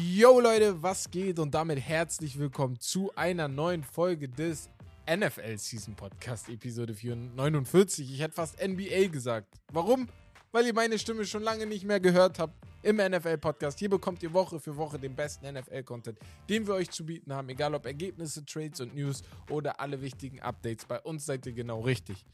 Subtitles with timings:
[0.00, 4.68] Yo Leute, was geht und damit herzlich willkommen zu einer neuen Folge des
[5.08, 8.12] NFL Season Podcast, Episode 49.
[8.12, 9.54] Ich hätte fast NBA gesagt.
[9.72, 10.08] Warum?
[10.52, 13.78] Weil ihr meine Stimme schon lange nicht mehr gehört habt im NFL Podcast.
[13.78, 16.18] Hier bekommt ihr Woche für Woche den besten NFL Content,
[16.50, 17.48] den wir euch zu bieten haben.
[17.48, 20.84] Egal ob Ergebnisse, Trades und News oder alle wichtigen Updates.
[20.84, 22.26] Bei uns seid ihr genau richtig.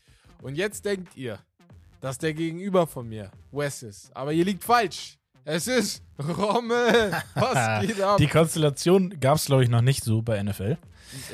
[0.43, 1.39] Und jetzt denkt ihr,
[2.07, 4.15] dass der Gegenüber von mir Wes ist.
[4.17, 5.19] Aber ihr liegt falsch.
[5.45, 7.13] Es ist Rommel.
[7.35, 8.19] Was geht ab?
[8.19, 10.79] Die Konstellation gab es, glaube ich, noch nicht so bei NFL.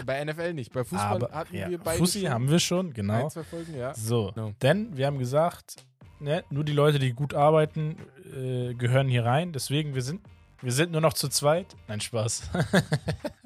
[0.07, 0.73] Bei NFL nicht.
[0.73, 3.25] Bei Fußball Aber hatten ja, wir beide Fussi haben wir schon, genau.
[3.25, 3.93] ein, zwei Folgen, ja.
[3.93, 4.55] So, No.
[4.63, 5.77] denn wir haben gesagt,
[6.21, 7.97] ne, nur die Leute, die gut arbeiten,
[8.35, 9.53] äh, gehören hier rein.
[9.53, 10.23] Deswegen, wir sind,
[10.63, 11.77] wir sind nur noch zu zweit.
[11.87, 12.45] Nein, Spaß.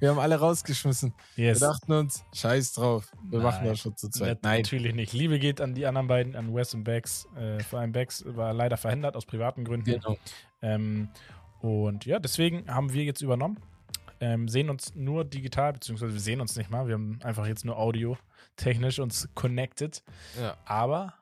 [0.00, 1.14] Wir haben alle rausgeschmissen.
[1.36, 1.60] yes.
[1.60, 3.12] Wir dachten uns, scheiß drauf.
[3.22, 3.46] Wir Nein.
[3.46, 4.42] machen das schon zu zweit.
[4.42, 5.12] Nat- Natürlich nicht.
[5.12, 7.28] Liebe geht an die anderen beiden, an Wes und Bex.
[7.36, 9.84] Äh, vor allem Bex war leider verhindert aus privaten Gründen.
[10.00, 10.16] Genau.
[10.62, 11.08] Ähm,
[11.60, 13.58] und ja, deswegen haben wir jetzt übernommen.
[14.22, 16.86] Ähm, sehen uns nur digital, beziehungsweise wir sehen uns nicht mal.
[16.86, 18.16] Wir haben einfach jetzt nur Audio
[18.56, 20.02] technisch uns connected.
[20.40, 21.14] Ja, Aber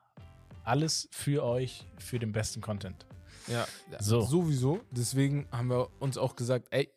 [0.65, 3.07] alles für euch, für den besten Content.
[3.47, 3.67] ja.
[4.01, 4.21] So.
[4.23, 4.81] Sowieso.
[4.91, 6.91] Deswegen haben wir uns auch gesagt, ey,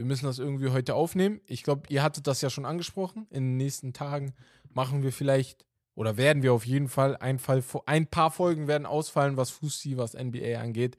[0.00, 1.42] wir müssen das irgendwie heute aufnehmen.
[1.44, 3.26] Ich glaube, ihr hattet das ja schon angesprochen.
[3.28, 4.32] In den nächsten Tagen
[4.70, 8.86] machen wir vielleicht oder werden wir auf jeden Fall ein, Fall, ein paar Folgen werden
[8.86, 10.96] ausfallen, was Fußball, was NBA angeht,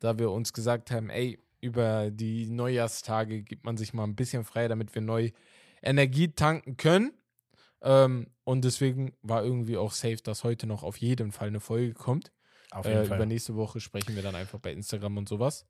[0.00, 4.44] da wir uns gesagt haben, ey, über die Neujahrstage gibt man sich mal ein bisschen
[4.44, 5.30] frei, damit wir neu
[5.82, 7.12] Energie tanken können.
[7.80, 11.94] Ähm, und deswegen war irgendwie auch safe, dass heute noch auf jeden Fall eine Folge
[11.94, 12.32] kommt.
[12.70, 13.16] Auf jeden Äh, Fall.
[13.16, 15.64] über nächste Woche sprechen wir dann einfach bei Instagram und sowas.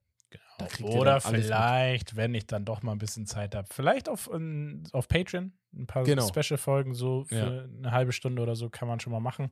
[0.59, 0.91] Da Genau.
[1.01, 1.45] Oder alles mit.
[1.45, 5.53] vielleicht, wenn ich dann doch mal ein bisschen Zeit habe, vielleicht auf, ähm, auf Patreon
[5.75, 6.27] ein paar Genau.
[6.29, 7.65] Special-Folgen so für Ja.
[7.79, 9.51] eine halbe Stunde oder so kann man schon mal machen.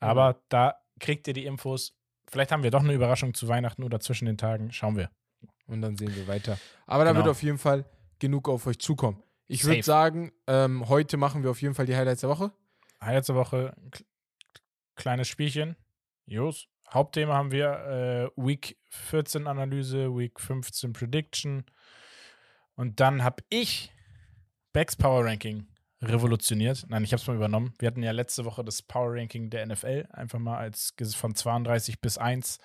[0.00, 1.96] Aber da kriegt ihr die Infos.
[2.28, 4.72] Vielleicht haben wir doch eine Überraschung zu Weihnachten oder zwischen den Tagen.
[4.72, 5.10] Schauen wir.
[5.66, 6.58] Und dann sehen wir weiter.
[6.86, 7.24] Aber da Genau.
[7.24, 7.84] wird auf jeden Fall
[8.18, 9.22] genug auf euch zukommen.
[9.48, 12.52] Ich würde sagen, ähm, heute machen wir auf jeden Fall die Highlights der Woche.
[13.00, 14.04] Highlights der Woche, ein kl-
[14.96, 15.76] kleines Spielchen.
[16.26, 16.68] Jos.
[16.92, 21.64] Hauptthema haben wir äh, Week 14 Analyse, Week 15 Prediction.
[22.74, 23.92] Und dann habe ich
[24.72, 25.66] Becks Power Ranking
[26.02, 26.84] revolutioniert.
[26.88, 27.74] Nein, ich habe es mal übernommen.
[27.78, 32.00] Wir hatten ja letzte Woche das Power Ranking der NFL, einfach mal als von 32
[32.00, 32.58] bis 1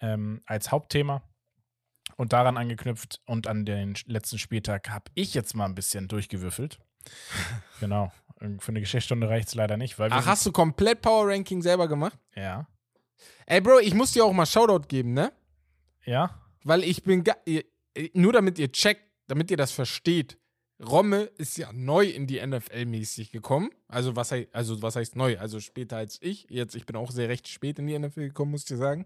[0.00, 1.22] ähm, als Hauptthema.
[2.16, 6.78] Und daran angeknüpft und an den letzten Spieltag habe ich jetzt mal ein bisschen durchgewürfelt.
[7.80, 8.12] genau.
[8.58, 11.88] Für eine Geschichtsstunde reicht es leider nicht, weil Ach, hast du komplett Power Ranking selber
[11.88, 12.18] gemacht?
[12.34, 12.66] ja.
[13.46, 15.32] Ey, Bro, ich muss dir auch mal Shoutout geben, ne?
[16.04, 16.40] Ja.
[16.64, 17.64] Weil ich bin, ihr-
[18.14, 20.38] nur damit ihr checkt, damit ihr das versteht.
[20.82, 23.70] Romme ist ja neu in die NFL mäßig gekommen.
[23.88, 25.38] Also was, also was heißt neu?
[25.38, 26.46] Also später als ich.
[26.48, 29.04] Jetzt, ich bin auch sehr recht spät in die NFL gekommen, muss ich dir sagen.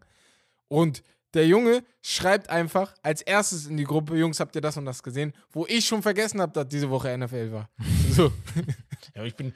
[0.68, 1.02] Und
[1.34, 5.02] der Junge schreibt einfach als erstes in die Gruppe, Jungs, habt ihr das und das
[5.02, 5.32] gesehen?
[5.50, 7.68] Wo ich schon vergessen habe, dass diese Woche NFL war.
[8.14, 8.26] So.
[8.26, 9.52] Ja, aber ich bin,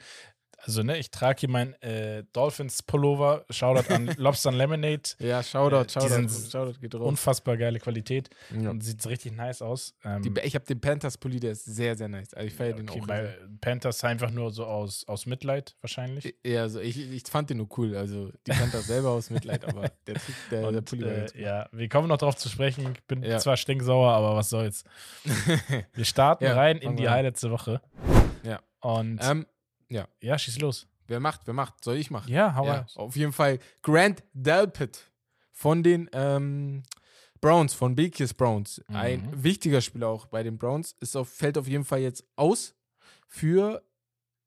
[0.63, 3.45] also ne, ich trage hier mein äh, Dolphins-Pullover.
[3.49, 5.01] Shoutout an Lobster Lemonade.
[5.19, 6.29] ja, Shoutout, Äh, Shoutout.
[6.51, 7.01] Shoutout geht drauf.
[7.07, 8.69] Unfassbar geile Qualität Ja.
[8.69, 9.93] und sieht richtig nice aus.
[10.03, 12.33] Ähm, Die, ich habe den Panthers-Pulli, der ist sehr, sehr nice.
[12.33, 13.07] Also ich feiere den okay, auch.
[13.07, 13.37] bei.
[13.61, 16.35] Panthers einfach nur so aus, aus Mitleid wahrscheinlich.
[16.45, 17.95] Ja, also ich, ich fand den nur cool.
[17.95, 21.27] Also die Panthers selber aus Mitleid, aber der, Typ, der, der Und, Pulli war äh,
[21.35, 21.41] cool.
[21.41, 22.93] ja, wir kommen noch drauf zu sprechen.
[22.95, 23.37] Ich bin Ja.
[23.39, 24.83] zwar stinksauer, aber was soll's.
[25.93, 27.13] Wir starten Ja, rein in die an.
[27.15, 27.81] Highlights der Woche.
[28.43, 28.59] Ja.
[28.81, 29.45] Und ähm,
[29.89, 30.87] ja, schieß los.
[31.07, 31.83] wer macht, wer macht?
[31.83, 32.31] Soll ich machen?
[32.31, 35.11] Ja, hau Ja, auf jeden Fall Grant Delpit
[35.51, 36.83] von den ähm,
[37.41, 38.81] Browns, von Bekies Browns.
[38.87, 39.43] Ein Mhm.
[39.43, 40.95] wichtiger Spieler auch bei den Browns.
[40.99, 42.75] Ist auf, fällt auf jeden Fall jetzt aus
[43.27, 43.83] für.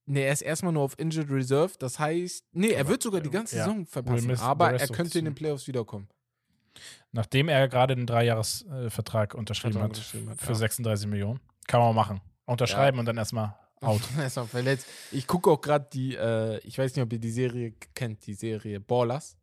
[0.05, 1.73] Ne, er ist erstmal nur auf Injured Reserve.
[1.79, 4.37] Das heißt, nee, er wird sogar die äh, ganze ja, Saison verpassen.
[4.41, 5.35] Aber er könnte in den.
[5.35, 6.09] Playoffs wiederkommen.
[7.13, 10.55] Nachdem er gerade einen Dreijahresvertrag unterschrieben Vertrag hat unterschrieben hat, für ja.
[10.55, 11.41] 36 Millionen.
[11.67, 12.21] Kann man machen.
[12.47, 14.00] Unterschreiben und dann erstmal out.
[14.16, 14.87] er ist auch verletzt.
[15.10, 18.34] Ich gucke auch gerade die, äh, ich weiß nicht, ob ihr die Serie kennt, die
[18.34, 19.37] Serie Ballers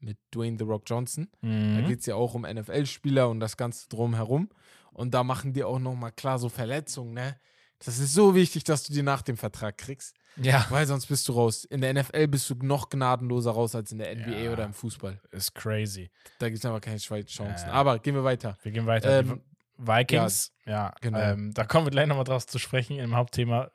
[0.00, 1.28] mit Dwayne The Rock Johnson.
[1.42, 1.86] Da Mhm.
[1.88, 4.48] geht es ja auch um NFL-Spieler und das Ganze drumherum.
[4.92, 7.36] Und da machen die auch nochmal klar so Verletzungen, ne?
[7.84, 11.28] Das ist so wichtig, dass du die nach dem Vertrag kriegst, Ja, weil sonst bist
[11.28, 11.64] du raus.
[11.66, 14.52] In der NFL bist du noch gnadenloser raus als in der NBA Ja.
[14.52, 15.20] oder im Fußball.
[15.32, 16.10] ist crazy.
[16.38, 17.66] Da gibt es aber keine Chancen.
[17.68, 17.72] Ja.
[17.72, 18.56] Aber gehen wir weiter.
[18.62, 19.20] Wir gehen weiter.
[19.20, 19.42] Ähm,
[19.78, 21.18] Vikings, ja, genau.
[21.18, 22.98] ähm, da kommen wir gleich nochmal drauf zu sprechen.
[22.98, 23.70] Im Hauptthema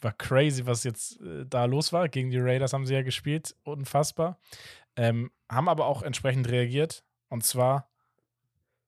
[0.00, 2.08] war crazy, was jetzt äh, da los war.
[2.08, 4.38] Gegen die Raiders haben sie ja gespielt, unfassbar.
[4.96, 7.04] Ähm, haben aber auch entsprechend reagiert.
[7.28, 7.88] Und zwar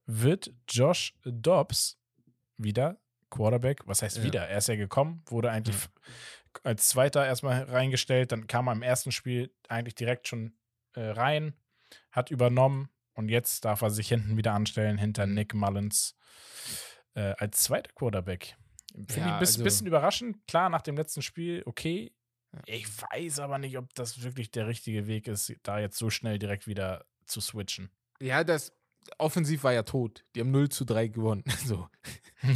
[0.07, 1.99] wird Josh Dobbs
[2.57, 2.99] wieder
[3.31, 3.83] Quarterback.
[3.87, 4.23] Was heißt Ja.
[4.25, 4.49] wieder?
[4.49, 5.83] Er ist ja gekommen, wurde eigentlich Ja.
[5.83, 5.91] f-
[6.65, 8.31] als Zweiter erstmal reingestellt.
[8.33, 10.55] Dann kam er im ersten Spiel eigentlich direkt schon
[10.95, 11.55] äh, rein,
[12.11, 16.17] hat übernommen, Und jetzt darf er sich hinten wieder anstellen, hinter Nick Mullins
[17.15, 18.57] äh, als zweiter Quarterback.
[18.95, 20.47] Finde Ja, ich ein bisschen, also- bisschen überraschend.
[20.47, 22.13] Klar, nach dem letzten Spiel, okay.
[22.67, 26.39] Ich weiß aber nicht, ob das wirklich der richtige Weg ist, da jetzt so schnell
[26.39, 27.91] direkt wieder zu switchen.
[28.21, 28.73] Ja, das
[29.19, 30.25] offensiv war ja tot.
[30.35, 31.45] Die haben 0 zu 3 gewonnen.
[31.67, 31.89] So.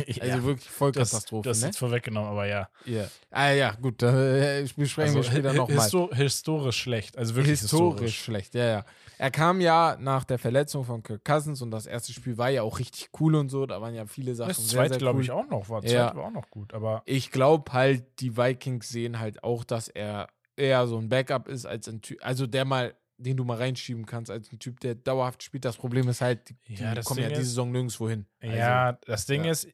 [0.09, 1.69] Ja, Also wirklich voll das, Katastrophe, das ist ne?
[1.69, 2.69] jetzt vorweggenommen, aber ja.
[2.87, 3.09] Ja.
[3.31, 5.77] Ah ja, gut, da äh, besprechen wir später nochmal.
[5.85, 7.17] histo historisch schlecht.
[7.17, 8.19] Also wirklich historisch, historisch.
[8.25, 8.85] schlecht, ja, ja.
[9.19, 12.63] Er kam ja nach der Verletzung von Kirk Cousins und das erste Spiel war ja
[12.63, 13.65] auch richtig cool und so.
[13.67, 15.25] Da waren ja viele Sachen Das sehr, zweite, sehr glaube cool.
[15.25, 15.69] ich, auch noch.
[15.69, 16.05] War, Ja.
[16.09, 19.89] zweite war auch noch gut, aber Ich glaube halt, die Vikings sehen halt auch, dass
[19.89, 23.57] er eher so ein Backup ist, als ein Typ, also der mal, den du mal
[23.57, 25.65] reinschieben kannst, als ein Typ, der dauerhaft spielt.
[25.65, 28.27] Das Problem ist halt, die, Ja, die kommen ja Ding diese ist- Saison nirgendwo hin.
[28.41, 29.51] Also, ja, das Ding ja.
[29.53, 29.69] ist,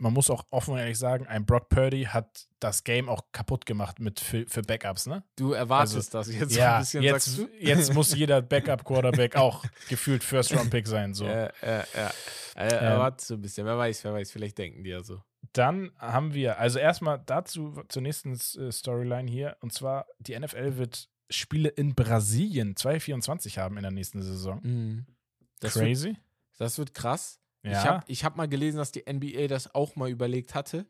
[0.00, 3.66] man muss auch offen und ehrlich sagen, ein Brock Purdy hat das Game auch kaputt
[3.66, 5.22] gemacht mit für, für Backups, ne?
[5.36, 7.48] Du erwartest das jetzt so ein ja, bisschen, jetzt, sagst du?
[7.58, 11.12] jetzt muss jeder Backup-Quarterback auch gefühlt First-Round-Pick sein.
[11.12, 11.26] So.
[11.26, 12.10] Ja, ja, ja.
[12.56, 13.66] Äh, erwartest so ein bisschen.
[13.66, 15.22] Wer weiß, wer weiß, vielleicht denken die ja so.
[15.52, 20.76] Dann haben wir, also erstmal dazu zur nächsten äh, Storyline hier, und zwar die NFL
[20.78, 25.06] wird Spiele in Brasilien 2024 haben in der nächsten Saison.
[25.60, 26.16] Das wird, Crazy.
[26.58, 27.40] das wird krass.
[27.62, 27.84] Ich Ja.
[27.84, 30.86] habe ich hab mal gelesen, dass die NBA das auch mal überlegt hatte.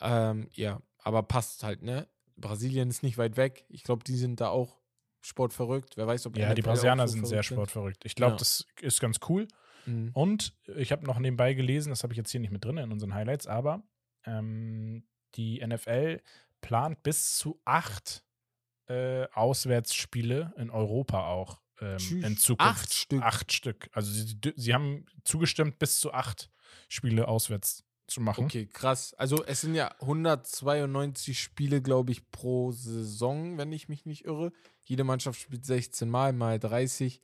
[0.00, 2.06] Ähm, ja, aber passt halt, ne?
[2.36, 3.64] Brasilien ist nicht weit weg.
[3.68, 4.78] Ich glaube, die sind da auch
[5.22, 5.96] sportverrückt.
[5.96, 8.04] Wer weiß, ob ja, die NFL auch Brasilianer sind sehr verrückt sportverrückt.
[8.04, 8.36] Ich glaube, Ja.
[8.38, 9.48] das ist ganz cool.
[9.86, 10.10] Mhm.
[10.12, 12.92] Und ich habe noch nebenbei gelesen, das habe ich jetzt hier nicht mit drin in
[12.92, 13.82] unseren Highlights, aber
[14.26, 15.06] ähm,
[15.36, 16.20] die NFL
[16.60, 18.22] plant bis zu acht
[18.88, 22.72] äh, Auswärtsspiele in Europa auch ähm, in Zukunft.
[22.72, 23.22] Acht Stück.
[23.22, 23.88] Acht Stück.
[23.92, 26.50] Also sie, sie haben zugestimmt, bis zu acht
[26.88, 28.44] Spiele auswärts zu machen.
[28.44, 29.14] Okay, krass.
[29.14, 34.52] Also es sind ja 192 Spiele, glaube ich, pro Saison, wenn ich mich nicht irre.
[34.84, 37.22] Jede Mannschaft spielt 16 Mal, mal 30.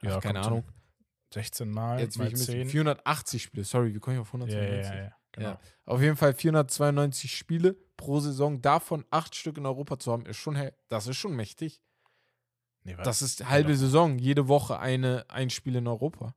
[0.00, 0.64] Ach, Ja, keine Ahnung.
[1.32, 2.54] 16 Mal, Jetzt mal ich ein bisschen.
[2.54, 2.68] 10.
[2.70, 4.90] 480 Spiele, sorry, wie komme ich auf Ja, 192?
[4.90, 5.48] ja, ja, ja, genau.
[5.50, 5.60] Ja.
[5.84, 10.36] Auf jeden Fall 492 Spiele pro Saison, davon acht Stück in Europa zu haben, ist
[10.36, 11.82] schon, das ist schon mächtig.
[12.84, 16.34] Nee, Das ist halbe Saison, jede Woche eine, ein Spiel in Europa.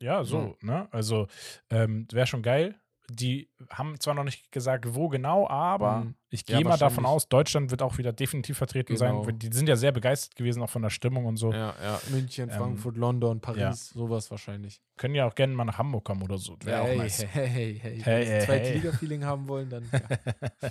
[0.00, 0.88] Ja, so, ne?
[0.90, 1.28] Also,
[1.70, 2.74] ähm, wäre schon geil.
[3.08, 6.14] Die haben zwar noch nicht gesagt, wo genau, aber Mhm.
[6.28, 9.22] ich Ja, gehe mal davon aus, Deutschland wird auch wieder definitiv vertreten Genau.
[9.22, 9.38] sein.
[9.38, 11.52] Die sind ja sehr begeistert gewesen, auch von der Stimmung und so.
[11.52, 12.00] Ja, ja.
[12.10, 13.72] München, Ähm, Frankfurt, London, Paris, ja.
[13.74, 14.80] sowas wahrscheinlich.
[14.96, 16.56] Können ja auch gerne mal nach Hamburg kommen oder so.
[16.64, 17.18] Wäre hey, auch nice.
[17.22, 18.74] hey, hey, hey, Hey, Wenn hey, sie hey.
[18.78, 19.88] Liga-Feeling haben wollen, dann.
[19.92, 20.00] Ja.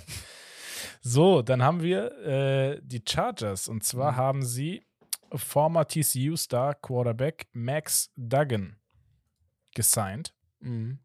[1.00, 3.68] So, dann haben wir äh, die Chargers.
[3.68, 4.16] Und zwar Mhm.
[4.16, 4.86] haben sie
[5.34, 8.76] former TCU-Star Quarterback Max Duggan
[9.74, 10.34] gesigned.
[10.60, 10.98] mhm.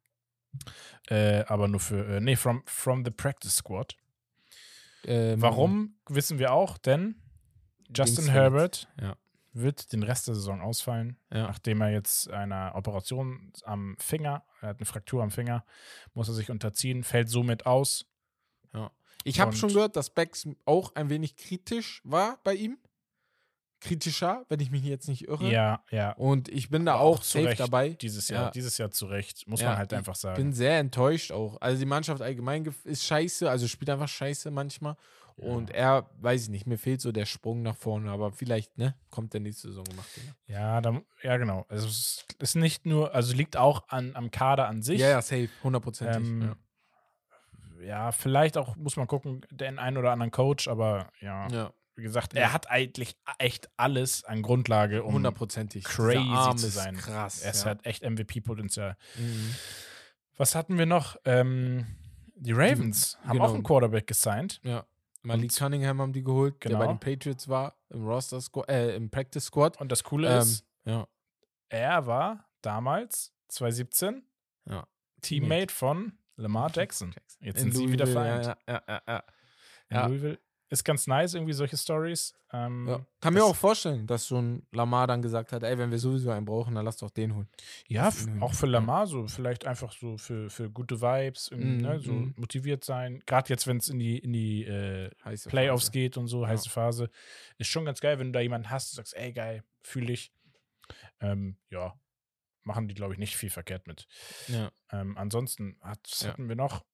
[1.10, 3.96] Äh, aber nur für, äh, nee, from, from the Practice Squad.
[5.06, 7.22] Ähm, Warum, wissen wir auch, denn
[7.96, 9.16] Justin Herbert Ja.
[9.54, 11.44] wird den Rest der Saison ausfallen, Ja.
[11.48, 15.64] nachdem er jetzt einer Operation am Finger, er hat eine Fraktur am Finger,
[16.16, 18.06] muss er sich unterziehen, fällt somit aus.
[19.28, 22.78] Ich habe schon gehört, dass Becks auch ein wenig kritisch war bei ihm.
[23.80, 25.52] Kritischer, wenn ich mich jetzt nicht irre.
[25.52, 26.14] Ja, ja.
[26.14, 27.90] Und ich bin da Aber auch zu safe Recht dabei.
[27.90, 28.50] Dieses Jahr, Ja.
[28.52, 30.36] dieses Jahr zu Recht, muss Ja, man halt ich einfach sagen.
[30.36, 31.62] bin sehr enttäuscht auch.
[31.62, 34.96] Also die Mannschaft allgemein ist scheiße, also spielt einfach scheiße manchmal.
[35.36, 38.96] Und er, weiß ich nicht, mir fehlt so der Sprung nach vorne, aber vielleicht, ne,
[39.12, 40.08] kommt der nächste Saison gemacht.
[40.48, 41.64] Ja, ja, da, ja, genau.
[41.70, 45.00] Also es ist nicht nur, also liegt auch an, am Kader an sich.
[45.00, 46.18] ja, ja safe, hundertprozentig.
[46.28, 46.56] Ähm, ja.
[47.82, 52.04] Ja, vielleicht auch, muss man gucken, den einen oder anderen Coach, aber ja, ja, wie
[52.04, 55.84] gesagt, er hat eigentlich echt alles an Grundlage, um hundertprozentig.
[55.84, 56.96] crazy zu sein.
[56.98, 57.42] Krass.
[57.42, 57.68] er ist ja.
[57.68, 58.96] halt echt MVP-Potenzial.
[59.18, 59.56] Mhm.
[60.38, 61.16] Was hatten wir noch?
[61.26, 61.88] Ähm,
[62.36, 63.54] die Ravens haben auch genau.
[63.56, 64.60] einen Quarterback gesigned.
[64.64, 64.86] Ja.
[65.24, 66.94] Malik Cunningham haben die geholt, der bei Genau.
[66.94, 69.82] den Patriots war, im Roster Squad, äh, im Practice Squad.
[69.82, 71.08] Und das Coole Ähm, ist, ja.
[71.70, 74.24] er war damals, 2017,
[74.66, 74.86] Ja.
[75.22, 77.14] Teammate von Lamar Jackson.
[77.42, 78.46] Jetzt sind sie wieder Louisville, vereint.
[78.46, 79.24] Ja, ja, ja, ja.
[79.90, 80.08] In Ja.
[80.08, 80.40] Louisville.
[80.70, 82.34] Ist ganz nice, irgendwie solche Stories.
[82.52, 83.00] Ähm, ja.
[83.22, 86.30] Kann mir auch vorstellen, dass so ein Lamar dann gesagt hat, ey, wenn wir sowieso
[86.30, 87.48] einen brauchen, dann lass doch den holen.
[87.88, 88.74] Ja, auch für ja.
[88.74, 92.34] Lamar, so vielleicht einfach so für, für gute Vibes, Mhm, ne, so mhm.
[92.36, 93.24] motiviert sein.
[93.26, 95.10] Gerade jetzt, wenn es in die, in die äh,
[95.48, 95.92] Playoffs Phase.
[95.92, 96.50] geht und so, Ja.
[96.50, 97.10] heiße Phase.
[97.58, 100.34] Ist schon ganz geil, wenn du da jemanden hast, du sagst, ey, geil, fühle ich.
[101.22, 101.94] Ähm, ja,
[102.68, 104.06] machen die, glaube ich, nicht viel verkehrt mit.
[104.48, 104.72] Ja.
[104.92, 106.30] Ähm, ansonsten hat, was Ja.
[106.30, 106.86] hatten wir noch.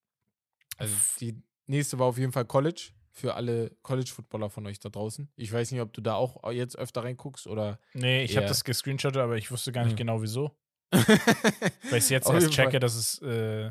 [0.78, 2.92] Also die nächste war auf jeden Fall College.
[3.16, 5.32] Für alle College-Footballer von euch da draußen.
[5.36, 7.80] Ich weiß nicht, ob du da auch jetzt öfter reinguckst oder.
[7.94, 9.98] Nee, ich habe das gescreenshottet, aber ich wusste gar nicht Ja.
[9.98, 10.58] genau wieso.
[10.92, 12.66] Weil ich jetzt Auf erst Fall.
[12.66, 13.66] checke, dass es äh,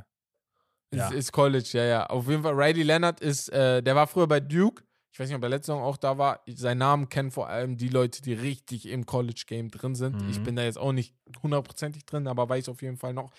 [0.94, 1.09] Ja.
[1.09, 2.06] Ist, ist College, ja, ja.
[2.06, 4.85] Auf jeden Fall, Riley Leonard ist, äh, der war früher bei Duke.
[5.12, 6.40] Ich weiß nicht, ob er letzte Saison auch da war.
[6.49, 10.23] Sein Namen kennen vor allem die Leute, die richtig im College-Game drin sind.
[10.23, 10.31] Mhm.
[10.31, 13.31] Ich bin da jetzt auch nicht hundertprozentig drin, aber weiß auf jeden Fall noch,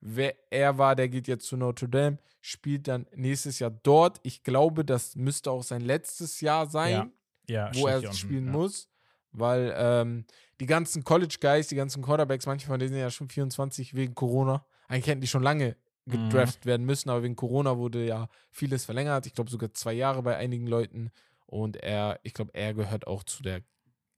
[0.00, 0.96] wer er war.
[0.96, 4.20] Der geht jetzt zu Notre Dame, spielt dann nächstes Jahr dort.
[4.22, 7.12] Ich glaube, das müsste auch sein letztes Jahr sein,
[7.46, 8.52] Ja, wo steht er spielen ja.
[8.52, 8.88] muss.
[9.30, 10.24] Weil ähm,
[10.60, 14.64] die ganzen College-Guys, die ganzen Quarterbacks, manche von denen sind ja schon 24 wegen Corona.
[14.88, 15.76] Eigentlich hätten die schon lange
[16.08, 16.28] Mhm.
[16.30, 19.26] gedraft werden müssen, aber wegen Corona wurde ja vieles verlängert.
[19.26, 21.10] Ich glaube sogar zwei Jahre bei einigen Leuten.
[21.46, 23.62] Und er, ich glaube, er gehört auch zu der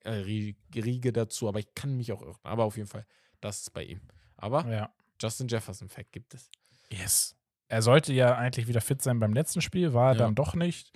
[0.05, 2.39] äh, Rie- Riege dazu, aber ich kann mich auch irren.
[2.43, 3.07] Aber auf jeden Fall,
[3.41, 4.01] das ist bei ihm.
[4.37, 4.93] Aber Ja.
[5.21, 6.51] Justin Jefferson-Fact gibt es.
[6.91, 7.37] Yes.
[7.69, 10.19] Er sollte ja eigentlich wieder fit sein beim letzten Spiel, war er Ja.
[10.25, 10.91] dann doch nicht.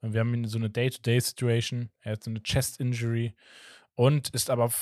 [0.00, 1.90] Und wir haben so eine Day-to-Day-Situation.
[2.00, 3.34] Er hat so eine Chest-Injury
[3.94, 4.72] und ist aber.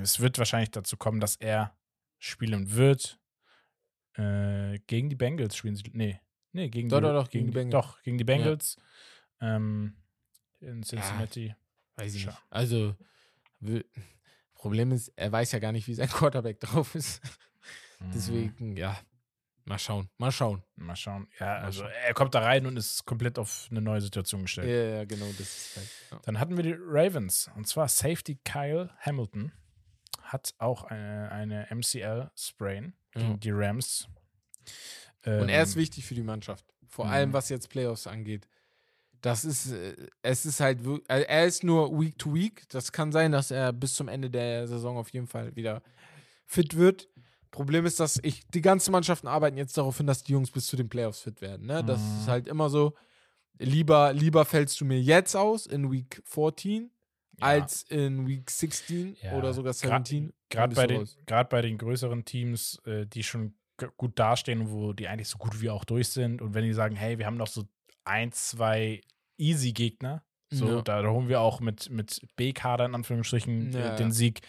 [0.00, 1.74] Es wird wahrscheinlich dazu kommen, dass er
[2.18, 3.18] spielen wird.
[4.18, 5.84] Äh, gegen die Bengals spielen sie.
[5.92, 6.20] Nee.
[6.52, 7.86] Nee, gegen Doch, die, doch, doch, gegen gegen die Bengals.
[7.86, 8.76] Doch, gegen die Bengals.
[9.40, 9.94] Ähm,
[10.60, 11.54] in Cincinnati.
[11.96, 12.38] Weiß ich nicht.
[12.50, 12.96] Also,
[14.54, 17.22] Problem ist, er weiß ja gar nicht, wie sein Quarterback drauf ist.
[18.00, 18.10] Mhm.
[18.12, 18.98] Deswegen, ja.
[19.64, 20.08] Mal schauen.
[20.16, 20.62] Mal schauen.
[20.76, 21.28] Mal schauen.
[21.38, 21.92] Ja, also schauen.
[22.06, 24.94] er kommt da rein und ist komplett auf eine neue Situation Ja, gestellt.
[24.94, 25.88] ja, genau, das ist halt.
[26.10, 26.20] Ja.
[26.24, 27.50] Dann hatten wir die Ravens.
[27.54, 29.52] Und zwar Safety Kyle Hamilton
[30.32, 33.36] hat auch eine, eine MCL-Sprain gegen Ja.
[33.38, 34.08] die Rams.
[35.24, 36.64] Und er ist Ähm, wichtig für die Mannschaft.
[36.86, 37.10] Vor Mhm.
[37.12, 38.48] allem, was jetzt Playoffs angeht.
[39.20, 42.68] Das ist, äh, es ist halt, äh, er ist nur Week to Week.
[42.68, 45.82] Das kann sein, dass er bis zum Ende der Saison auf jeden Fall wieder
[46.46, 47.08] fit wird.
[47.50, 50.66] Problem ist, dass ich, die ganzen Mannschaften arbeiten jetzt darauf hin, dass die Jungs bis
[50.66, 51.66] zu den Playoffs fit werden.
[51.66, 51.82] Ne?
[51.82, 52.20] Das Mhm.
[52.22, 52.94] ist halt immer so,
[53.58, 56.90] lieber, lieber fällst du mir jetzt aus in Week 14
[57.38, 60.32] ja, als in Week 16 Ja, oder sogar gra- 17.
[60.50, 61.08] gerade bei, den-
[61.50, 63.54] bei den größeren Teams, äh, die schon
[63.96, 66.42] gut dastehen, wo die eigentlich so gut wie auch durch sind.
[66.42, 67.64] Und wenn die sagen, hey, wir haben noch so
[68.04, 69.00] ein, zwei
[69.36, 70.82] Easy-Gegner, so, Ja.
[70.82, 74.12] da, da holen wir auch mit, mit B-Kader in Anführungsstrichen Ja, äh, den ja.
[74.12, 74.40] Sieg.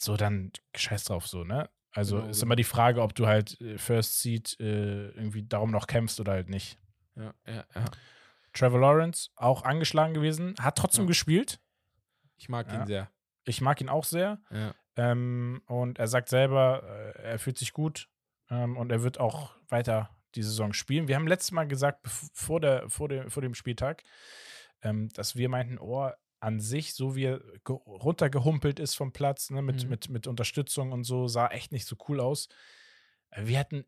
[0.00, 1.68] So, dann scheiß drauf so, ne?
[1.92, 2.48] Also Genau, ist genau.
[2.48, 6.32] immer die Frage, ob du halt äh, First Seed äh, irgendwie darum noch kämpfst oder
[6.32, 6.78] halt nicht.
[7.16, 7.84] Ja, ja, ja.
[8.52, 11.08] Trevor Lawrence, auch angeschlagen gewesen, hat trotzdem Ja.
[11.08, 11.58] gespielt.
[12.36, 12.80] Ich mag Ja.
[12.80, 13.10] ihn sehr.
[13.44, 14.40] Ich mag ihn auch sehr.
[14.50, 14.74] Ja.
[14.96, 16.82] Ähm, und er sagt selber,
[17.16, 18.08] äh, er fühlt sich gut
[18.50, 21.08] ähm, und er wird auch weiter die Saison spielen.
[21.08, 24.02] Wir haben letztes Mal gesagt, vor, der, vor, dem, vor dem Spieltag,
[24.82, 29.50] ähm, dass wir meinten, oh, an sich, so wie er ge- runtergehumpelt ist vom Platz,
[29.50, 29.90] ne, mit, Mhm.
[29.90, 32.48] mit, mit Unterstützung und so, sah echt nicht so cool aus.
[33.34, 33.84] Wir hätten,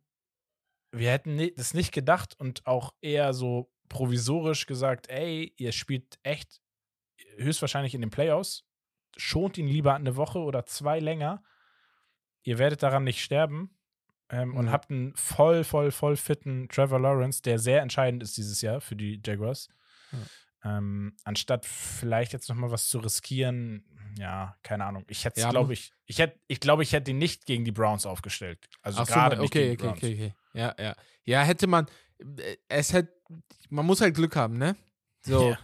[0.93, 6.61] wir hätten das nicht gedacht und auch eher so provisorisch gesagt, ey, ihr spielt echt
[7.39, 8.65] höchstwahrscheinlich in den Playoffs,
[9.17, 11.43] schont ihn lieber eine Woche oder zwei länger.
[12.43, 13.75] Ihr werdet daran nicht sterben.
[14.31, 14.73] Ähm, Und Ja.
[14.73, 18.95] habt einen voll, voll, voll fitten Trevor Lawrence, der sehr entscheidend ist dieses Jahr für
[18.97, 19.69] die Jaguars.
[20.65, 23.85] Ähm, anstatt vielleicht jetzt noch mal was zu riskieren,
[24.19, 25.05] ja, keine Ahnung.
[25.09, 27.71] Ich hätte, Ja, glaube ich, ich hätte, ich glaube, ich hätte ihn nicht gegen die
[27.73, 28.69] Browns aufgestellt.
[28.83, 30.03] Also Ach so, gerade man- nicht okay, gegen die okay, Browns.
[30.03, 30.59] okay, okay.
[30.59, 30.97] Ja, ja.
[31.25, 31.87] Ja, hätte man,
[32.39, 33.13] äh, es hätte,
[33.71, 34.77] man muss halt Glück haben, ne?
[35.23, 35.59] So, Ja.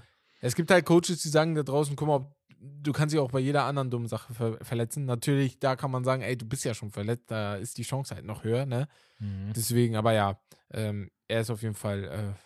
[0.44, 3.40] Es gibt halt Coaches, die sagen da draußen, guck mal, du kannst dich auch bei
[3.40, 5.06] jeder anderen dummen Sache ver verletzen.
[5.06, 8.14] Natürlich, da kann man sagen, ey, du bist ja schon verletzt, da ist die Chance
[8.14, 8.86] halt noch höher, ne?
[9.20, 9.54] Mhm.
[9.56, 10.38] Deswegen, aber ja,
[10.70, 12.36] ähm, er ist auf jeden Fall,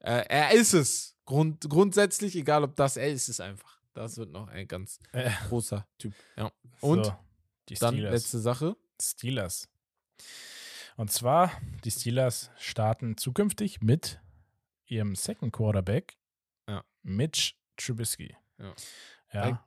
[0.00, 1.16] äh, äh, er ist es.
[1.24, 3.80] Grund, grundsätzlich, egal ob das, er ist es einfach.
[3.94, 6.14] Das wird noch ein ganz Äh, großer Typ.
[6.36, 6.52] Ja.
[6.80, 7.16] Und so,
[7.68, 8.76] die dann letzte Sache.
[9.00, 9.68] Steelers.
[10.96, 11.50] Und zwar,
[11.84, 14.20] die Steelers starten zukünftig mit
[14.86, 16.16] ihrem Second Quarterback.
[17.02, 18.36] Mitch Trubisky.
[18.58, 18.74] Ja.
[19.32, 19.64] Ja.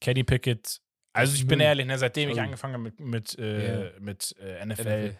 [0.00, 0.80] Kenny Pickett.
[1.12, 4.82] Also ich bin ehrlich, ne, seitdem ich angefangen habe mit, mit, äh, mit äh, NFL,
[4.82, 5.16] NFL.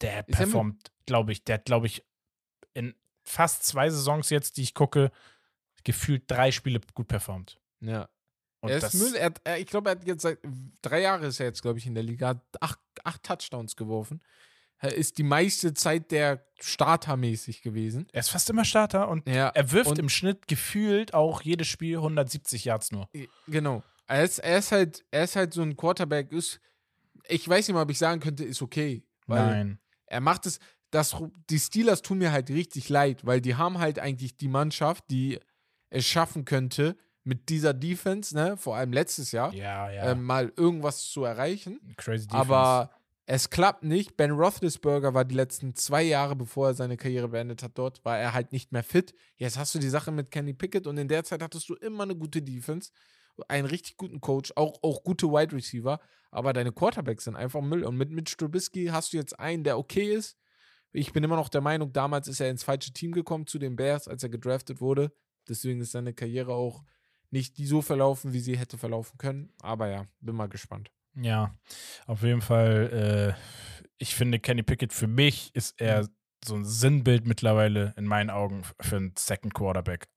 [0.00, 2.04] der er performt, glaube ich, der hat, glaube ich,
[2.72, 5.12] in fast zwei Saisons jetzt, die ich gucke,
[5.84, 7.60] gefühlt drei Spiele gut performt.
[7.80, 8.08] Ja.
[8.60, 9.14] Und er das, ist Müll.
[9.14, 10.38] Er hat, er, ich glaube, er hat jetzt seit
[10.82, 14.22] drei Jahren ist er jetzt, glaube ich, in der Liga, hat acht, acht Touchdowns geworfen.
[14.84, 18.06] Er ist die meiste Zeit der Startermäßig gewesen.
[18.12, 21.68] er ist fast immer Starter und Ja, er wirft und- im Schnitt gefühlt auch jedes
[21.68, 23.08] Spiel 170 Yards nur.
[23.48, 23.82] genau.
[24.06, 26.60] Er ist, er ist halt, er ist halt so ein Quarterback, ist,
[27.28, 29.02] ich weiß nicht mal, ob ich sagen könnte, ist okay.
[29.26, 29.78] Weil Nein.
[30.06, 30.58] er macht es,
[30.90, 31.16] das,
[31.48, 35.38] die Steelers tun mir halt richtig leid, weil die haben halt eigentlich die Mannschaft, die
[35.88, 40.10] es schaffen könnte, mit dieser Defense, ne, vor allem letztes Jahr, Ja, ja.
[40.12, 41.80] ähm, mal irgendwas zu erreichen.
[41.96, 42.36] Crazy Defense.
[42.52, 42.90] Aber
[43.26, 44.16] es klappt nicht.
[44.16, 48.18] Ben Roethlisberger war die letzten zwei Jahre, bevor er seine Karriere beendet hat, dort, war
[48.18, 49.14] er halt nicht mehr fit.
[49.36, 52.02] Jetzt hast du die Sache mit Kenny Pickett und in der Zeit hattest du immer
[52.02, 52.90] eine gute Defense,
[53.48, 56.00] einen richtig guten Coach, auch, auch gute Wide Receiver,
[56.30, 57.84] aber deine Quarterbacks sind einfach Müll.
[57.84, 60.36] Und mit Mitch Trubisky hast du jetzt einen, der okay ist.
[60.92, 63.74] Ich bin immer noch der Meinung, damals ist er ins falsche Team gekommen zu den
[63.74, 65.12] Bears, als er gedraftet wurde.
[65.48, 66.84] Deswegen ist seine Karriere auch
[67.30, 69.52] nicht so verlaufen, wie sie hätte verlaufen können.
[69.60, 70.92] Aber ja, bin mal gespannt.
[71.16, 71.54] Ja,
[72.06, 73.34] auf jeden Fall.
[73.36, 76.08] Äh, ich finde, Kenny Pickett für mich ist er Mhm.
[76.44, 80.08] so ein Sinnbild mittlerweile in meinen Augen für einen Second Quarterback.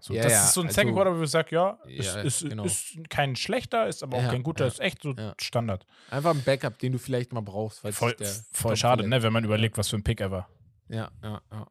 [0.00, 2.14] So, Ja, das ja, ist so ein also- Second Quarterback, wo ich sage, ja, ist,
[2.14, 2.64] Ja, ist, genau.
[2.64, 5.14] ist kein schlechter, ist aber auch kein guter, ist echt so.
[5.40, 5.86] Standard.
[6.10, 7.80] Einfach ein Backup, den du vielleicht mal brauchst.
[7.80, 8.14] Voll,
[8.52, 10.48] voll schade, ne, wenn man überlegt, was für ein Pick er war.
[10.88, 11.66] Ja, ja, ja.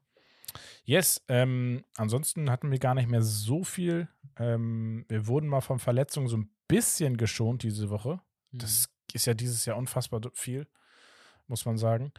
[0.83, 4.07] Yes, ähm, ansonsten hatten wir gar nicht mehr so viel.
[4.37, 8.19] Ähm, wir wurden mal von Verletzungen so ein bisschen geschont diese Woche.
[8.51, 8.59] Mhm.
[8.59, 10.67] Das ist ja dieses Jahr unfassbar viel,
[11.47, 12.13] muss man sagen.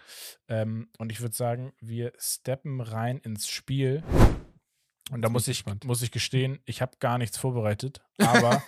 [0.49, 4.03] Ähm, und ich würde sagen, wir steppen rein ins Spiel.
[5.11, 5.85] Und da muss ich, gespannt.
[5.85, 8.01] muss ich gestehen, ich habe gar nichts vorbereitet.
[8.19, 8.63] Aber,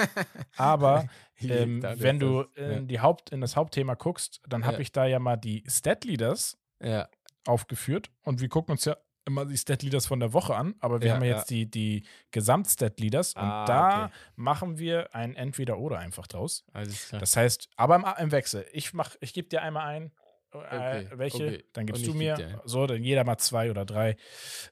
[0.57, 1.09] aber
[1.41, 4.81] ähm, wenn du in, die Haupt, in das Hauptthema guckst, dann habe Ja.
[4.81, 7.09] ich da ja mal die Stat-Leaders Ja,
[7.47, 8.11] aufgeführt.
[8.23, 10.75] Und wir gucken uns ja immer die Stat-Leaders von der Woche an.
[10.81, 13.35] Aber wir Ja, haben ja jetzt die, die Gesamt-Stat-Leaders.
[13.35, 14.15] Und Ah, da okay.
[14.37, 16.65] machen wir ein Entweder-Oder einfach draus.
[17.11, 18.67] Das heißt, aber im, im Wechsel.
[18.73, 20.13] Ich mach, ich gebe dir einmal ein,
[20.53, 21.65] äh, Okay, welche, okay.
[21.73, 22.35] dann gibst Und du mir.
[22.37, 22.61] geb.
[22.65, 24.17] So, dann jeder mal zwei oder drei.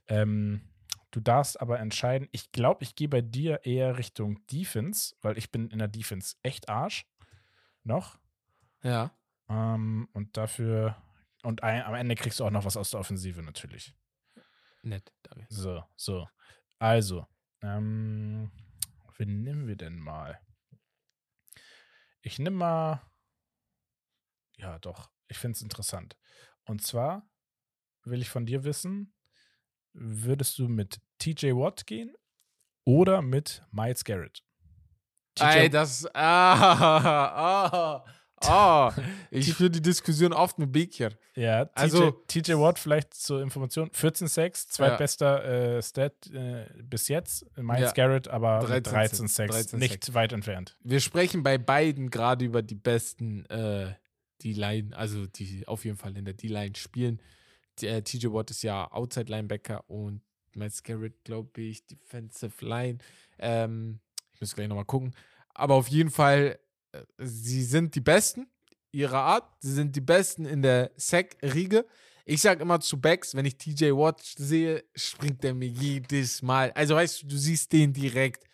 [0.06, 0.61] Ähm,
[1.11, 2.28] du darfst aber entscheiden.
[2.30, 6.37] Ich glaube, ich gehe bei dir eher Richtung Defense, weil ich bin in der Defense
[6.42, 7.06] echt Arsch.
[7.85, 8.18] Noch.
[8.82, 9.11] ja.
[9.49, 10.97] Ähm, und dafür.
[11.42, 13.92] Und ein, am Ende kriegst du auch noch was aus der Offensive natürlich.
[14.82, 15.46] Nett, danke.
[15.48, 16.28] So, so.
[16.78, 17.26] Also,
[17.60, 18.50] ähm,
[19.16, 20.40] wen nehmen wir denn mal?
[22.22, 23.02] Ich nehme mal.
[24.56, 25.10] Ja, doch.
[25.28, 26.16] Ich finde es interessant.
[26.64, 27.28] Und zwar
[28.04, 29.14] will ich von dir wissen,
[29.92, 32.14] würdest du mit TJ Watt gehen
[32.84, 34.44] oder mit Miles Garrett?
[35.38, 36.08] Ey, das.
[36.14, 38.04] Ah, ah,
[38.49, 38.92] ah.
[39.30, 41.12] Ich führe die Diskussion oft mit Bekir.
[41.34, 47.46] Ja, TJ, Also- TJ Watt vielleicht zur Information, 14-6, zweitbester äh, Stat äh, bis jetzt.
[47.56, 47.92] Miles Ja.
[47.92, 50.76] Garrett aber 13 13-6, 13 nicht weit entfernt.
[50.82, 53.94] Wir sprechen bei beiden gerade über die besten, äh,
[54.42, 57.21] die Line, also die auf jeden Fall in der D-Line spielen.
[57.78, 60.21] Die, äh, TJ Watt ist ja Outside Linebacker und
[60.54, 62.99] Miles Garrett, glaube ich, Defensive Line.
[63.38, 64.00] Ähm,
[64.34, 65.14] ich muss gleich nochmal gucken.
[65.54, 66.58] Aber auf jeden Fall,
[67.19, 68.47] sie sind die Besten
[68.93, 69.49] ihrer Art.
[69.61, 71.87] Sie sind die Besten in der Sack-Riege.
[72.25, 76.71] Ich sage immer zu Backs, wenn ich TJ Watt sehe, springt der mir jedes Mal.
[76.73, 78.45] Also weißt du, du siehst den direkt.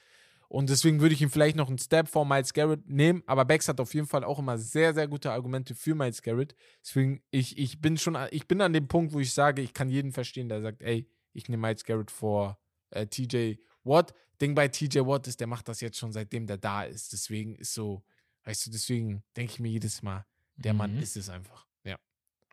[0.49, 3.23] Und deswegen würde ich ihn vielleicht noch einen Step vor Miles Garrett nehmen.
[3.27, 6.55] Aber Bex hat auf jeden Fall auch immer sehr, sehr gute Argumente für Miles Garrett.
[6.83, 9.91] Deswegen, ich, ich bin schon, ich bin an dem Punkt, wo ich sage, ich kann
[9.91, 12.59] jeden verstehen, der sagt, ey, ich nehme Miles Garrett vor
[12.91, 14.15] äh, TJ Watt.
[14.41, 17.13] Ding bei TJ Watt ist, der macht das jetzt schon seitdem der da ist.
[17.13, 18.03] Deswegen ist so,
[18.49, 20.25] weißt du, deswegen denke ich mir jedes Mal,
[20.57, 21.03] der Mann Mhm.
[21.03, 21.67] ist es einfach.
[21.85, 21.99] Ja,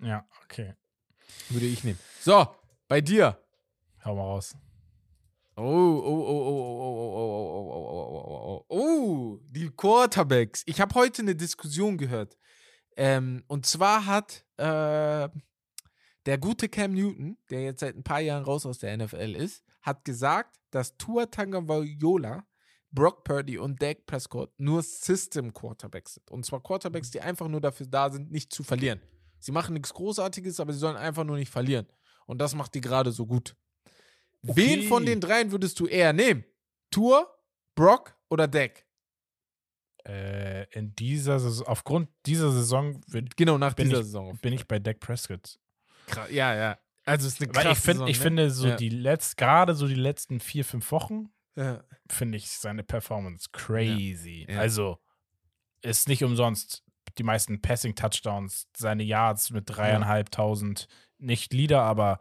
[0.01, 0.75] Ja, okay.
[1.49, 1.97] würde ich nehmen.
[2.19, 2.45] So,
[2.89, 3.41] bei dir.
[4.03, 4.55] Hau mal raus.
[5.55, 10.63] Oh, oh, oh, oh, oh, oh, oh, oh, oh, oh, oh, oh, oh, die Quarterbacks.
[10.65, 12.37] Ich habe heute eine Diskussion gehört.
[12.97, 15.29] Ähm, und zwar hat äh,
[16.25, 19.63] der gute Cam Newton, der jetzt seit ein paar Jahren raus aus der NFL ist,
[19.81, 22.45] hat gesagt, dass Tua Tagovailoa,
[22.95, 26.31] Brock Purdy und Dak Prescott nur System Quarterbacks sind.
[26.31, 28.99] Und zwar Quarterbacks, die einfach nur dafür da sind, nicht zu verlieren.
[29.39, 31.85] Sie machen nichts Großartiges, aber sie sollen einfach nur nicht verlieren.
[32.25, 33.55] Und das macht die gerade so gut.
[34.41, 34.87] Wen Okay.
[34.87, 36.43] von den dreien würdest du eher nehmen?
[36.89, 37.27] Tour,
[37.75, 38.85] Brock oder Dak?
[40.07, 44.37] Äh, in dieser Saison, aufgrund dieser Saison würd, Genau, nach Bin dieser ich- Saison.
[44.37, 45.59] bin ich bei Dak Prescott.
[46.07, 46.77] Kra- ja, ja.
[47.05, 48.23] Also es ist eine Weil krasse ich, find, Saison, ich ne?
[48.23, 48.75] finde so Ja.
[48.75, 51.83] die letzt, gerade so die letzten vier, fünf Wochen, Ja.
[52.09, 54.45] finde ich seine Performance crazy.
[54.49, 54.59] Ja.
[54.59, 54.99] Also
[55.81, 56.83] ist nicht umsonst
[57.17, 60.87] die meisten Passing-Touchdowns, seine Yards mit dreieinhalbtausend,
[61.17, 62.19] nicht Leader, aber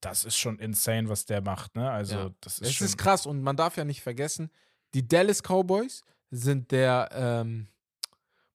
[0.00, 1.90] das ist schon insane, was der macht, ne?
[1.90, 4.50] Also das ist Es ist krass und man darf ja nicht vergessen,
[4.94, 7.68] die Dallas Cowboys sind der, ähm,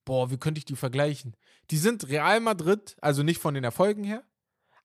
[0.04, 1.36] boah, wie könnte ich die vergleichen?
[1.70, 4.24] Die sind Real Madrid, also nicht von den Erfolgen her,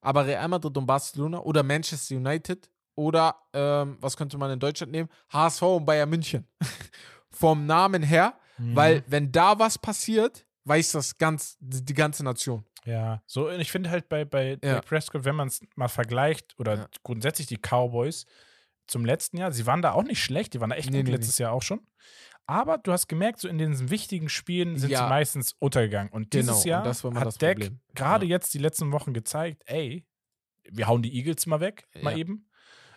[0.02, 4.92] aber Real Madrid und Barcelona oder Manchester United oder, ähm, was könnte man in Deutschland
[4.92, 5.10] nehmen?
[5.32, 6.48] HSV und Bayern München.
[7.30, 8.76] Vom Namen her, Mhm.
[8.76, 12.66] weil wenn da was passiert, weiß das ganz, die ganze Nation.
[12.86, 14.80] Ja, so, und ich finde halt bei, bei Ja.
[14.82, 16.88] Prescott, wenn man es mal vergleicht, oder Ja.
[17.04, 18.26] grundsätzlich die Cowboys
[18.88, 21.06] zum letzten Jahr, sie waren da auch nicht schlecht, die waren da echt Nee, gut
[21.08, 21.82] nee, letztes Jahr auch schon.
[22.48, 25.00] Aber du hast gemerkt, so in den wichtigen Spielen sind Ja.
[25.00, 26.14] sie meistens untergegangen.
[26.14, 27.80] Und Genau, dieses und Jahr mal hat Problem.
[27.96, 30.06] gerade jetzt die letzten Wochen gezeigt, ey,
[30.70, 32.48] wir hauen die Eagles mal weg, mal eben.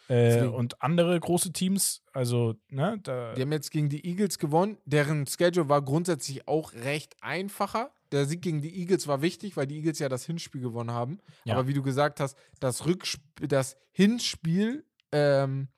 [0.08, 3.34] Äh, und andere große Teams, also, ne, da.
[3.34, 4.78] Die haben jetzt gegen die Eagles gewonnen.
[4.86, 7.90] Deren Schedule war grundsätzlich auch recht einfacher.
[8.10, 11.18] der Sieg gegen die Eagles war wichtig, weil die Eagles ja das Hinspiel gewonnen haben.
[11.44, 11.54] Ja.
[11.54, 15.68] Aber wie du gesagt hast, das Rückspiel, das Hinspiel ähm,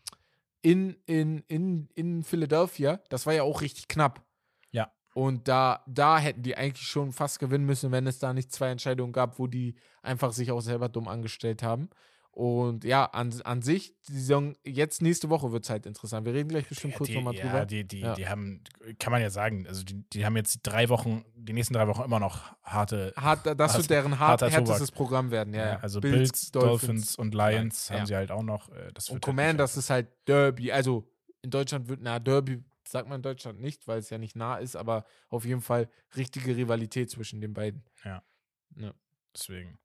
[0.63, 4.23] in, in, in, in Philadelphia, das war ja auch richtig knapp.
[4.71, 4.93] Ja.
[5.15, 8.71] Und da, da hätten die eigentlich schon fast gewinnen müssen, wenn es da nicht zwei
[8.71, 11.91] Entscheidungen gab, wo die einfach sich auch selber dumm angestellt haben.
[12.33, 16.25] Und ja, an, an sich, die Saison, jetzt nächste Woche wird es halt interessant.
[16.25, 17.67] Wir reden gleich bestimmt Ja, kurz nochmal ja, drüber.
[17.67, 18.15] die, die, Ja.
[18.15, 18.63] die haben,
[19.01, 22.03] kann man ja sagen, also die, die haben jetzt drei Wochen, die nächsten drei Wochen
[22.03, 23.13] immer noch harte.
[23.17, 25.61] Hart, das Hart- wird deren hart, härtestes Programm werden, ja.
[25.61, 25.81] Ja, ja.
[25.81, 27.97] also Bills, Dolphins, und Lions Ja.
[27.99, 28.69] haben sie halt auch noch.
[28.71, 30.71] äh, Das Und halt Command, das ist halt Derby.
[30.71, 31.11] Also
[31.43, 34.57] in Deutschland wird, na, Derby sagt man in Deutschland nicht, weil es ja nicht nah
[34.59, 37.83] ist, aber auf jeden Fall richtige Rivalität zwischen den beiden.
[39.35, 39.79] Deswegen.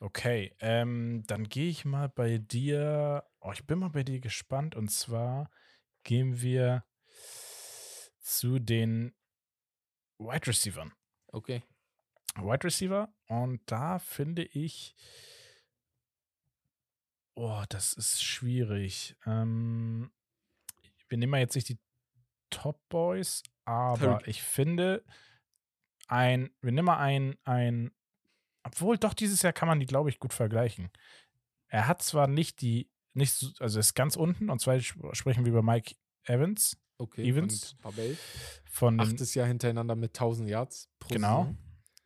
[0.00, 3.24] Okay, ähm, dann gehe ich mal bei dir.
[3.40, 4.74] Oh, ich bin mal bei dir gespannt.
[4.74, 5.50] Und zwar
[6.02, 6.84] gehen wir
[8.20, 9.14] zu den
[10.18, 10.92] Wide Receivern.
[11.28, 11.62] Okay.
[12.36, 13.12] Wide Receiver.
[13.28, 14.94] Und da finde ich.
[17.34, 19.16] Oh, das ist schwierig.
[19.26, 20.12] Ähm,
[21.08, 21.78] wir nehmen mal jetzt nicht die
[22.50, 25.04] Top Boys, aber ich finde
[26.06, 27.90] ein, wir nehmen mal ein, ein,
[28.64, 30.90] obwohl doch dieses Jahr kann man die, glaube ich, gut vergleichen.
[31.68, 35.44] Er hat zwar nicht die, nicht so, also ist ganz unten, und zwar sp- sprechen
[35.44, 37.28] wir über Mike Evans Okay.
[37.28, 37.72] Evans.
[37.72, 38.16] Und Babel.
[38.70, 41.40] von Achtes Jahr hintereinander mit 1000 Yards pro Genau.
[41.42, 41.58] Saison.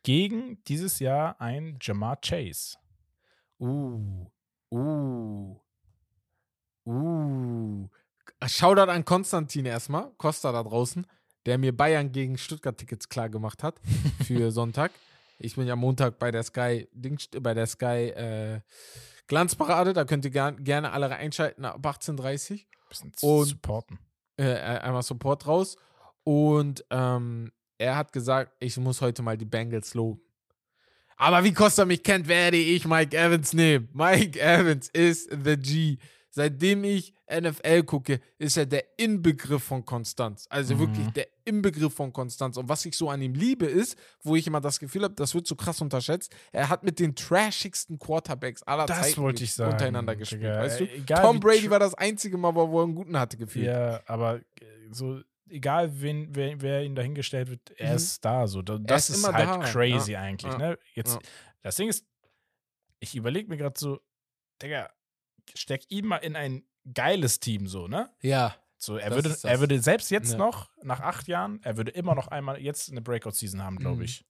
[0.03, 2.77] gegen dieses Jahr ein Jamar Chase.
[3.59, 4.25] Uh.
[4.71, 5.55] Uh.
[6.85, 7.87] Uh.
[8.47, 11.05] Shoutout an Konstantin erstmal, Costa da draußen,
[11.45, 13.79] der mir Bayern gegen Stuttgart-Tickets klar gemacht hat
[14.25, 14.91] für Sonntag.
[15.39, 16.87] Ich bin ja Montag bei der Sky,
[17.41, 18.61] bei der Sky äh,
[19.27, 23.99] Glanzparade, da könnt ihr gern, gerne alle einschalten ab 18.30 Bisschen Und- supporten.
[24.37, 25.77] äh, einmal Support raus.
[26.23, 30.21] Und ähm, er hat gesagt, ich muss heute mal die Bengals loben.
[31.17, 33.89] Aber wie Costa mich kennt, werde ich Mike Evans nehmen.
[33.93, 35.97] Mike Evans ist the G.
[36.31, 40.45] Seitdem ich NFL gucke, ist er der Inbegriff von Konstanz.
[40.49, 40.79] Also Mhm.
[40.79, 42.57] wirklich der Inbegriff von Konstanz.
[42.57, 45.33] Und was ich so an ihm liebe, ist, wo ich immer das Gefühl habe, das
[45.33, 49.53] wird so krass unterschätzt, er hat mit den trashigsten Quarterbacks aller Das Zeiten wollte ich
[49.53, 49.71] sagen.
[49.71, 50.43] untereinander gespielt.
[50.43, 50.59] Digga.
[50.59, 50.83] Weißt du?
[50.85, 53.65] Äh, egal Tom Brady war das einzige Mal, wo er einen guten hatte, gefühlt.
[53.65, 54.41] Ja, aber äh,
[54.91, 57.95] so, egal wen, wer, wer ihn dahingestellt wird, er Mhm.
[57.95, 58.45] ist da.
[58.47, 58.61] So.
[58.61, 59.57] Da- Das ist ist, halt da.
[59.59, 60.51] crazy Ja, eigentlich.
[60.51, 60.79] ja, Ne?
[60.93, 61.19] Jetzt, ja.
[61.63, 62.05] Das Ding ist,
[62.99, 63.99] ich überlege mir gerade so,
[64.61, 64.89] Digga,
[65.55, 68.09] steck ihn mal in ein geiles Team so, ne?
[68.21, 68.55] Ja.
[68.77, 70.37] So, er würde, er würde selbst jetzt Ja.
[70.37, 74.03] noch, nach acht Jahren, er würde immer noch einmal jetzt eine Breakout-Season haben, glaube Mhm.
[74.03, 74.25] ich.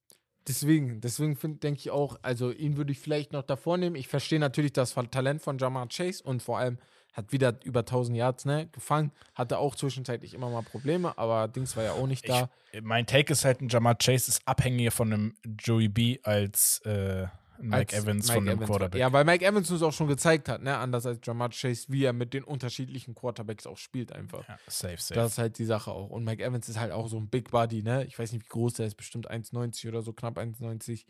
[0.48, 3.94] Deswegen, deswegen denke ich auch, also ihn würde ich vielleicht noch davor nehmen.
[3.94, 6.78] Ich verstehe natürlich das Talent von Jamar Chase und vor allem
[7.12, 9.12] hat wieder über 1000 Yards ne, gefangen.
[9.34, 12.48] Hatte auch zwischenzeitlich immer mal Probleme, aber Dings war ja auch nicht da.
[12.72, 16.80] Ich, mein Take ist halt, ein Jamar Chase ist abhängiger von einem Joey B als
[16.86, 17.26] äh,
[17.62, 18.66] Mike Evans Mike von Evans war.
[18.66, 19.00] Quarterback.
[19.00, 22.04] Ja, weil Mike Evans uns auch schon gezeigt hat, ne, anders als Jamar Chase, wie
[22.04, 24.46] er mit den unterschiedlichen Quarterbacks auch spielt einfach.
[24.48, 25.14] Ja, safe, safe.
[25.14, 26.10] Das ist halt die Sache auch.
[26.10, 28.04] Und Mike Evans ist halt auch so ein Big Body, ne?
[28.04, 31.04] Ich weiß nicht, wie groß der ist, bestimmt 1,90 oder so, knapp 1,90.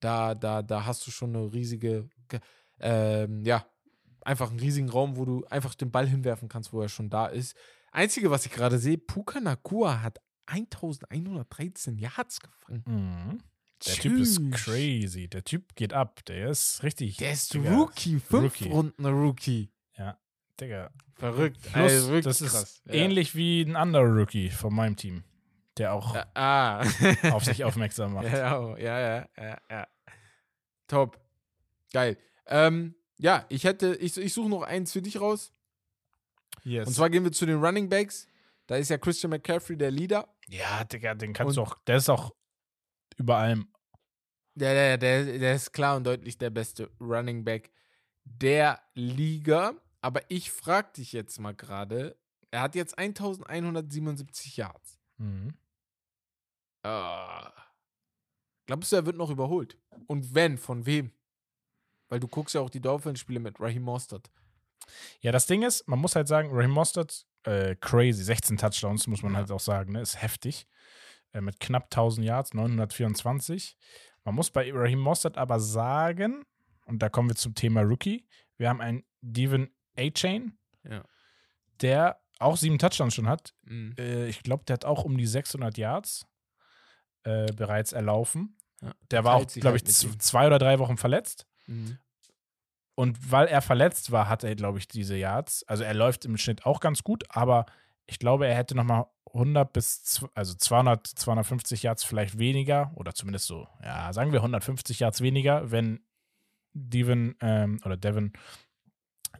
[0.00, 2.40] Da, da, da hast du schon eine riesige, ge-
[2.80, 3.64] ähm, ja,
[4.22, 7.26] einfach einen riesigen Raum, wo du einfach den Ball hinwerfen kannst, wo er schon da
[7.26, 7.56] ist.
[7.92, 12.82] Einzige, was ich gerade sehe, Puka Nakua hat 1113 Yards gefangen.
[12.86, 13.40] Mhm.
[13.86, 15.28] Der Typ ist crazy.
[15.28, 16.24] Der Typ geht ab.
[16.26, 17.16] Der ist richtig.
[17.18, 18.68] Der ist Digga, Rookie, fünf Rookie.
[18.70, 19.70] Runden Rookie.
[20.60, 20.90] Digga.
[21.16, 21.58] Verrückt.
[21.72, 22.82] Plus, Ey, wirklich das ist krass.
[22.86, 22.94] Ja.
[22.94, 25.24] ähnlich wie ein anderer Rookie von meinem Team,
[25.76, 26.80] der auch Ja, ah.
[27.32, 28.26] auf sich aufmerksam macht.
[28.26, 29.86] Ja, ja, ja, ja, ja.
[30.86, 31.20] Top.
[31.92, 32.16] Geil.
[32.46, 35.50] Ähm, ja, ich hätte, ich, ich suche noch eins für dich raus.
[36.62, 36.86] Yes.
[36.86, 38.28] Und zwar gehen wir zu den Running Backs.
[38.68, 40.28] Da ist ja Christian McCaffrey der Leader.
[40.48, 41.78] ja, Digga, den kannst Und- du auch.
[41.86, 42.32] Der ist auch
[43.16, 43.68] über allem.
[44.56, 47.70] Der, der, der, der ist klar und deutlich der beste Running Back
[48.24, 49.74] der Liga.
[50.00, 52.16] Aber ich frage dich jetzt mal gerade,
[52.50, 54.98] er hat jetzt 1177 Yards.
[55.18, 55.54] Mhm.
[56.82, 57.50] Äh,
[58.66, 59.78] glaubst du, er wird noch überholt?
[60.06, 61.10] Und wenn, von wem?
[62.08, 64.30] Weil du guckst ja auch die Dolphins-Spiele mit Raheem Mostert.
[65.20, 69.22] Ja, das Ding ist, man muss halt sagen, Raheem Mostert, äh, crazy, 16 Touchdowns, muss
[69.22, 69.38] man Ja.
[69.38, 70.00] halt auch sagen, ne?
[70.02, 70.66] ist heftig.
[71.32, 73.76] Äh, mit knapp 1000 Yards, 924.
[74.24, 76.44] Man muss bei Raheem Mostert aber sagen,
[76.86, 80.58] und da kommen wir zum Thema Rookie, wir haben einen Devin A-Chain,
[80.88, 81.02] Ja.
[81.80, 83.54] der auch sieben Touchdowns schon hat.
[83.62, 83.94] Mhm.
[83.98, 86.26] Äh, ich glaube, der hat auch um die 600 Yards
[87.24, 88.56] äh, bereits erlaufen.
[88.80, 88.92] Ja.
[89.10, 91.46] Der war auch, glaube halt ich, zwei oder drei Wochen verletzt.
[91.66, 91.98] Mhm.
[92.96, 95.64] Und weil er verletzt war, hat er, glaube ich, diese Yards.
[95.66, 97.66] Also er läuft im Schnitt auch ganz gut, aber
[98.06, 103.46] Ich glaube, er hätte nochmal 100 bis, also 200, 250 Yards vielleicht weniger oder zumindest
[103.46, 106.04] so, ja, sagen wir 150 Yards weniger, wenn
[106.72, 108.32] Devin ähm, oder Devin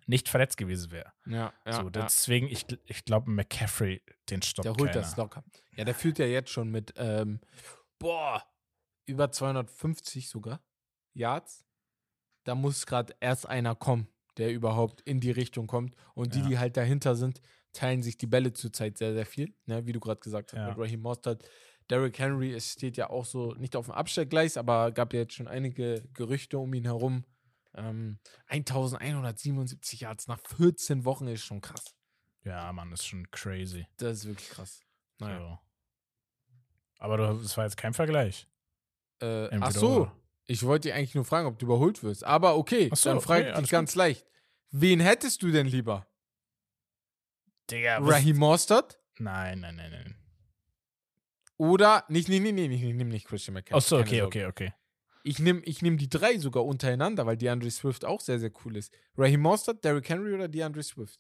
[0.07, 1.13] nicht verletzt gewesen wäre.
[1.27, 1.73] Ja, ja.
[1.73, 1.91] so, ja.
[1.91, 5.03] deswegen, ich, ich glaube, McCaffrey, den stoppt Der holt keiner.
[5.03, 5.45] das locker.
[5.77, 7.41] Ja, der führt ja jetzt schon mit, ähm,
[7.99, 8.43] boah,
[9.07, 10.61] über 250 sogar
[11.15, 11.65] Yards.
[12.45, 15.95] Da muss gerade erst einer kommen, der überhaupt in die Richtung kommt.
[16.15, 16.47] Und die, Ja.
[16.49, 17.41] die halt dahinter sind,
[17.75, 19.55] teilen sich die Bälle zurzeit sehr, sehr viel.
[19.67, 19.87] Ne?
[19.87, 20.69] Wie du gerade gesagt hast, Ja.
[20.69, 21.47] mit Raheem Mostert.
[21.91, 25.35] Derrick Henry, es steht ja auch so nicht auf dem Abstellgleis, aber gab ja jetzt
[25.35, 27.25] schon einige Gerüchte um ihn herum.
[27.75, 31.95] Ähm, 1177 Yards nach 14 Wochen ist schon krass.
[32.45, 33.87] Ja, Mann, ist schon crazy.
[33.99, 34.81] Das ist wirklich krass.
[35.19, 35.39] Naja.
[35.39, 35.59] So.
[36.99, 38.49] Aber das war jetzt kein Vergleich.
[39.21, 40.11] Äh, ach so,
[40.47, 42.25] ich wollte dich eigentlich nur fragen, ob du überholt wirst.
[42.25, 44.27] Aber okay, so, dann frage nee, ich dich ganz leicht.
[44.71, 46.07] Wen hättest du denn lieber?
[47.71, 50.17] Digga, Raheem Mostert Nein, nein, nein, nein.
[51.57, 53.79] oder nicht, nee, nee, nee, nee, ich nehme nicht Christian McCaffrey.
[53.79, 54.75] Ach so, keine okay, okay, okay.
[55.23, 58.77] Ich nehme ich nehm die drei sogar untereinander, weil DeAndre Swift auch sehr, sehr cool
[58.77, 58.93] ist.
[59.17, 61.19] Raheem Mostert, Derrick Henry oder DeAndre Swift?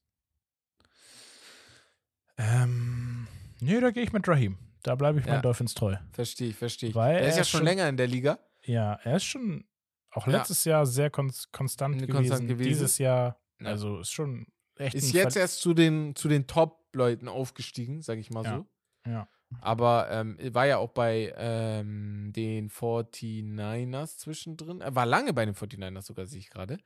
[2.37, 3.27] Ähm,
[3.61, 4.59] nee, da gehe ich mit Raheem.
[4.83, 5.33] Da bleibe ich Ja.
[5.35, 5.97] meinen Dolphins treu.
[6.13, 6.95] Verstehe ich, verstehe ich.
[6.95, 8.39] Weil Der ist er ja schon schon- länger in der Liga.
[8.65, 9.65] Ja, er ist schon
[10.11, 10.39] auch Ja.
[10.39, 12.13] letztes Jahr sehr kons konstant, gewesen.
[12.13, 12.69] konstant gewesen.
[12.69, 13.69] Dieses Jahr, Ja.
[13.69, 14.47] also ist schon
[14.79, 19.11] Ist jetzt Ver- erst zu den, zu den Top-Leuten aufgestiegen, sage ich mal Ja, so.
[19.11, 19.29] ja.
[19.61, 24.81] Aber ähm, war ja auch bei ähm, den 49ers zwischendrin.
[24.81, 26.79] Er war lange bei den 49ers sogar, sehe ich gerade.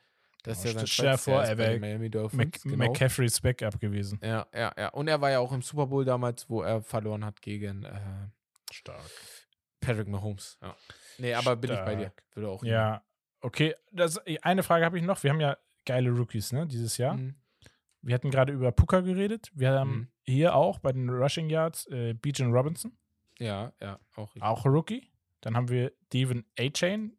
[0.44, 2.40] Das ist Oh, ja zweites vor, er bei wär den Miami Dolphins.
[2.44, 2.76] Mc genau.
[2.76, 4.20] McCaffreys Backup gewesen.
[4.22, 4.88] Ja, ja, ja.
[4.90, 8.00] Und er war ja auch im Super Bowl damals, wo er verloren hat gegen äh,
[8.70, 9.00] Stark.
[9.80, 10.58] Patrick Mahomes.
[10.62, 10.76] Ja.
[11.18, 12.06] Nee, aber bin ich bei dir.
[12.12, 12.22] Stark.
[12.34, 13.02] Würde auch Ja,
[13.40, 13.74] okay.
[13.92, 15.22] Das, eine Frage habe ich noch.
[15.22, 17.16] Wir haben ja geile Rookies, ne, dieses Jahr.
[17.16, 17.34] Mhm.
[18.02, 19.50] Wir hatten gerade über Puka geredet.
[19.54, 20.08] Wir haben Mhm.
[20.24, 22.96] hier auch bei den Rushing Yards äh, Bijan Robinson,
[23.38, 24.42] Ja, ja, auch richtig.
[24.42, 25.10] auch Rookie.
[25.40, 27.16] Dann haben wir Devin A-Chain,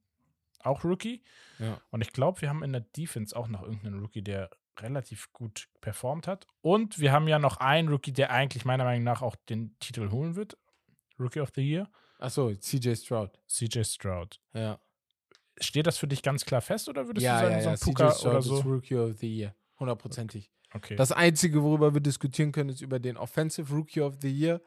[0.60, 1.24] auch Rookie.
[1.60, 1.80] Ja.
[1.90, 5.68] Und ich glaube, wir haben in der Defense auch noch irgendeinen Rookie, der relativ gut
[5.82, 6.48] performt hat.
[6.62, 10.10] Und wir haben ja noch einen Rookie, der eigentlich meiner Meinung nach auch den Titel
[10.12, 10.58] holen wird.
[11.20, 11.90] Rookie of the Year,
[12.20, 13.38] Achso, CJ Stroud.
[13.48, 14.40] CJ Stroud.
[14.54, 14.80] Ja.
[15.60, 17.72] Steht das für dich ganz klar fest oder würdest ja, du sagen, ja, so ja.
[17.72, 18.60] ein CJ Puka Stroud oder ist so?
[18.62, 19.56] Rookie of the Year.
[19.80, 20.50] Hundertprozentig.
[20.74, 20.96] Okay.
[20.96, 24.62] Das Einzige, worüber wir diskutieren können, ist über den Offensive Rookie of the Year.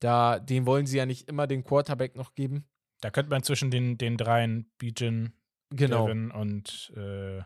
[0.00, 2.68] Da, den wollen sie ja nicht immer den Quarterback noch geben.
[3.00, 5.32] da könnte man zwischen den, den dreien, Bijan,
[5.70, 6.06] Genau.
[6.06, 7.42] Devin und äh,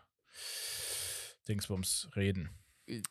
[1.48, 2.50] Dingsbums reden.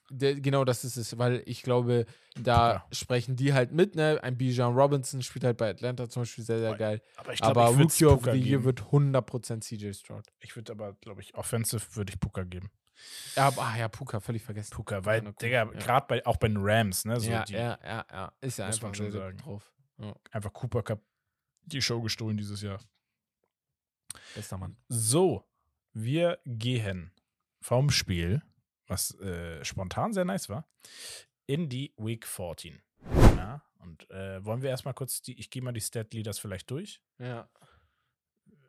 [0.09, 2.87] Der, genau das ist es, weil ich glaube, da Puka.
[2.91, 4.19] sprechen die halt mit, ne?
[4.21, 7.01] Ein Bijan Robinson spielt halt bei Atlanta zum Beispiel sehr, sehr geil.
[7.15, 10.27] Aber ich aber ich Rookie of the Year wird 100% CJ Stroud.
[10.39, 12.69] Ich würde aber, glaube ich, Offensive würde ich Puka geben.
[13.35, 14.73] Ja, ah ja, Puka, völlig vergessen.
[14.73, 15.21] Puka, weil.
[15.33, 15.65] Digga, Ja.
[15.65, 18.33] gerade bei, auch bei den Rams, ne, so ja, die, ja, ja, ja.
[18.41, 19.37] Ist ja Muss einfach man schon sagen.
[19.37, 19.73] drauf.
[20.31, 21.01] einfach Cooper Cup
[21.63, 22.79] die Show gestohlen dieses Jahr.
[24.35, 24.75] Bester Mann.
[24.89, 25.47] So,
[25.93, 27.11] wir gehen
[27.61, 28.41] vom Spiel,
[28.87, 30.67] was äh, spontan sehr nice war,
[31.45, 32.81] in die Week 14.
[33.37, 36.69] Ja, und äh, wollen wir erstmal kurz die, ich gehe mal die Stat Leaders vielleicht
[36.71, 37.01] durch.
[37.19, 37.49] Ja.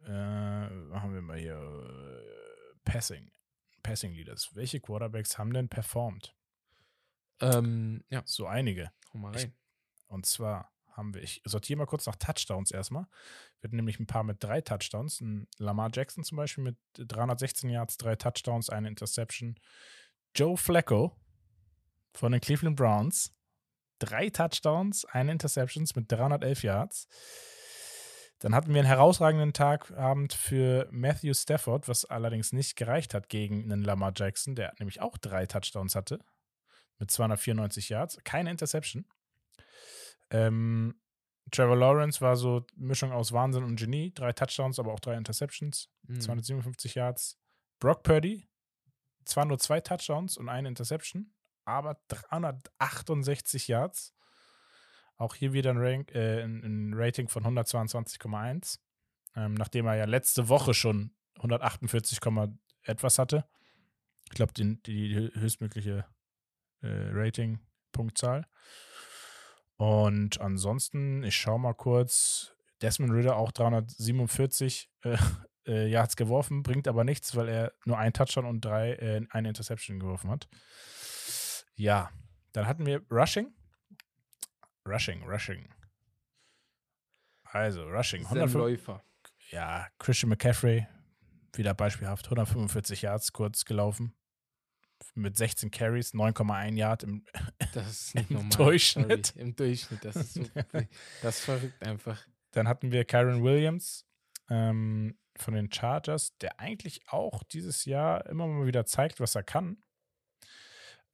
[0.07, 3.31] Äh, machen wir mal hier äh, Passing.
[3.83, 4.55] Passing Leaders.
[4.55, 6.35] Welche Quarterbacks haben denn performt?
[7.41, 8.93] Ähm, ja, So einige.
[9.13, 9.55] hau mal Ich- rein.
[10.09, 13.07] Und zwar haben wir, ich sortiere mal kurz nach Touchdowns erstmal.
[13.61, 15.21] Wir hatten nämlich ein paar mit drei Touchdowns.
[15.21, 19.59] Ein Lamar Jackson zum Beispiel mit 316 Yards, drei Touchdowns, eine Interception.
[20.35, 21.17] Joe Flacco
[22.15, 23.35] von den Cleveland Browns.
[23.99, 27.09] Drei Touchdowns, eine Interceptions mit 311 Yards.
[28.43, 33.63] Dann hatten wir einen herausragenden Tagabend für Matthew Stafford, was allerdings nicht gereicht hat gegen
[33.71, 36.19] einen Lamar Jackson, der nämlich auch drei Touchdowns hatte
[36.99, 39.07] mit 294 Yards, keine Interception.
[40.31, 41.01] Ähm,
[41.51, 45.89] Trevor Lawrence war so Mischung aus Wahnsinn und Genie, drei Touchdowns, aber auch drei Interceptions,
[46.09, 46.21] Mhm.
[46.21, 47.39] 257 Yards.
[47.79, 48.49] Brock Purdy,
[49.25, 51.33] zwar nur zwei Touchdowns und eine Interception,
[51.65, 54.15] aber 368 Yards.
[55.17, 58.79] Auch hier wieder ein, Rank, äh, ein, Rating von 122,1.
[59.35, 62.49] Ähm, nachdem er ja letzte Woche schon 148, Komma
[62.83, 63.45] etwas hatte.
[64.27, 66.05] Ich glaube, die, die hö- höchstmögliche
[66.83, 68.47] äh, Rating-Punktzahl.
[69.77, 75.17] Und ansonsten, ich schaue mal kurz, Desmond Ritter auch 347 äh,
[75.67, 79.49] äh, Yards geworfen, bringt aber nichts, weil er nur einen Touchdown und drei, äh, eine
[79.49, 80.49] Interception geworfen hat.
[81.75, 82.11] Ja,
[82.53, 83.53] dann hatten wir Rushing.
[84.87, 85.69] Rushing, Rushing.
[87.45, 88.23] Also, Rushing.
[88.23, 89.03] Sam 105, Läufer.
[89.51, 90.87] ja, Christian McCaffrey,
[91.55, 94.15] wieder beispielhaft, 145 Yards kurz gelaufen.
[95.15, 97.25] Mit 16 Carries, 9,1 Yard im,
[97.75, 98.57] Das ist nicht Im normal.
[98.57, 99.27] Durchschnitt.
[99.27, 99.41] Sorry.
[99.41, 100.05] Im Durchschnitt.
[100.05, 100.43] Das ist, so,
[101.23, 102.25] das ist verrückt einfach.
[102.53, 104.07] Dann hatten wir Kyron Williams
[104.49, 109.43] ähm, von den Chargers, der eigentlich auch dieses Jahr immer mal wieder zeigt, was er
[109.43, 109.83] kann.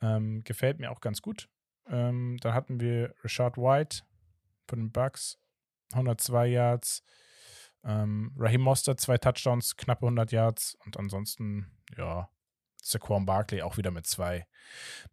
[0.01, 1.49] Ähm, gefällt mir auch ganz gut.
[1.91, 4.03] Ähm, dann hatten wir Rashad White
[4.67, 5.39] von den Bucks,
[5.93, 7.03] 102 Yards.
[7.85, 10.77] Ähm, Raheem Mostert, zwei Touchdowns, knappe 100 Yards.
[10.85, 12.29] Und ansonsten, ja,
[12.83, 14.47] Saquon Barkley auch wieder mit zwei,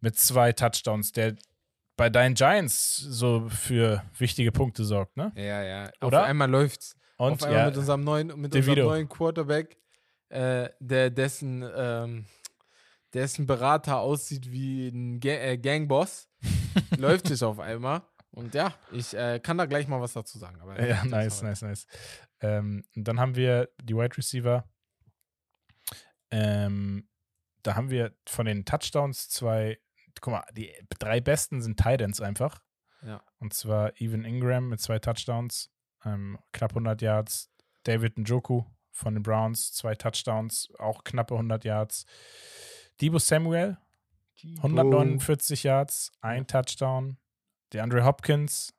[0.00, 1.36] mit zwei Touchdowns, der
[1.96, 5.32] bei deinen Giants so für wichtige Punkte sorgt, ne?
[5.34, 5.90] Ja, ja.
[6.02, 6.20] Oder?
[6.20, 6.94] Auf einmal läuft's.
[7.16, 9.78] Und Auf einmal ja, mit unserem neuen, mit unserem neuen Quarterback,
[10.28, 12.26] äh, der dessen, ähm,
[13.14, 16.28] dessen Berater aussieht wie ein Ga äh, Gangboss,
[16.96, 18.02] läuft es auf einmal.
[18.30, 20.60] Und ja, ich äh, kann da gleich mal was dazu sagen.
[20.60, 21.86] Aber Ja, nice, nice, nice.
[22.40, 24.68] Ähm, dann haben wir die Wide Receiver.
[26.30, 27.08] Ähm,
[27.62, 29.78] da haben wir von den Touchdowns zwei,
[30.20, 32.60] guck mal, die drei besten sind Titans einfach.
[33.02, 33.22] Ja.
[33.38, 35.70] Und zwar Evan Ingram mit zwei Touchdowns,
[36.04, 37.50] ähm, knapp 100 Yards.
[37.84, 42.06] David Njoku von den Browns, zwei Touchdowns, auch knappe 100 Yards.
[43.00, 43.76] Debo Samuel,
[44.44, 47.18] 149 Yards, ein Touchdown.
[47.72, 48.74] DeAndre Hopkins,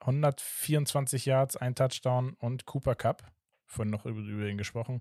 [0.00, 2.34] 124 Yards, ein Touchdown.
[2.38, 3.30] Und Cooper Cup,
[3.66, 5.00] vorhin noch über, über ihn gesprochen,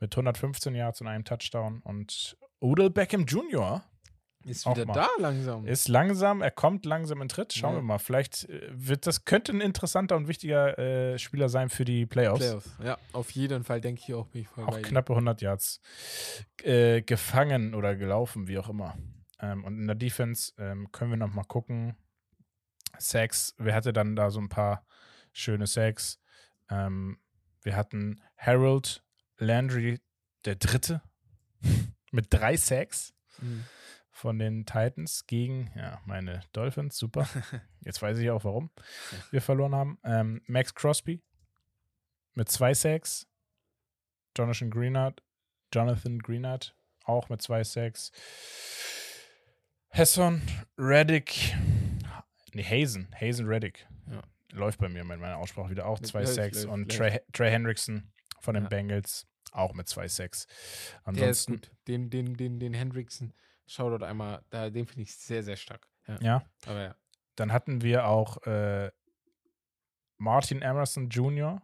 [0.00, 1.80] mit 115 Yards und einem Touchdown.
[1.80, 3.84] Und Odell Beckham Jr.
[4.44, 5.66] Ist wieder da langsam.
[5.66, 7.52] ist langsam, er kommt langsam in Tritt.
[7.54, 7.78] Schauen Ja.
[7.78, 7.98] wir mal.
[7.98, 12.40] Vielleicht äh, wird das könnte ein interessanter und wichtiger äh, Spieler sein für die Playoffs.
[12.40, 12.70] Playoffs.
[12.84, 15.80] Ja, auf jeden Fall denke ich auch, bin ich voll Auch knappe 100 Yards
[16.62, 18.96] äh, gefangen oder gelaufen, wie auch immer.
[19.40, 21.96] Ähm, und in der Defense ähm, können wir noch mal gucken.
[22.98, 24.86] Sacks, wer hatte dann da so ein paar
[25.32, 26.20] schöne Sacks?
[26.70, 27.18] Ähm,
[27.62, 29.02] wir hatten Harold
[29.38, 30.00] Landry,
[30.44, 31.02] der Dritte,
[32.12, 33.64] mit drei Sacks Mhm.
[34.14, 36.96] Von den Titans gegen ja, meine Dolphins.
[36.96, 37.28] Super.
[37.80, 38.70] Jetzt weiß ich auch, warum
[39.30, 39.98] wir verloren haben.
[40.04, 41.20] Ähm, Max Crosby
[42.34, 43.26] mit zwei Sacks.
[44.36, 45.22] Jonathan Greenard,
[45.72, 48.10] Jonathan Greenard auch mit zwei Sacks.
[49.88, 50.42] Hesson,
[50.78, 51.54] Reddick,
[52.52, 53.86] nee, Hazen, Hazen Reddick.
[54.10, 54.22] Ja.
[54.52, 56.00] Läuft bei mir mit meiner Aussprache wieder auch.
[56.00, 56.62] Zwei Läuft, Sacks.
[56.64, 56.96] läuft, und.
[56.96, 58.68] Trey, Trey Hendrickson von den Ja.
[58.68, 60.46] Bengals auch mit zwei Sacks.
[61.04, 61.70] Ansonsten, gut.
[61.86, 63.32] Den, den, den, den Hendrickson,
[63.66, 65.88] schau dort einmal, da, den finde ich sehr, sehr stark.
[66.06, 66.18] Ja.
[66.20, 66.96] ja, Aber ja.
[67.36, 68.90] Dann hatten wir auch äh,
[70.18, 71.62] Martin Emerson Jr.,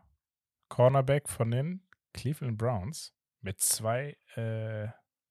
[0.69, 4.89] Cornerback von den Cleveland Browns, mit zwei äh,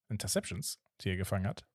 [0.10, 1.65] Interceptions, die er gefangen hat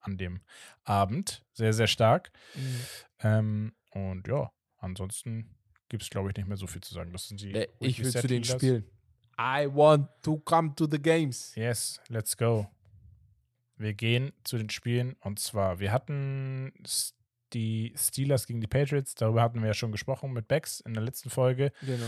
[0.00, 0.42] an dem
[0.84, 1.44] Abend.
[1.52, 2.30] Sehr, sehr stark.
[2.54, 2.80] Mhm.
[3.20, 5.56] Ähm, und ja, ansonsten
[5.88, 7.12] gibt es, glaube ich, nicht mehr so viel zu sagen.
[7.12, 8.84] Das sind die Äh, Ich will zu den spielen.
[9.38, 11.54] I want to come to the games.
[11.54, 12.70] Yes, let's go.
[13.76, 16.72] Wir gehen zu den Spielen und zwar, wir hatten
[17.52, 21.02] die Steelers gegen die Patriots, darüber hatten wir ja schon gesprochen mit Bex in der
[21.02, 21.72] letzten Folge.
[21.82, 22.04] Genau.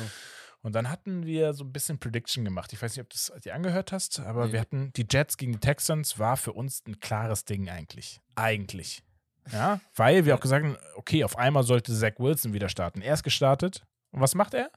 [0.62, 2.72] Und dann hatten wir so ein bisschen Prediction gemacht.
[2.72, 4.52] Ich weiß nicht, ob du das dir angehört hast, aber Nee.
[4.55, 8.20] wir hatten die Jets gegen die Texans, war für uns ein klares Ding eigentlich.
[8.35, 9.02] Eigentlich.
[9.52, 13.00] Ja, weil wir auch gesagt haben, okay, auf einmal sollte Zach Wilson wieder starten.
[13.00, 13.87] Er ist gestartet.
[14.11, 14.70] Und was macht er?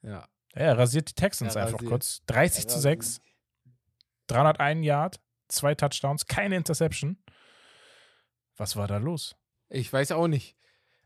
[0.00, 0.26] Ja.
[0.54, 2.22] Ja, er rasiert die Texans Er einfach kurz.
[2.26, 3.20] 30 zu 6,
[4.28, 5.20] 301 Yard,
[5.52, 7.16] zwei Touchdowns, keine Interception.
[8.56, 9.36] Was war da los?
[9.68, 10.56] Ich weiß auch nicht.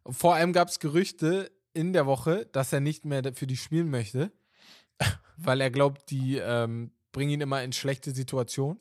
[0.05, 3.91] Vor allem gab es Gerüchte in der Woche, dass er nicht mehr für die spielen
[3.91, 4.33] möchte,
[5.37, 8.81] weil er glaubt, die ähm, bringen ihn immer in schlechte Situationen.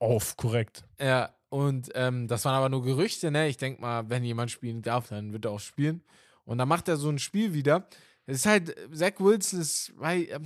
[0.00, 0.84] Auf, korrekt.
[1.00, 3.48] Ja, und ähm, das waren aber nur Gerüchte, ne?
[3.48, 6.02] Ich denke mal, wenn jemand spielen darf, dann wird er auch spielen.
[6.44, 7.88] Und dann macht er so ein Spiel wieder.
[8.26, 10.44] Es ist halt, Zach Wilson ist, weil, ähm,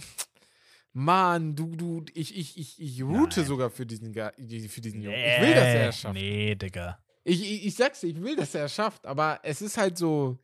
[0.93, 3.47] Mann, du, du, ich, ich, ich, ich route Nein.
[3.49, 5.19] sogar für diesen, Ga- für diesen Jungen.
[5.19, 6.15] Ich will, dass er es schafft.
[6.15, 6.99] Nee, Digga.
[7.23, 9.97] Ich, ich, ich sag's dir, ich will, dass er es schafft, aber es ist halt
[9.99, 10.39] so,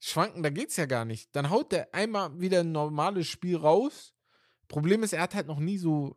[0.00, 1.34] schwanken, da geht's ja gar nicht.
[1.36, 4.14] Dann haut der einmal wieder ein normales Spiel raus.
[4.68, 6.16] Problem ist, er hat halt noch nie so,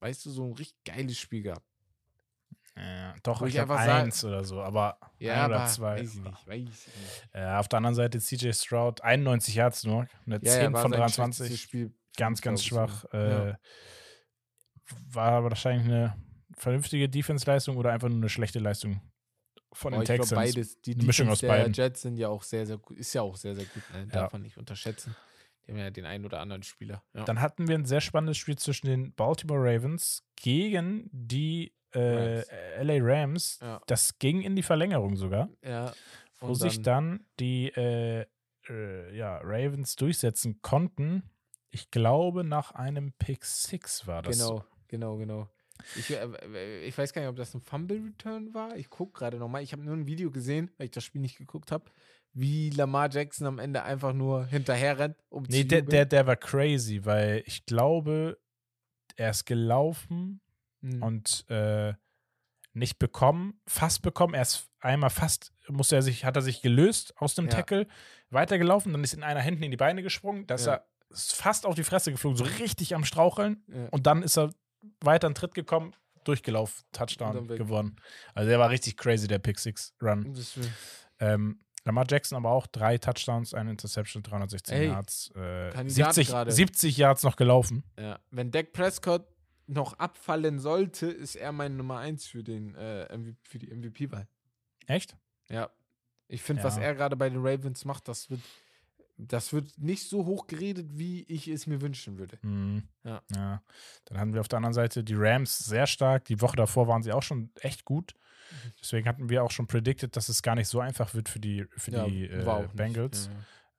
[0.00, 1.66] weißt du, so ein richtig geiles Spiel gehabt.
[2.76, 6.00] Ja, doch, Wo ich ich einfach eins oder so, aber Ja, ein oder aber zwei.
[6.00, 7.28] weiß ich nicht, weiß ich nicht.
[7.34, 10.90] Ja, auf der anderen Seite CJ Stroud, 91 Yards nur, eine Ja, 10 ja, von
[10.90, 11.36] sein 23.
[11.46, 11.94] schlechtestes Spiel.
[12.16, 13.02] Ganz, ganz glaub schwach.
[13.02, 13.28] sogar.
[13.30, 13.48] Ja.
[13.50, 13.54] Äh,
[15.12, 16.16] War aber wahrscheinlich eine
[16.56, 19.00] vernünftige Defense-Leistung oder einfach nur eine schlechte Leistung
[19.72, 20.30] von Aber den Texans.
[20.34, 20.80] beides.
[20.82, 21.72] Die Eine Mischung aus der beiden.
[21.72, 22.96] Jets sind ja auch sehr, sehr gut.
[22.98, 23.82] Ist ja auch sehr, sehr gut.
[23.94, 24.06] Ne?
[24.08, 24.38] Darf Ja.
[24.38, 25.14] man nicht unterschätzen.
[25.66, 27.04] Die haben ja den einen oder anderen Spieler.
[27.14, 27.22] Ja.
[27.24, 32.40] Dann hatten wir ein sehr spannendes Spiel zwischen den Baltimore Ravens gegen die äh.
[32.82, 33.58] LA Rams.
[33.60, 33.80] ja.
[33.86, 35.48] Das ging in die Verlängerung sogar,
[36.40, 38.26] wo Und sich dann die äh,
[38.68, 41.22] äh, ja, Ravens durchsetzen konnten.
[41.70, 44.38] Ich glaube, nach einem Pick 6 war das.
[44.38, 45.48] Genau, genau, genau.
[45.96, 48.76] Ich, äh, ich weiß gar nicht, ob das ein Fumble-Return war.
[48.76, 49.62] Ich gucke gerade nochmal.
[49.62, 51.84] Ich habe nur ein Video gesehen, weil ich das Spiel nicht geguckt habe,
[52.32, 55.16] wie Lamar Jackson am Ende einfach nur hinterher rennt.
[55.30, 58.38] Um Nee, zu der, der, der war crazy, weil ich glaube,
[59.16, 60.40] er ist gelaufen
[60.82, 61.02] Hm.
[61.02, 61.92] und äh,
[62.72, 64.32] nicht bekommen, fast bekommen.
[64.34, 67.50] Er ist einmal fast, musste er sich, hat er sich gelöst aus dem Ja.
[67.50, 67.86] Tackle,
[68.30, 70.74] weitergelaufen, dann ist in einer hinten in die Beine gesprungen, da ist Ja.
[70.74, 73.62] er ist fast auf die Fresse geflogen, so richtig am Straucheln.
[73.68, 73.88] Ja.
[73.90, 74.52] Und dann ist er
[75.00, 75.94] weiter in den Tritt gekommen,
[76.24, 77.96] durchgelaufen, Touchdown gewonnen.
[78.34, 80.34] Also der war richtig crazy, der Pick Six Run.
[81.18, 86.28] Ähm, Lamar Jackson aber auch drei Touchdowns, eine Interception, 316 Ey, Yards, äh, Kandidat 70,
[86.28, 86.52] gerade.
[86.52, 87.84] 70 Yards noch gelaufen.
[87.98, 88.18] Ja.
[88.30, 89.26] Wenn Dak Prescott
[89.66, 94.26] noch abfallen sollte, ist er mein Nummer 1 für, den, äh, MVP für die MVP-Wahl.
[94.86, 95.16] Echt?
[95.48, 95.70] Ja.
[96.28, 96.68] Ich finde, Ja.
[96.68, 98.40] was er gerade bei den Ravens macht, das wird,
[99.28, 102.38] das wird nicht so hoch geredet, wie ich es mir wünschen würde.
[102.42, 102.88] Mhm.
[103.04, 103.22] Ja.
[103.34, 103.62] ja.
[104.06, 106.24] Dann hatten wir auf der anderen Seite die Rams sehr stark.
[106.24, 108.14] Die Woche davor waren sie auch schon echt gut.
[108.80, 111.66] Deswegen hatten wir auch schon predicted, dass es gar nicht so einfach wird für die,
[111.76, 112.68] für die äh.
[112.74, 113.30] Bengals.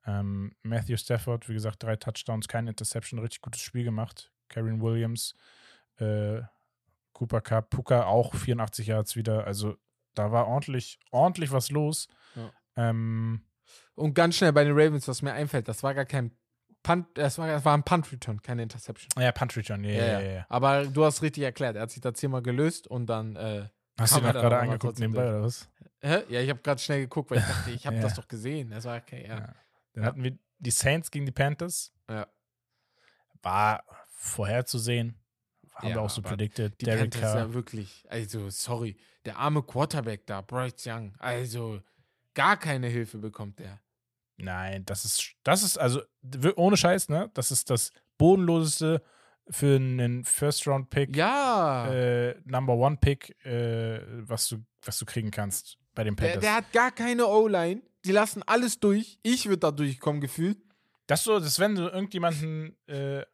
[0.06, 4.32] Ja, Ähm, Matthew Stafford, wie gesagt, drei Touchdowns, keine Interception, richtig gutes Spiel gemacht.
[4.48, 5.36] Karen Williams,
[5.98, 6.42] äh,
[7.14, 9.46] Cooper Cup, Puka auch 84 Yards wieder.
[9.46, 9.78] Also
[10.14, 12.08] da war ordentlich, ordentlich was los.
[12.36, 12.52] Ja.
[12.76, 13.44] Ähm,
[13.96, 16.32] Und ganz schnell bei den Ravens, was mir einfällt, das war gar kein
[16.84, 19.10] Punt, das war, das war ein Punt-Return, keine Interception.
[19.22, 20.46] ja, Punt Return, ja, ja, ja.
[20.50, 23.68] Aber du hast richtig erklärt, er hat sich da zehnmal gelöst und dann, äh,
[24.00, 25.70] Hast du ihn er gerade angeguckt nebenbei oder was?
[26.02, 26.24] hä?
[26.30, 28.72] ja, ich habe gerade schnell geguckt, weil ich dachte, ich habe das doch gesehen.
[28.72, 29.54] Das war okay, ja.
[29.94, 31.94] Dann hatten wir die Saints gegen die Panthers.
[32.10, 32.28] Ja.
[33.42, 35.20] War vorherzusehen.
[35.76, 36.80] Haben wir auch so predicted.
[36.80, 41.82] Die Derek Panthers ja wirklich, also sorry, der arme Quarterback da, Bryce Young, also
[42.34, 43.80] gar keine Hilfe bekommt der.
[44.38, 46.02] Nein, das ist, das ist, also
[46.56, 47.30] ohne Scheiß, ne?
[47.34, 49.04] Das ist das bodenloseste
[49.50, 56.04] für einen First-Round-Pick, Ja, äh, Number One-Pick, äh, was, du, was du kriegen kannst bei
[56.04, 56.42] den der, Panthers.
[56.42, 59.20] der hat gar keine O-Line, die lassen alles durch.
[59.24, 60.58] Ich würde da durchkommen gefühlt.
[61.08, 63.26] das ist so, das wenn du irgendjemanden, äh,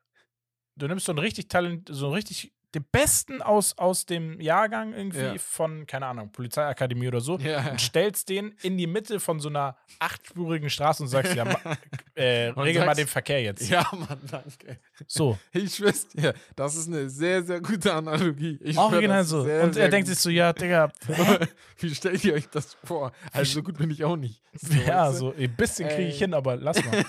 [0.75, 4.93] du nimmst so einen richtig Talent, so einen richtig, den Besten aus, aus dem Jahrgang
[4.93, 5.35] irgendwie Ja.
[5.37, 7.71] von, keine Ahnung, Polizeiakademie oder so, Ja.
[7.71, 11.45] und stellst den in die Mitte von so einer achtspurigen Straße und sagst, ja,
[12.15, 13.69] äh, regel mal den Verkehr jetzt.
[13.69, 14.79] Ja, Mann, danke.
[15.07, 18.59] So, Ich schwör's dir, das ist eine sehr, sehr gute Analogie.
[18.61, 18.91] Ich das
[19.23, 19.43] ist so.
[19.43, 20.15] Sehr, und sehr er denkt gut.
[20.15, 20.91] sich so, ja, Digga,
[21.79, 23.11] Wie stellt ihr euch das vor?
[23.31, 24.41] Also so gut bin ich auch nicht.
[24.53, 25.19] So, ja, weißt du?
[25.19, 27.05] so, ein bisschen kriege ich hin, aber lass mal.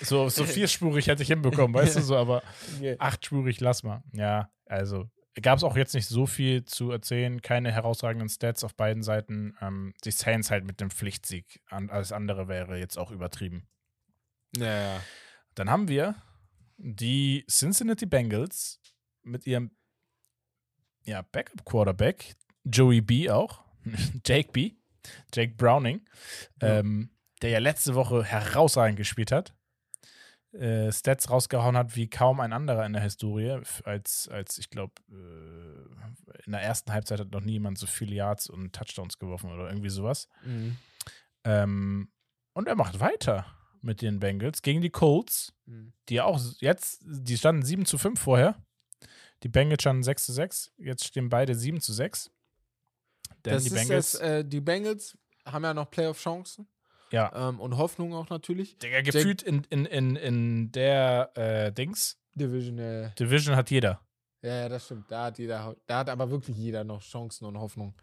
[0.00, 2.42] So, so vierspurig hätte ich hinbekommen, weißt du, so, aber
[2.98, 4.02] achtspurig, lass mal.
[4.12, 5.08] Ja, also
[5.40, 9.56] gab es auch jetzt nicht so viel zu erzählen, keine herausragenden Stats auf beiden Seiten.
[9.60, 13.66] Ähm, die Saints halt mit dem Pflichtsieg, alles andere wäre jetzt auch übertrieben.
[14.56, 15.00] Ja, ja.
[15.54, 16.16] Dann haben wir
[16.76, 18.80] die Cincinnati Bengals
[19.22, 19.70] mit ihrem
[21.04, 22.34] ja, Backup-Quarterback,
[22.64, 23.64] Joey B auch,
[24.26, 24.72] Jake B,
[25.34, 26.06] Jake Browning,
[26.60, 26.78] Ja.
[26.78, 29.54] ähm, der ja letzte Woche herausragend gespielt hat.
[30.52, 34.92] Äh, Stats rausgehauen hat wie kaum ein anderer in der Historie, als, als ich glaube,
[35.10, 39.68] äh, in der ersten Halbzeit hat noch niemand so viele Yards und Touchdowns geworfen oder
[39.68, 40.28] irgendwie sowas.
[40.44, 40.76] Mhm.
[41.44, 42.08] Ähm,
[42.52, 43.46] und er macht weiter
[43.80, 45.92] mit den Bengals gegen die Colts, Mhm.
[46.08, 48.56] die auch jetzt, die standen 7 zu 5 vorher.
[49.42, 50.72] Die Bengals standen 6 zu 6.
[50.76, 52.30] Jetzt stehen beide 7 zu 6.
[53.44, 56.68] Denn Das die ist Bengals, das, äh, die Bengals haben ja noch Playoff-Chancen
[57.12, 58.76] ja, ähm, und Hoffnung auch natürlich.
[58.78, 64.00] Digga, gefühlt in, in, in, in der äh, Dings, Division, äh, Division hat jeder.
[64.42, 65.10] ja, ja, das stimmt.
[65.10, 67.94] Da hat jeder, da hat aber wirklich jeder noch Chancen und Hoffnung.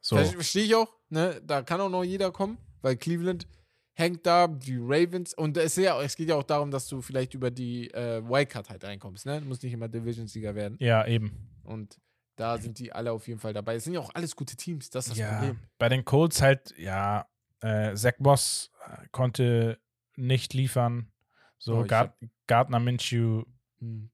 [0.00, 1.40] So, Verstehe ich auch, ne?
[1.44, 3.46] Da kann auch noch jeder kommen, weil Cleveland
[3.94, 7.34] hängt da, die Ravens und es, ja, es geht ja auch darum, dass du vielleicht
[7.34, 9.40] über die äh, Wildcard halt reinkommst, ne?
[9.40, 10.76] Du musst nicht immer Division-Sieger werden.
[10.80, 11.48] ja, eben.
[11.64, 11.98] Und
[12.36, 13.74] da sind die alle auf jeden Fall dabei.
[13.76, 15.58] Es sind ja auch alles gute Teams, das ist das Ja, Problem.
[15.78, 17.26] bei den Colts halt, ja,
[17.62, 19.78] äh, Zach Moss äh, konnte
[20.16, 21.10] nicht liefern.
[21.58, 22.14] So, Oh, ich Gard
[22.46, 23.44] Gardner Minshew
[23.78, 24.10] Hm.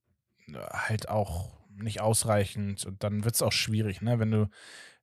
[0.49, 4.19] halt auch nicht ausreichend und dann wird es auch schwierig, ne?
[4.19, 4.49] Wenn du,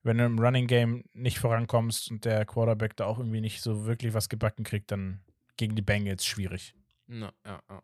[0.03, 3.85] wenn du im Running Game nicht vorankommst und der Quarterback da auch irgendwie nicht so
[3.85, 5.21] wirklich was gebacken kriegt, dann
[5.57, 6.75] gegen die Bengals schwierig.
[7.07, 7.83] Ja, ja, ja.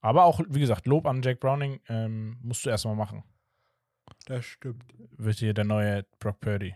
[0.00, 3.22] Aber auch, wie gesagt, Lob an Jack Browning ähm, musst du erstmal machen.
[4.26, 4.84] Das stimmt.
[5.16, 6.74] Wird hier der neue Brock Purdy.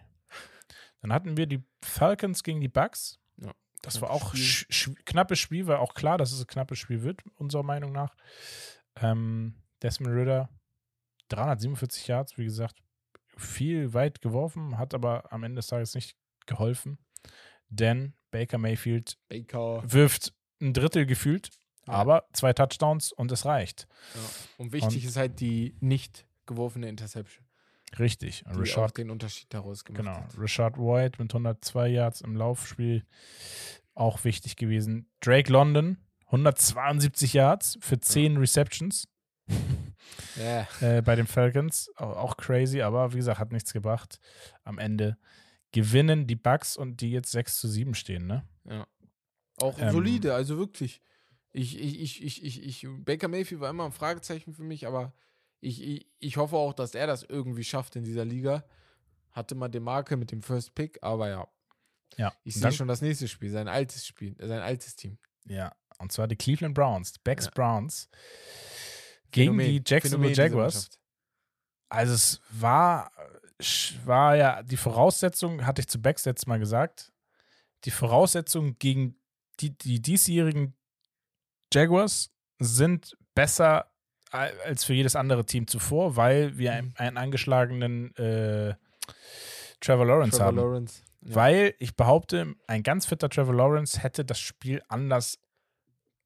[1.05, 3.19] Dann hatten wir die Falcons gegen die Bucks.
[3.37, 3.53] Ja,
[3.83, 7.03] Das war auch sch sch knappes Spiel, war auch klar, dass es ein knappes Spiel
[7.03, 8.17] wird, unserer Meinung nach.
[8.97, 10.49] Ähm, Desmond Ritter,
[11.29, 12.83] 347 Yards, wie gesagt,
[13.37, 16.97] viel weit geworfen, hat aber am Ende des Tages nicht geholfen.
[17.69, 19.83] Denn Baker Mayfield Baker.
[19.85, 20.33] wirft
[20.63, 21.51] ein Drittel gefühlt,
[21.87, 21.93] Ja.
[21.93, 23.89] aber zwei Touchdowns und es reicht.
[24.15, 24.21] Ja.
[24.57, 27.44] Und wichtig Und- ist halt die nicht geworfene Interception.
[27.99, 28.45] Richtig.
[28.47, 30.17] die auch Rashad, den Unterschied daraus gemacht genau.
[30.17, 30.39] hat.
[30.39, 33.05] Rashad White mit 102 Yards im Laufspiel.
[33.95, 35.09] Auch wichtig gewesen.
[35.21, 39.07] Drake London, 172 Yards für 10 Receptions
[40.37, 41.91] Ja, äh, bei den Falcons.
[41.97, 44.21] Auch, auch crazy, aber wie gesagt, hat nichts gebracht.
[44.63, 45.17] Am Ende
[45.73, 48.47] gewinnen die Bucks und die jetzt 6 zu 7 stehen, ne?
[48.65, 48.87] ja.
[49.61, 51.01] Auch Ähm, solide, also wirklich.
[51.53, 55.13] Ich, ich, ich, ich, ich, ich, Baker Mayfield war immer ein Fragezeichen für mich, aber
[55.65, 58.65] ich, ich, ich hoffe auch, dass er das irgendwie schafft in dieser Liga.
[59.33, 61.49] Hatte mal den Marke mit dem First Pick, aber ja.
[62.17, 62.33] Ja.
[62.45, 65.19] Ich sehe schon das nächste Spiel, sein altes Spiel, äh, sein altes Team.
[65.47, 67.51] Ja, und zwar die Cleveland Browns, die Becks Ja.
[67.55, 68.09] Browns
[69.33, 70.91] gegen Phänomen- die Jacksonville Jaguars.
[71.89, 73.11] Also es war,
[74.05, 77.13] war ja die Voraussetzung, hatte ich zu Becks letztes Mal gesagt,
[77.85, 79.17] die Voraussetzungen gegen
[79.61, 80.77] die, die diesjährigen
[81.73, 83.91] Jaguars sind besser
[84.35, 88.75] als für jedes andere Team zuvor, weil wir einen, einen angeschlagenen äh,
[89.81, 90.57] Trevor Lawrence Trevor haben.
[90.57, 91.03] Lawrence.
[91.23, 91.35] Ja.
[91.35, 95.39] Weil ich behaupte, ein ganz fitter Trevor Lawrence hätte das Spiel anders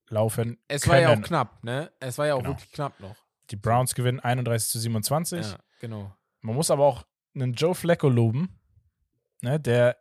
[0.08, 0.92] laufen es können.
[0.94, 1.92] war ja auch knapp, ne?
[2.00, 2.50] Es war ja auch Genau.
[2.50, 3.14] wirklich knapp noch.
[3.50, 5.46] Die Browns gewinnen 31 zu 27.
[5.52, 6.14] Ja, genau.
[6.40, 7.04] Man muss aber auch
[7.34, 8.58] einen Joe Flacco loben,
[9.42, 9.96] ne, der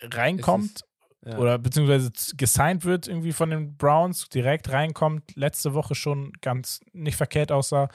[0.00, 0.84] reinkommt
[1.24, 1.38] Ja.
[1.38, 7.16] oder beziehungsweise gesigned wird irgendwie von den Browns, direkt reinkommt, letzte Woche schon ganz nicht
[7.16, 7.88] verkehrt aussah.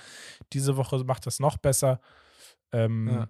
[0.53, 1.99] Diese Woche macht das noch besser.
[2.71, 3.27] Ähm, Ja.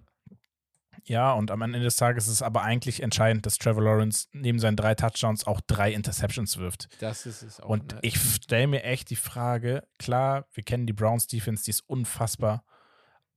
[1.04, 1.32] ja.
[1.32, 4.76] und am Ende des Tages ist es aber eigentlich entscheidend, dass Trevor Lawrence neben seinen
[4.76, 6.88] drei Touchdowns auch drei Interceptions wirft.
[7.00, 7.68] Das ist es auch.
[7.68, 7.98] Und ne?
[8.02, 12.64] ich stelle mir echt die Frage, klar, wir kennen die Browns Defense, die ist unfassbar.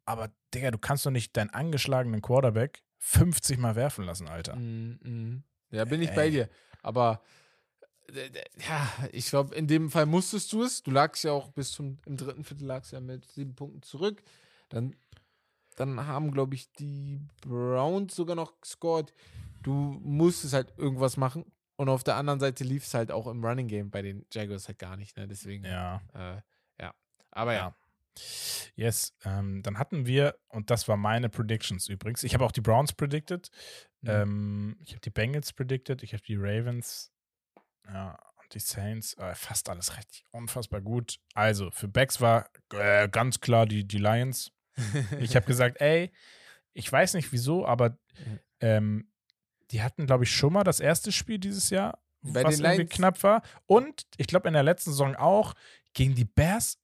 [0.05, 4.55] Aber, Digga, du kannst doch nicht deinen angeschlagenen Quarterback 50 Mal werfen lassen, Alter.
[4.55, 5.43] Mm, mm.
[5.71, 6.49] Ja, bin ich bei dir.
[6.81, 7.21] Aber
[8.13, 10.83] äh, äh, ja, ich glaube, in dem Fall musstest du es.
[10.83, 14.21] Du lagst ja auch bis zum im dritten Viertel lagst ja mit sieben Punkten zurück.
[14.69, 14.95] Dann,
[15.75, 19.13] dann haben, glaube ich, die Browns sogar noch gescored.
[19.63, 21.45] Du musstest halt irgendwas machen.
[21.75, 24.67] Und auf der anderen Seite lief es halt auch im Running Game bei den Jaguars
[24.67, 25.17] halt gar nicht.
[25.17, 25.27] Ne?
[25.27, 26.41] Deswegen, Ja, äh,
[26.79, 26.93] ja.
[27.31, 27.75] Aber ja.
[28.75, 29.13] yes.
[29.25, 32.23] Ähm, dann hatten wir, und das war meine Predictions übrigens.
[32.23, 33.49] Ich habe auch die Browns predicted.
[34.01, 34.09] Mhm.
[34.09, 36.03] Ähm, ich habe die Bengals predicted.
[36.03, 37.11] Ich habe die Ravens.
[37.87, 39.13] Ja, und die Saints.
[39.17, 40.23] Äh, fast alles richtig.
[40.31, 41.19] Unfassbar gut.
[41.33, 44.51] Also, für Becks war äh, ganz klar die, die Lions.
[45.19, 46.11] Ich habe gesagt, ey,
[46.73, 47.97] ich weiß nicht wieso, aber
[48.59, 49.11] ähm,
[49.71, 52.91] die hatten, glaube ich, schon mal das erste Spiel dieses Jahr, Bei was irgendwie Lions-
[52.91, 53.41] knapp war.
[53.65, 55.53] Und ich glaube, in der letzten Saison auch
[55.93, 56.77] gegen die Bears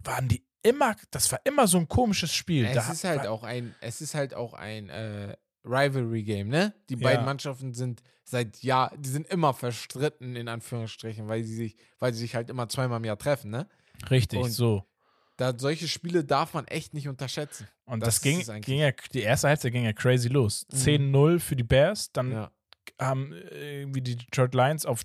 [0.00, 2.64] waren die immer, das war immer so ein komisches Spiel.
[2.66, 6.74] Es Da ist halt war- auch ein, es ist halt auch ein äh, Rivalry-Game, ne?
[6.88, 7.00] Die Ja.
[7.08, 12.12] beiden Mannschaften sind seit Jahr, die sind immer verstritten, in Anführungsstrichen, weil sie sich, weil
[12.12, 13.68] sie sich halt immer zweimal im Jahr treffen, ne?
[14.10, 14.84] Richtig, und- so.
[15.38, 17.66] Da, solche Spiele darf man echt nicht unterschätzen.
[17.86, 20.66] Und das das, ging, ging ja, die erste Halbzeit ging ja crazy los.
[20.70, 20.76] Mhm.
[20.76, 22.52] 10-0 für die Bears, dann Ja.
[23.00, 25.02] haben äh, irgendwie die Detroit Lions auf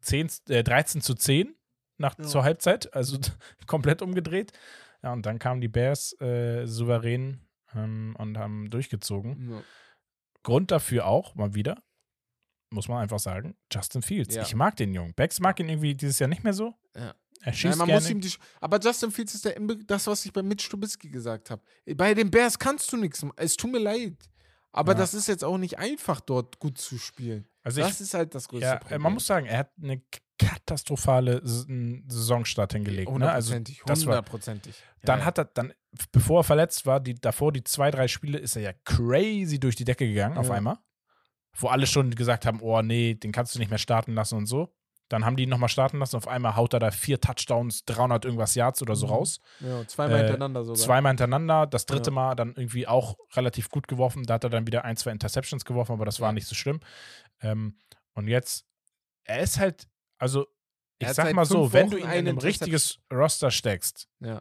[0.00, 1.54] 10, äh, 13 zu 10
[1.98, 2.24] nach, Ja.
[2.24, 3.16] zur Halbzeit, also
[3.66, 4.52] komplett umgedreht.
[5.02, 7.40] Ja, und dann kamen die Bears äh, souverän
[7.74, 9.50] ähm, und haben durchgezogen.
[9.52, 9.62] Ja.
[10.42, 11.82] Grund dafür auch, mal wieder,
[12.72, 14.34] muss man einfach sagen, Justin Fields.
[14.34, 14.42] Ja.
[14.42, 15.12] Ich mag den Jungen.
[15.14, 16.74] Bex mag ihn irgendwie dieses Jahr nicht mehr so.
[16.96, 17.14] Ja.
[17.42, 18.00] Er Nein, schießt man gerne.
[18.02, 21.08] muss ihm die, Sch- aber Justin Fields ist der, das, was ich bei Mitch Trubisky
[21.08, 21.62] gesagt habe.
[21.96, 23.24] Bei den Bears kannst du nichts.
[23.36, 24.14] Es tut mir leid.
[24.72, 24.98] Aber Ja.
[24.98, 27.48] das ist jetzt auch nicht einfach, dort gut zu spielen.
[27.62, 29.02] also ich, das ist halt das größte ja, äh, Problem.
[29.02, 30.02] man muss sagen, er hat eine
[30.38, 33.10] katastrophale Saisonstart hingelegt.
[33.10, 33.30] Ne?
[33.30, 34.78] Also Hundertprozentig, das war- hundertprozentig.
[34.78, 35.24] Ja, Dann ja.
[35.24, 35.72] hat er, dann,
[36.12, 39.76] bevor er verletzt war, die, davor die zwei, drei Spiele, ist er ja crazy durch
[39.76, 40.54] die Decke gegangen auf Ja.
[40.54, 40.78] einmal.
[41.56, 44.46] Wo alle schon gesagt haben, oh nee, den kannst du nicht mehr starten lassen und
[44.46, 44.72] so.
[45.08, 46.14] Dann haben die ihn nochmal starten lassen.
[46.16, 49.12] Auf einmal haut er da vier Touchdowns, 300 irgendwas Yards oder so Mhm.
[49.12, 49.40] raus.
[49.58, 50.76] Ja, zweimal Äh, hintereinander sogar.
[50.80, 51.66] Zweimal hintereinander.
[51.66, 52.14] Das dritte Ja.
[52.14, 54.22] Mal dann irgendwie auch relativ gut geworfen.
[54.22, 56.78] Da hat er dann wieder ein, zwei Interceptions geworfen, aber das war nicht so schlimm.
[57.40, 57.76] Ähm,
[58.14, 58.64] und jetzt,
[59.24, 59.88] er ist halt,
[60.18, 60.46] also
[61.00, 64.40] ich sag seit mal so, wenn du ihn in ein richtiges Roster steckst, Ja.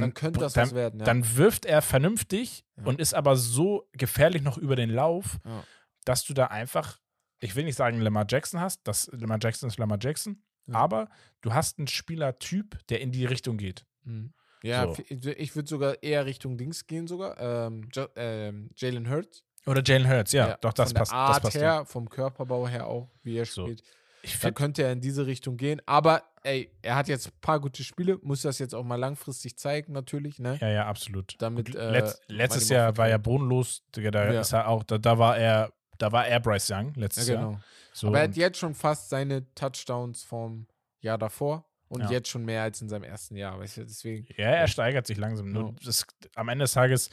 [0.00, 1.00] Dann, Dann, könnte das dann, was werden.
[1.00, 1.06] Ja.
[1.06, 2.84] dann wirft er vernünftig Ja.
[2.84, 5.64] und ist aber so gefährlich noch über den Lauf, Ja.
[6.04, 6.98] dass du da einfach,
[7.40, 10.74] ich will nicht sagen Lamar Jackson hast, das Lamar Jackson ist Lamar Jackson, Ja.
[10.76, 11.08] aber
[11.40, 13.84] du hast einen Spielertyp, der in die Richtung geht.
[14.04, 14.32] Mhm.
[14.62, 14.96] Ja, So.
[15.10, 17.38] ich würde sogar eher Richtung Dings gehen, sogar.
[17.38, 19.44] Ähm, ähm, Jalen Hurts.
[19.66, 21.12] Oder Jalen Hurts, ja, doch, das von der passt.
[21.12, 23.64] Art passt her, vom Körperbau her auch, wie er So.
[23.66, 23.82] spielt.
[24.26, 25.80] Ich Da könnte er in diese Richtung gehen.
[25.86, 29.56] Aber, ey, er hat jetzt ein paar gute Spiele, muss das jetzt auch mal langfristig
[29.56, 30.58] zeigen, natürlich, ne?
[30.60, 31.36] ja, ja, absolut.
[31.38, 34.40] Damit, äh, kann letztes Jahr war er bodenlos, Digga, da Ja.
[34.40, 37.44] ist er auch, da, da war er, da war er Bryce Young Ja, letztes Jahr.
[37.46, 37.60] genau.
[37.92, 40.66] So, Aber er hat jetzt schon fast seine Touchdowns vom
[41.00, 42.10] Jahr davor und Ja.
[42.10, 44.26] jetzt schon mehr als in seinem ersten Jahr, weißt du, deswegen.
[44.36, 45.52] ja, er steigert sich langsam.
[45.52, 45.74] Nur Ja.
[45.84, 46.04] das,
[46.34, 47.10] am Ende des Tages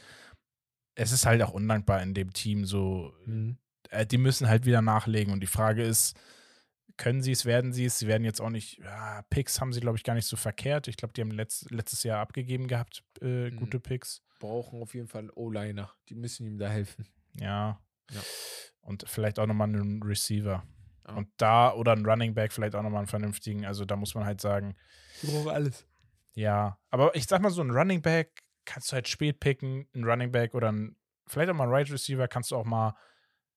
[0.96, 3.12] es ist halt auch undankbar in dem Team so.
[3.26, 3.58] Mhm.
[3.90, 5.32] Äh, die müssen halt wieder nachlegen.
[5.32, 6.16] Und die Frage ist,
[6.96, 7.98] können sie es, werden sie es?
[7.98, 10.86] Sie werden jetzt auch nicht, ja, Picks haben sie, glaube ich, gar nicht so verkehrt.
[10.88, 13.56] Ich glaube, die haben letzt, letztes Jahr abgegeben gehabt, äh, Mhm.
[13.56, 14.22] gute Picks.
[14.40, 15.92] Brauchen auf jeden Fall einen O-Liner.
[16.08, 17.06] Die müssen ihm da helfen.
[17.38, 17.80] Ja.
[18.10, 18.20] Ja.
[18.80, 20.62] Und vielleicht auch nochmal einen Receiver.
[21.08, 21.14] Ja.
[21.14, 23.64] Und da, oder einen Running Back, vielleicht auch nochmal einen vernünftigen.
[23.64, 24.76] Also da muss man halt sagen,
[25.22, 25.86] Die brauchen alles.
[26.34, 26.78] ja.
[26.90, 30.30] Aber ich sag mal so, ein Running Back kannst du halt spät picken, ein Running
[30.32, 32.94] Back oder ein, vielleicht auch mal einen Right Receiver kannst du auch mal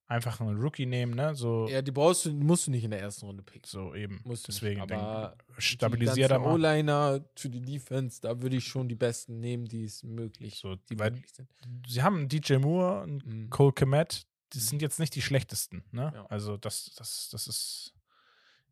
[0.08, 1.36] einfach einen Rookie nehmen, ne?
[1.36, 3.68] So, Ja, die brauchst du, musst du nicht in der ersten Runde picken.
[3.68, 4.22] so eben.
[4.24, 6.54] Musst du nicht, Deswegen aber denk, stabilisier da mal.
[6.54, 10.76] O-Liner für die Defense, da würde ich schon die besten nehmen, die es möglich, So,
[10.76, 11.50] die weil möglich sind.
[11.88, 13.50] sie haben einen DJ Moore, einen Mhm.
[13.50, 16.12] Cole Komet, die sind jetzt nicht die schlechtesten, ne?
[16.16, 16.26] Ja.
[16.28, 17.94] Also das, das, das ist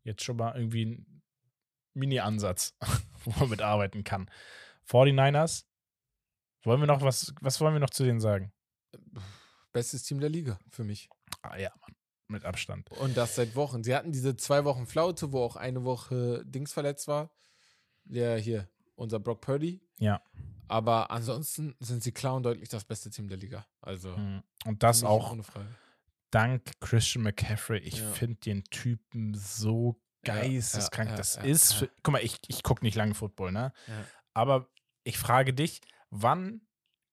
[0.04, 1.22] jetzt schon mal irgendwie ein
[1.92, 2.74] Mini-Ansatz,
[3.24, 4.30] wo man mitarbeiten kann.
[4.88, 5.64] 49ers,
[6.62, 8.52] wollen wir noch was, was wollen wir noch zu denen sagen?
[9.72, 11.10] Bestes Team der Liga für mich.
[11.50, 11.94] Ah ja, Mann,
[12.28, 12.90] mit Abstand.
[12.92, 13.82] Und das seit Wochen.
[13.84, 17.30] Sie hatten diese zwei Wochen Flaute, wo auch eine Woche Dings verletzt war.
[18.04, 19.80] Der hier, unser Brock Purdy.
[19.98, 20.22] Ja.
[20.68, 23.66] Aber ansonsten sind sie klar und deutlich das beste Team der Liga.
[23.80, 24.42] Also Mhm.
[24.64, 25.68] Und das auch ohne Frage.
[26.30, 27.78] dank Christian McCaffrey.
[27.78, 28.10] Ich Ja.
[28.12, 31.10] finde den Typen so Ja, ja, geisteskrank.
[31.10, 33.72] ja, das ist, für, guck mal, ich, ich gucke nicht lange Football, ne?
[34.34, 34.68] Aber
[35.04, 35.80] ich frage dich,
[36.10, 36.65] wann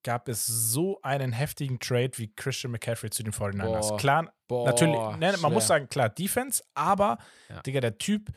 [0.03, 3.89] gab es so einen heftigen Trade wie Christian McCaffrey zu den 49ers?
[3.89, 3.97] Boah.
[3.97, 7.17] Klar, Boah, natürlich, ne, man muss sagen, klar, Defense, aber,
[7.49, 7.61] Ja.
[7.61, 8.29] Digga, der Typ,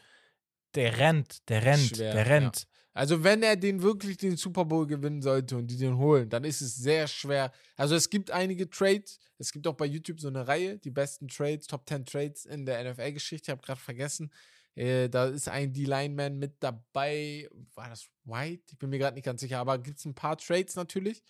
[0.75, 2.29] der rennt, der rennt, Schwer, der ja.
[2.29, 2.67] rennt.
[2.97, 6.45] Also wenn er den wirklich den Super Bowl gewinnen sollte und die den holen, dann
[6.45, 7.53] ist es sehr schwer.
[7.77, 11.29] Also es gibt einige Trades, es gibt auch bei YouTube so eine Reihe, die besten
[11.29, 14.33] Trades, Top 10 Trades in der NFL-Geschichte, ich habe gerade vergessen.
[14.77, 18.65] Äh, da ist ein D-Lineman mit dabei, war das White?
[18.73, 21.23] Ich bin mir gerade nicht ganz sicher, aber gibt es ein paar Trades natürlich.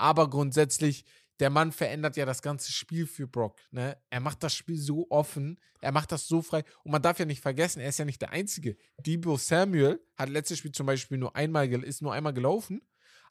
[0.00, 1.04] Aber grundsätzlich,
[1.40, 3.60] der Mann verändert ja das ganze Spiel für Brock.
[3.70, 3.96] Ne?
[4.10, 6.64] Er macht das Spiel so offen, er macht das so frei.
[6.84, 8.76] Und man darf ja nicht vergessen, er ist ja nicht der Einzige.
[8.98, 12.80] Debo Samuel hat letztes Spiel zum Beispiel nur einmal, ist nur einmal gelaufen.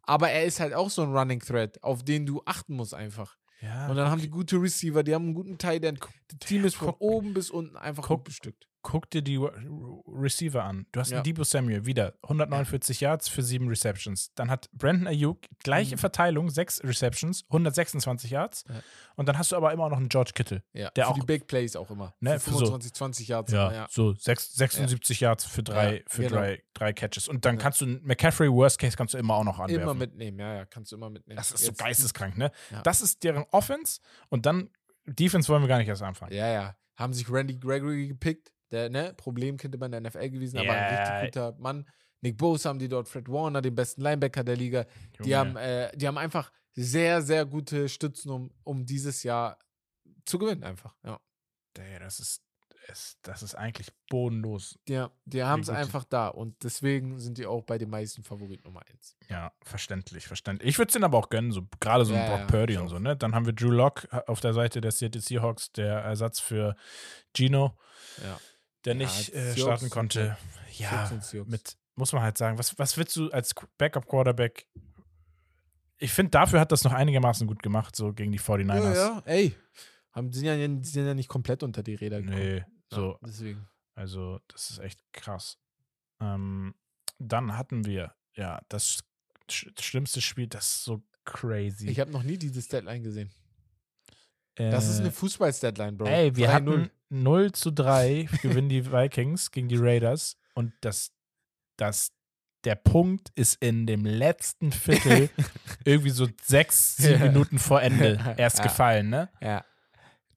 [0.04, 3.38] Aber er ist halt auch so ein Running Thread, auf den du achten musst einfach.
[3.62, 6.00] Ja, Und dann haben die gute Receiver, die haben einen guten Tight End.
[6.30, 8.69] Das Team ist von guck- oben bis unten einfach guck- gut bestückt.
[8.82, 9.52] Guck dir die Re-
[10.08, 10.86] Receiver an.
[10.92, 11.18] Du hast Ja.
[11.18, 14.32] einen Debo Samuel, wieder 149 Yards für sieben Receptions.
[14.36, 16.00] Dann hat Brandon Ayuk gleiche Mhm.
[16.00, 18.64] Verteilung, sechs Receptions, 126 Yards.
[18.70, 18.76] Ja.
[19.16, 20.64] Und dann hast du aber immer noch einen George Kittle.
[20.74, 22.14] Ja, Der für auch- die Big Plays auch immer.
[22.20, 23.52] Ne, für für so- 25, 20 Yards.
[23.52, 23.88] immer, ja.
[23.90, 26.36] so sechs, 76 Yards für drei, Ja, für genau.
[26.38, 27.28] drei, drei Catches.
[27.28, 27.62] Und dann Ja.
[27.62, 29.84] kannst du einen McCaffrey Worst Case kannst du immer auch noch anwerfen.
[29.84, 31.36] Immer mitnehmen, ja, ja, kannst du immer mitnehmen.
[31.38, 32.52] Das ist so Jetzt- geisteskrank, ne?
[32.72, 32.82] Ja.
[32.84, 34.00] Das ist deren Offense
[34.30, 34.70] und dann
[35.06, 36.34] Defense wollen wir gar nicht erst anfangen.
[36.34, 36.76] Ja, ja.
[36.96, 40.94] Haben sich Randy Gregory gepickt, der, ne, Problemkind immer in der NFL gewesen, aber ein
[40.94, 41.18] Ja.
[41.20, 41.88] richtig guter Mann.
[42.22, 44.86] Nick Bose haben die dort, Fred Warner, den besten Linebacker der Liga.
[45.24, 45.36] Die Junge.
[45.38, 49.58] haben, äh, die haben einfach sehr, sehr gute Stützen, um, um dieses Jahr
[50.26, 50.96] zu gewinnen, einfach.
[51.04, 51.20] Ja.
[51.78, 52.42] Ey, das ist,
[52.90, 54.78] es, das ist eigentlich bodenlos.
[54.90, 58.66] Die, die haben es einfach da und deswegen sind die auch bei den meisten Favorit
[58.66, 59.16] Nummer 1.
[59.30, 60.70] Ja, verständlich, verständlich.
[60.70, 62.78] Ich würde es denen aber auch gönnen, so gerade so ein Ja, Brock ja, Purdy
[62.78, 63.16] und so, ne?
[63.16, 66.76] Dann haben wir Drew Lock auf der Seite der Seattle Seahawks, der Ersatz für
[67.34, 67.78] Gino,
[68.24, 68.38] Ja.
[68.86, 70.38] Der Ja, nicht äh, starten konnte.
[70.78, 71.12] Ja,
[71.46, 74.66] mit, muss man halt sagen, was, was willst du als Backup-Quarterback?
[75.98, 78.94] Ich finde, dafür hat das noch einigermaßen gut gemacht, so gegen die 49ers.
[78.94, 79.56] Ja, ja, ey.
[80.12, 82.40] Haben, sind, ja, die sind ja nicht komplett unter die Räder gekommen.
[82.40, 83.68] Nee, Ja, so, deswegen.
[83.96, 85.58] Also, das ist echt krass.
[86.22, 86.74] Ähm,
[87.18, 89.04] dann hatten wir, ja, das
[89.52, 91.90] sch schlimmste Spiel, das ist so crazy.
[91.90, 93.30] Ich habe noch nie dieses Deadline gesehen.
[94.56, 96.08] Das ist eine Äh, Fußballs-Deadline, Bro.
[96.08, 96.52] Ey, wir 3-0.
[96.54, 101.12] hatten 0 zu 3 gewinnen die Vikings gegen die Raiders und das,
[101.78, 102.12] das,
[102.66, 105.30] der Punkt ist in dem letzten Viertel
[105.86, 107.22] irgendwie so sechs, sieben.
[107.24, 108.64] Minuten vor Ende erst Ja.
[108.66, 109.30] gefallen, ne?
[109.42, 109.66] Ja.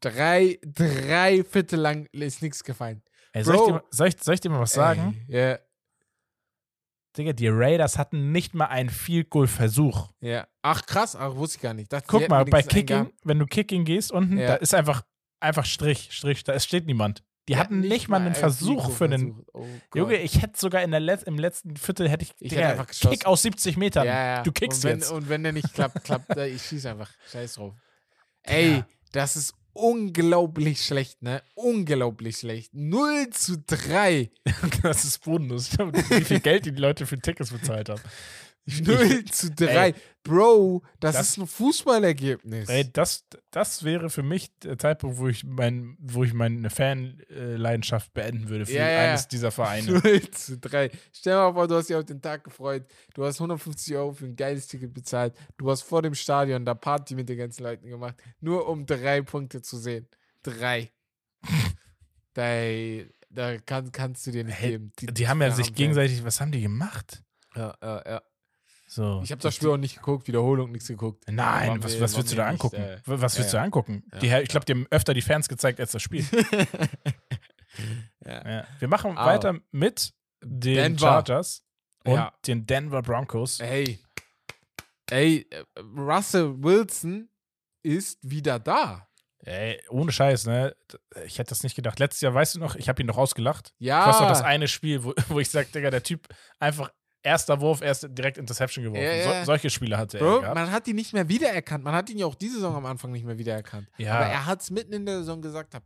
[0.00, 3.02] Drei, drei Viertel lang ist nichts gefallen.
[3.32, 5.24] Ey, soll, ich dir, mal- soll, ich, soll ich dir mal was sagen?
[5.28, 5.58] Ja,
[7.16, 10.10] Digga, die Raiders hatten nicht mal einen Field Goal Versuch.
[10.20, 10.46] ja.
[10.64, 11.14] Ach, krass.
[11.16, 11.92] Ach, wusste ich gar nicht.
[11.92, 13.12] Dachte, Guck mal, bei Kicking, gehabt.
[13.24, 14.46] wenn du Kicking gehst unten, Ja.
[14.46, 15.02] da ist einfach,
[15.42, 17.22] einfach Strich, Strich, da steht niemand.
[17.48, 19.44] Die hatten nicht mal einen Versuch für einen.
[19.52, 19.66] Oh
[19.96, 22.86] Junge, ich hätte sogar in der Letz-, im letzten Viertel hätte ich, Ich hätte einfach
[22.86, 23.10] geschossen.
[23.10, 24.06] Kick aus 70 Metern.
[24.06, 24.42] ja, ja.
[24.44, 25.10] Du kickst und wenn, jetzt.
[25.10, 26.46] Und wenn der nicht klappt, klappt er.
[26.46, 27.10] Ich schieße einfach.
[27.30, 27.74] Scheiß drauf.
[28.44, 28.86] Ey, Ja.
[29.10, 31.42] das ist unglaublich schlecht, ne?
[31.54, 32.72] Unglaublich schlecht.
[32.74, 34.30] 0 zu 3.
[34.82, 35.70] das ist bodenlos.
[35.78, 38.00] Wie viel Geld die Leute für Tickets bezahlt haben.
[38.66, 39.66] 0 zu 3.
[39.88, 42.68] Ey, Bro, das, das- ist ein Fußballergebnis.
[42.68, 48.14] Ey, das, das wäre für mich der Zeitpunkt, wo ich, mein, wo ich meine Fanleidenschaft
[48.14, 49.28] beenden würde für Ja, eines ja.
[49.32, 49.90] dieser Vereine.
[50.04, 50.90] 0 zu 3.
[51.12, 52.86] Stell dir mal vor, du hast dich auf den Tag gefreut.
[53.14, 55.34] Du hast 150 Euro für ein geiles Ticket bezahlt.
[55.56, 58.14] Du hast vor dem Stadion da Party mit den ganzen Leuten gemacht.
[58.40, 60.06] Nur um drei Punkte zu sehen.
[60.44, 60.92] Drei.
[62.34, 62.44] da,
[63.30, 64.92] da kann, kannst du dir nicht Hey, geben.
[64.98, 67.22] Die haben ja sich gegenseitig, was haben die gemacht?
[67.56, 68.22] Ja, ja, ja.
[68.92, 69.22] So.
[69.24, 71.24] Ich habe das Spiel auch nicht geguckt, Wiederholung nichts geguckt.
[71.26, 72.76] Nein, was, was willst du da nicht, angucken?
[72.76, 74.04] äh, was willst ja, du angucken?
[74.12, 74.18] Ja.
[74.18, 76.26] Die, ich glaube, die haben öfter die Fans gezeigt als das Spiel.
[78.26, 78.66] ja.
[78.78, 80.12] Wir machen Aber- weiter mit
[80.42, 81.06] den Denver.
[81.06, 81.64] Chargers
[82.04, 83.60] und den Denver Broncos.
[83.60, 83.98] Ey.
[85.08, 85.64] Ey, äh,
[85.96, 87.30] Russell Wilson
[87.82, 89.08] ist wieder da.
[89.38, 90.76] Ey, ohne Scheiß, ne?
[91.24, 91.98] Ich hätte das nicht gedacht.
[91.98, 93.72] Letztes Jahr, weißt du noch, ich habe ihn noch ausgelacht.
[93.78, 94.02] Ja.
[94.02, 96.28] Ich weiß noch das eine Spiel, wo, wo ich sage, Digga, der Typ
[96.58, 99.02] einfach erster Wurf, erst direkt Interception geworfen.
[99.04, 99.40] Ja, ja.
[99.40, 100.54] So, solche Spiele hatte er Bro, gehabt.
[100.54, 101.84] man hat ihn nicht mehr wiedererkannt.
[101.84, 103.88] Man hat ihn ja auch diese Saison am Anfang nicht mehr wiedererkannt.
[103.98, 104.14] Ja.
[104.14, 105.74] Aber er hat es mitten in der Saison gesagt.
[105.74, 105.84] Hab,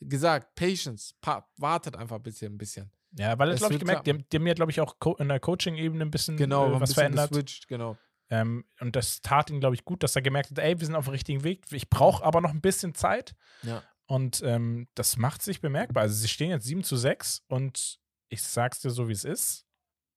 [0.00, 2.90] gesagt, Patience, pa wartet einfach ein bisschen, ein bisschen.
[3.16, 4.94] Ja, weil er, Es glaube ich, gemerkt, die haben, die haben ja, glaube ich, auch
[5.18, 7.30] in der Coaching-Ebene ein bisschen Genau, äh, ein was bisschen verändert.
[7.30, 7.96] geswitcht, genau.
[8.28, 10.96] Ähm, und das tat ihm, glaube ich, gut, dass er gemerkt hat, ey, wir sind
[10.96, 11.64] auf dem richtigen Weg.
[11.70, 13.34] Ich brauche aber noch ein bisschen Zeit.
[13.62, 13.82] Ja.
[14.06, 16.02] Und ähm, das macht sich bemerkbar.
[16.02, 19.64] Also sie stehen jetzt 7 zu 6 und ich sag's dir so, wie es ist.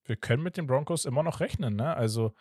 [0.07, 1.95] Wir können mit den Broncos immer noch rechnen, ne?
[1.95, 2.33] Also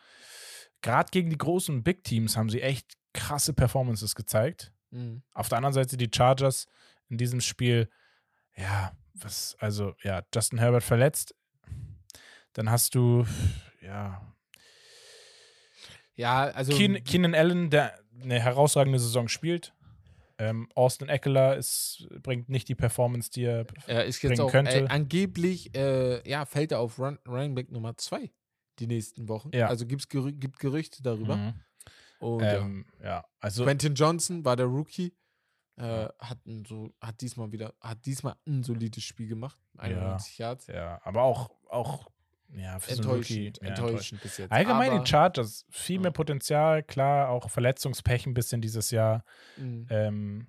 [0.83, 4.73] gerade gegen die großen Big Teams haben sie echt krasse Performances gezeigt.
[4.91, 5.23] Mhm.
[5.33, 6.67] Auf der anderen Seite die Chargers
[7.09, 7.89] in diesem Spiel,
[8.57, 11.35] ja, was, also, ja, Justin Herbert verletzt.
[12.53, 13.27] Dann hast du,
[13.81, 14.35] ja,
[16.15, 16.73] Ja, also.
[16.73, 19.75] Keen, Keenan Allen, der eine herausragende Saison spielt.
[20.39, 23.67] Ähm, Austin Eckler ist, bringt nicht die Performance, die er.
[23.87, 24.81] er ist jetzt bringen auch könnte.
[24.81, 28.31] Äh, angeblich, äh, ja, fällt er auf Run, Running Back Nummer 2
[28.79, 29.51] die nächsten Wochen.
[29.55, 29.69] Ja.
[29.69, 31.37] Also gibt's Gerü gibt Gerüchte darüber.
[31.37, 31.55] Mhm.
[32.19, 32.57] Und ja.
[32.59, 33.65] Ähm, ja, also.
[33.65, 35.15] Quentin Johnson war der Rookie.
[35.79, 39.59] Äh, hat, ein so, hat diesmal wieder, hat diesmal ein solides Spiel gemacht.
[39.77, 40.67] 91 Yards.
[40.69, 42.11] Ja, aber auch, auch
[42.55, 44.53] ja, für so Enttäuschend, ja, enttäuschend bis jetzt.
[44.53, 46.03] Allgemein Aber, die Chargers, viel Ja.
[46.03, 49.25] mehr Potenzial, klar, auch Verletzungspech ein bisschen dieses Jahr.
[49.57, 50.47] mh, Ähm,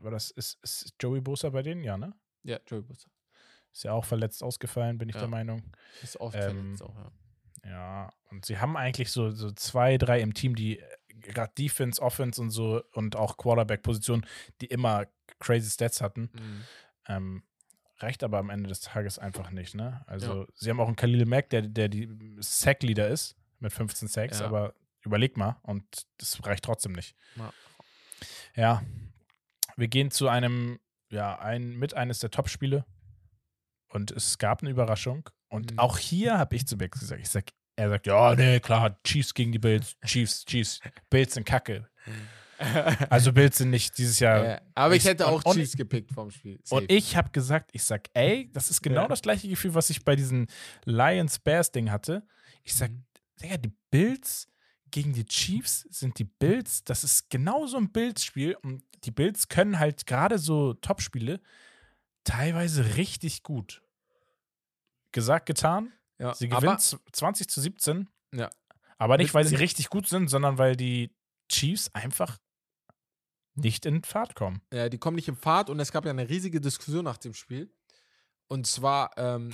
[0.00, 1.82] war das, ist, ist Joey Bosa bei denen?
[1.82, 2.12] Ja, ne?
[2.44, 3.08] Ja, Joey Bosa.
[3.72, 5.22] Ist ja auch verletzt ausgefallen, bin ich Ja.
[5.22, 5.62] der Meinung.
[6.02, 7.12] Ist oft Ähm, verletzt auch, ja.
[7.64, 12.40] Ja, und sie haben eigentlich so, so zwei, drei im Team, die gerade Defense, Offense
[12.40, 14.24] und so und auch Quarterback-Position,
[14.60, 15.06] die immer
[15.40, 16.30] crazy Stats hatten.
[16.32, 16.64] Mhm.
[17.08, 17.42] Ähm,
[18.00, 20.02] reicht aber am Ende des Tages einfach nicht, ne?
[20.06, 22.08] Also, sie haben auch einen Khalil Mack, der, der die
[22.40, 24.46] Sack-Leader ist mit 15 Sacks, Ja.
[24.46, 24.74] aber
[25.04, 25.84] überleg mal und
[26.18, 27.14] das reicht trotzdem nicht.
[27.36, 27.52] Ja.
[28.54, 28.82] Ja,
[29.76, 30.80] wir gehen zu einem,
[31.10, 32.84] ja, ein, mit eines der Top-Spiele
[33.88, 35.78] und es gab eine Überraschung und Mhm.
[35.78, 37.44] auch hier habe ich zu Bex gesagt, ich sag,
[37.76, 40.80] er sagt, ja, nee, klar, Chiefs gegen die Bills, Chiefs, Chiefs,
[41.10, 41.88] Bills sind kacke.
[43.10, 44.44] Also Bills sind nicht dieses Jahr.
[44.44, 46.58] Ja, aber ich hätte auch und- Chiefs gepickt vom Spiel.
[46.64, 46.82] Safe.
[46.82, 49.08] Und ich habe gesagt, ich sag, ey, das ist genau Ja.
[49.08, 50.46] das gleiche Gefühl, was ich bei diesem
[50.84, 52.26] Lions-Bears-Ding hatte.
[52.62, 53.04] Ich sag, Mhm.
[53.42, 54.48] Digga, die Bills
[54.90, 59.48] gegen die Chiefs sind die Bills, das ist genau so ein Bills-Spiel und die Bills
[59.48, 61.40] können halt gerade so Topspiele
[62.24, 63.82] teilweise richtig gut.
[65.12, 65.92] Gesagt, getan.
[66.18, 68.08] ja, Sie z- 20 zu 17.
[68.34, 68.50] Ja.
[68.98, 71.14] Aber nicht, weil sie richtig gut sind, sondern weil die
[71.48, 72.36] Chiefs einfach
[73.58, 74.60] nicht in Fahrt kommen.
[74.72, 77.34] Ja, die kommen nicht im Fahrt und es gab ja eine riesige Diskussion nach dem
[77.34, 77.70] Spiel.
[78.48, 79.50] Und zwar, ähm,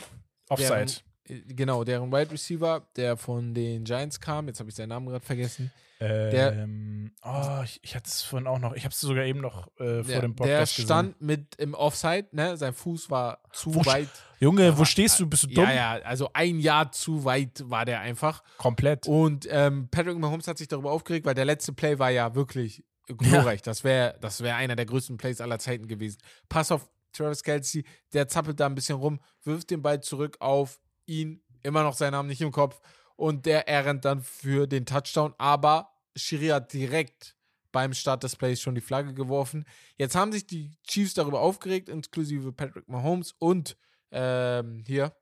[0.48, 0.86] Offside.
[1.26, 4.90] Deren, äh, genau, deren Wide Receiver, der von den Giants kam, jetzt habe ich seinen
[4.90, 5.72] Namen gerade vergessen.
[6.00, 9.68] Ähm, oh, ich, ich hatte es vorhin auch noch, ich habe es sogar eben noch
[9.78, 12.56] äh, vor Der, dem der Podcast stand mit im Offside, ne?
[12.56, 14.02] Sein Fuß war zu Wo weit.
[14.10, 14.10] gesehen.
[14.40, 15.26] Junge, wo Ja, stehst du?
[15.26, 15.64] Bist du dumm?
[15.64, 18.42] Ja, ja, also ein Jahr zu weit war der einfach.
[18.58, 19.06] Komplett.
[19.06, 22.84] Und ähm, Patrick Mahomes hat sich darüber aufgeregt, weil der letzte Play war ja wirklich
[23.06, 23.62] glorreich.
[23.62, 26.18] Das wäre das wär einer der größten Plays aller Zeiten gewesen.
[26.48, 30.80] Pass auf Travis Kelsey, der zappelt da ein bisschen rum, wirft den Ball zurück auf
[31.06, 32.80] ihn, immer noch sein Namen nicht im Kopf.
[33.16, 37.36] Und der er rennt dann für den Touchdown, aber Schiri hat direkt
[37.70, 39.64] beim Start des Plays schon die Flagge geworfen.
[39.96, 43.76] Jetzt haben sich die Chiefs darüber aufgeregt, inklusive Patrick Mahomes und
[44.10, 45.14] ähm, hier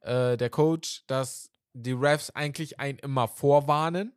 [0.00, 4.12] äh, der Coach, dass die Refs eigentlich einen immer vorwarnen,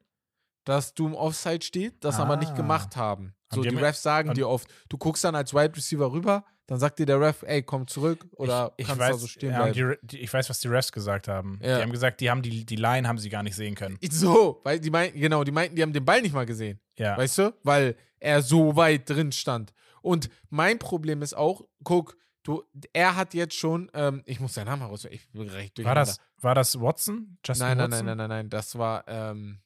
[0.66, 2.55] dass du im Offside steht, das aber nicht Ah.
[2.55, 3.34] gemacht haben.
[3.51, 6.11] So, Und die die haben- Refs sagen dir oft, du guckst dann als Wide Receiver
[6.11, 9.18] rüber, dann sagt dir der Ref, ey, komm zurück oder ich, ich kannst weiß, da
[9.20, 9.97] so stehen ja, bleiben.
[10.01, 11.59] die, ich weiß, was die Refs gesagt haben.
[11.61, 11.78] Ja.
[11.78, 13.97] Die haben gesagt, die haben die, die Line haben sie gar nicht sehen können.
[14.09, 16.80] So, weil die meinten, genau, die meinten, die haben den Ball nicht mal gesehen.
[16.97, 17.16] Ja.
[17.18, 17.53] Weißt du?
[17.63, 19.74] Weil er so weit drin stand.
[20.01, 22.63] Und mein Problem ist auch, guck, du,
[22.93, 26.20] er hat jetzt schon, ähm, ich muss seinen Namen heraus, ich bin recht War das,
[26.41, 27.38] war das Watson?
[27.45, 28.05] Justin Nein, nein, Watson?
[28.07, 29.59] nein, nein, nein, nein, das war, ähm,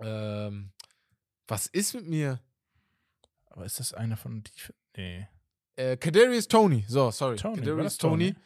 [0.00, 0.72] ähm,
[1.46, 2.40] was ist mit mir?
[3.46, 4.52] Aber ist das einer von die?
[4.96, 5.28] Nee.
[5.76, 7.36] Äh, Kadarius Tony, so, sorry.
[7.36, 8.32] Tony, Kadarius Tony.
[8.32, 8.44] Tony?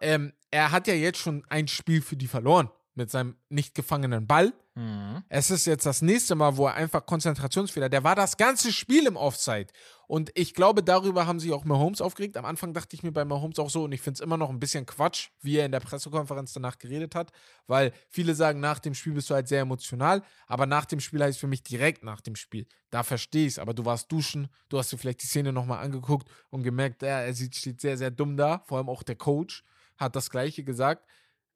[0.00, 4.26] Ähm, er hat ja jetzt schon ein Spiel für die verloren mit seinem nicht gefangenen
[4.26, 4.52] Ball.
[4.74, 5.22] Mhm.
[5.28, 7.88] Es ist jetzt das nächste Mal, wo er einfach Konzentrationsfehler.
[7.88, 9.68] Der war das ganze Spiel im Offside.
[10.06, 12.36] Und ich glaube, darüber haben sich auch Mahomes aufgeregt.
[12.36, 14.50] Am Anfang dachte ich mir bei Mahomes auch so, und ich finde es immer noch
[14.50, 17.32] ein bisschen Quatsch, wie er in der Pressekonferenz danach geredet hat,
[17.66, 21.22] weil viele sagen, nach dem Spiel bist du halt sehr emotional, aber nach dem Spiel
[21.22, 22.66] heißt für mich direkt nach dem Spiel.
[22.90, 25.84] Da verstehe ich es, aber du warst duschen, du hast dir vielleicht die Szene nochmal
[25.84, 28.62] angeguckt und gemerkt, ja, er sieht, steht sehr, sehr dumm da.
[28.66, 29.64] Vor allem auch der Coach
[29.96, 31.04] hat das Gleiche gesagt,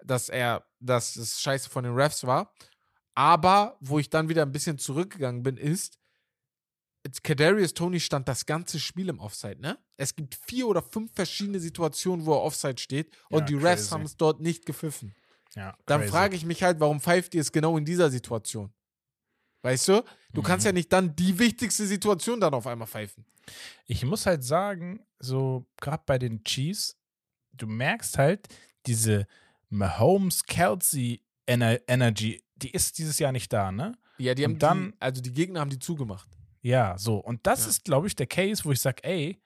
[0.05, 2.53] dass er, dass es scheiße von den Refs war.
[3.15, 5.99] Aber wo ich dann wieder ein bisschen zurückgegangen bin, ist,
[7.23, 9.79] Kadarius Tony stand das ganze Spiel im Offside, ne?
[9.97, 13.91] Es gibt vier oder fünf verschiedene Situationen, wo er Offside steht und Ja, die Refs
[13.91, 15.15] haben es dort nicht gepfiffen.
[15.55, 18.73] Ja, Dann frage ich mich halt, warum pfeift ihr es genau in dieser Situation?
[19.63, 20.05] Weißt du?
[20.33, 20.69] Du kannst Mhm.
[20.69, 23.25] ja nicht dann die wichtigste Situation dann auf einmal pfeifen.
[23.87, 26.97] Ich muss halt sagen, so gerade bei den Chiefs,
[27.53, 28.47] du merkst halt,
[28.87, 29.27] diese
[29.71, 33.97] Mahomes-Kelsey-Energy, die ist dieses Jahr nicht da, ne?
[34.19, 36.29] Ja, die Und haben dann- die, also die Gegner haben die zugemacht.
[36.63, 37.17] Ja, so.
[37.17, 37.71] Und das Ja.
[37.71, 39.41] ist, glaube ich, der Case, wo ich sage, ey,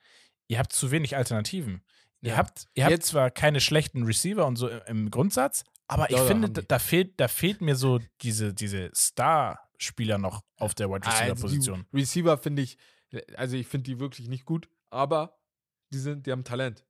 [0.47, 1.81] ihr habt zu wenig Alternativen.
[2.21, 2.37] Ihr Ja.
[2.37, 6.19] habt, ihr habt Jetzt- zwar keine schlechten Receiver und so im, im Grundsatz, aber ich
[6.21, 11.05] finde, da, da fehlt, da fehlt mir so diese, diese Star-Spieler noch auf der Wide
[11.07, 11.85] Also Receiver-Position.
[11.93, 12.77] die Receiver finde ich,
[13.37, 15.37] also ich finde die wirklich nicht gut, aber
[15.93, 16.83] die sind, die haben Talent.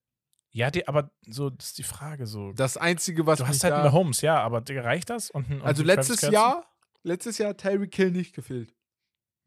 [0.55, 2.53] Ja, die, aber so, das ist die Frage so.
[2.53, 5.29] Das Einzige, was du hast halt da, Mahomes, ja, aber Digga, reicht das?
[5.29, 6.21] Und, und Also letztes?
[6.21, 6.65] Jahr,
[7.03, 8.73] letztes Jahr hat Tyreek Hill nicht gefehlt.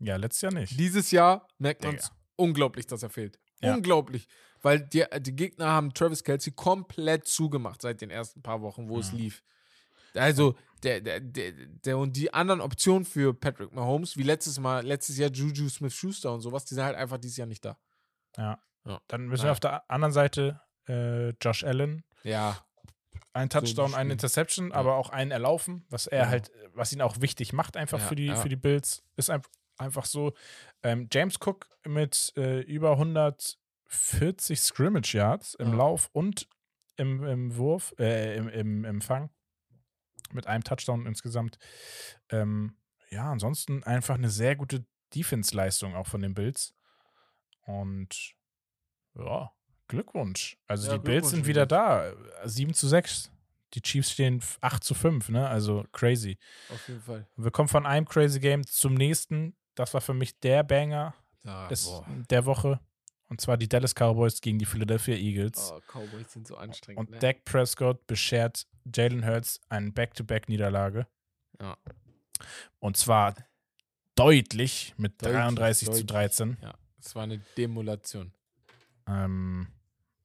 [0.00, 0.78] Ja, letztes Jahr nicht.
[0.78, 3.38] Dieses Jahr merkt man es unglaublich, dass er fehlt.
[3.62, 3.74] Ja.
[3.74, 4.28] Unglaublich.
[4.60, 8.98] Weil die, die Gegner haben Travis Kelsey komplett zugemacht seit den ersten paar Wochen, wo
[8.98, 9.16] es Ja.
[9.16, 9.42] lief.
[10.14, 14.84] Also, der, der, der, der und die anderen Optionen für Patrick Mahomes, wie letztes Mal,
[14.84, 17.78] letztes Jahr Juju Smith Schuster und sowas, die sind halt einfach dieses Jahr nicht da.
[18.36, 18.62] Ja.
[18.84, 19.00] Ja.
[19.08, 22.04] Dann müssen wir auf der anderen Seite äh, Josh Allen.
[22.22, 22.58] Ja.
[23.32, 24.12] Ein Touchdown, eine Spiel.
[24.12, 26.28] Interception, aber auch einen erlaufen, was er Ja.
[26.28, 28.36] halt, was ihn auch wichtig macht, einfach Ja, für, die, ja.
[28.36, 29.04] für die Bills.
[29.16, 30.32] Ist einfach, einfach so.
[30.82, 35.74] Ähm, James Cook mit äh, über 140 Scrimmage Yards im Ja.
[35.76, 36.48] Lauf und
[36.96, 39.30] im, im Wurf, äh, im, im Empfang.
[40.32, 41.58] Mit einem Touchdown insgesamt.
[42.30, 42.76] Ähm,
[43.10, 44.84] ja, ansonsten einfach eine sehr gute
[45.14, 46.74] Defense-Leistung auch von den Bills.
[47.62, 48.34] Und
[49.14, 49.50] ja,
[49.88, 50.56] Glückwunsch.
[50.66, 52.12] Also Ja, die Bills sind wieder da.
[52.44, 53.30] 7 zu 6.
[53.74, 55.48] Die Chiefs stehen 8 zu 5, ne?
[55.48, 56.38] Also crazy.
[56.70, 57.26] Auf jeden Fall.
[57.36, 59.54] Wir kommen von einem crazy Game zum nächsten.
[59.74, 61.14] Das war für mich der Banger
[61.44, 61.90] Ja, des,
[62.30, 62.80] der Woche.
[63.28, 65.70] Und zwar die Dallas Cowboys gegen die Philadelphia Eagles.
[65.72, 66.98] Oh, Cowboys sind so anstrengend.
[67.00, 67.18] Und ne?
[67.18, 71.06] Dak Prescott beschert Jalen Hurts eine Back-to-Back-Niederlage.
[71.60, 71.76] Ja.
[72.78, 73.34] Und zwar
[74.14, 76.06] deutlich mit Deutlich, 33 zu deutlich.
[76.06, 76.56] 13.
[76.62, 78.32] Ja, es war eine Demolation.
[79.06, 79.68] Ähm,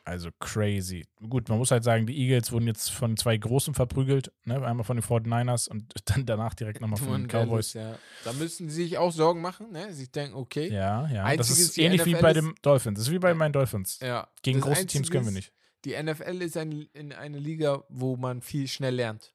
[0.06, 1.06] also crazy.
[1.30, 4.32] Gut, man muss halt sagen, die Eagles wurden jetzt von zwei Großen verprügelt.
[4.46, 4.56] Ne?
[4.66, 7.74] Einmal von den 49ers und dann danach direkt nochmal von den Cowboys.
[7.74, 7.98] Ja.
[8.24, 9.94] Da müssen sie sich auch Sorgen machen, ne?
[9.94, 10.70] Sie denken, okay.
[10.70, 11.36] Ja, ja.
[11.36, 13.00] das ist ähnlich wie bei den Dolphins.
[13.00, 13.36] Das ist wie bei Ja.
[13.36, 14.00] meinen Dolphins.
[14.02, 14.28] Ja.
[14.42, 15.52] Gegen Das große Teams können wir nicht.
[15.86, 19.34] Die NFL ist ein, in eine Liga, wo man viel schnell lernt.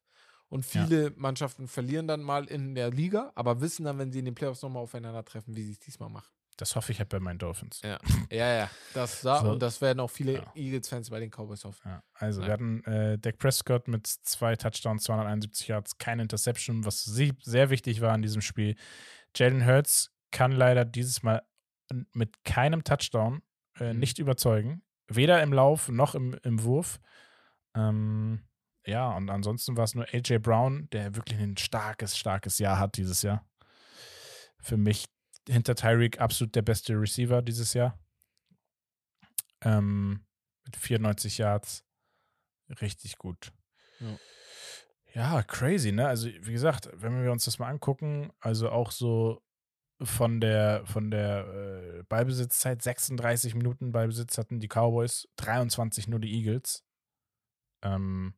[0.51, 4.25] Und viele Mannschaften verlieren dann mal in der Liga, aber wissen dann, wenn sie in
[4.25, 6.33] den Playoffs nochmal aufeinandertreffen, wie sie es diesmal machen.
[6.59, 7.81] Das hoffe ich halt bei meinen Dolphins.
[7.83, 7.99] Ja,
[8.31, 8.71] ja, ja.
[8.93, 9.53] Das da So.
[9.53, 10.53] und das werden auch viele Ja.
[10.55, 11.81] Eagles-Fans bei den Cowboys hoffen.
[11.89, 12.47] Ja, also Ja.
[12.49, 18.01] wir hatten äh, Dak Prescott mit zwei Touchdowns, 271 Yards, keine Interception, was sehr wichtig
[18.01, 18.77] war in diesem Spiel.
[19.35, 21.43] Jalen Hurts kann leider dieses Mal
[22.13, 23.43] mit keinem Touchdown
[23.81, 24.01] äh, Mhm.
[24.01, 24.83] nicht überzeugen.
[25.07, 26.99] Weder im Lauf noch im, im Wurf.
[27.75, 28.43] Ähm,
[28.85, 32.97] ja, und ansonsten war es nur AJ Brown, der wirklich ein starkes, starkes Jahr hat
[32.97, 33.47] dieses Jahr.
[34.61, 35.07] Für mich
[35.49, 37.99] hinter Tyreek absolut der beste Receiver dieses Jahr.
[39.63, 40.25] Ähm,
[40.65, 41.85] mit 94 Yards.
[42.81, 43.53] Richtig gut.
[44.01, 44.19] Ja.
[45.15, 46.07] Ja, crazy, ne?
[46.07, 49.43] Also, wie gesagt, wenn wir uns das mal angucken, also auch so
[50.01, 51.47] von der, von der
[51.99, 56.85] äh, Ballbesitzzeit, 36 Minuten Ballbesitz hatten die Cowboys, 23 nur die Eagles.
[57.83, 58.35] Ähm,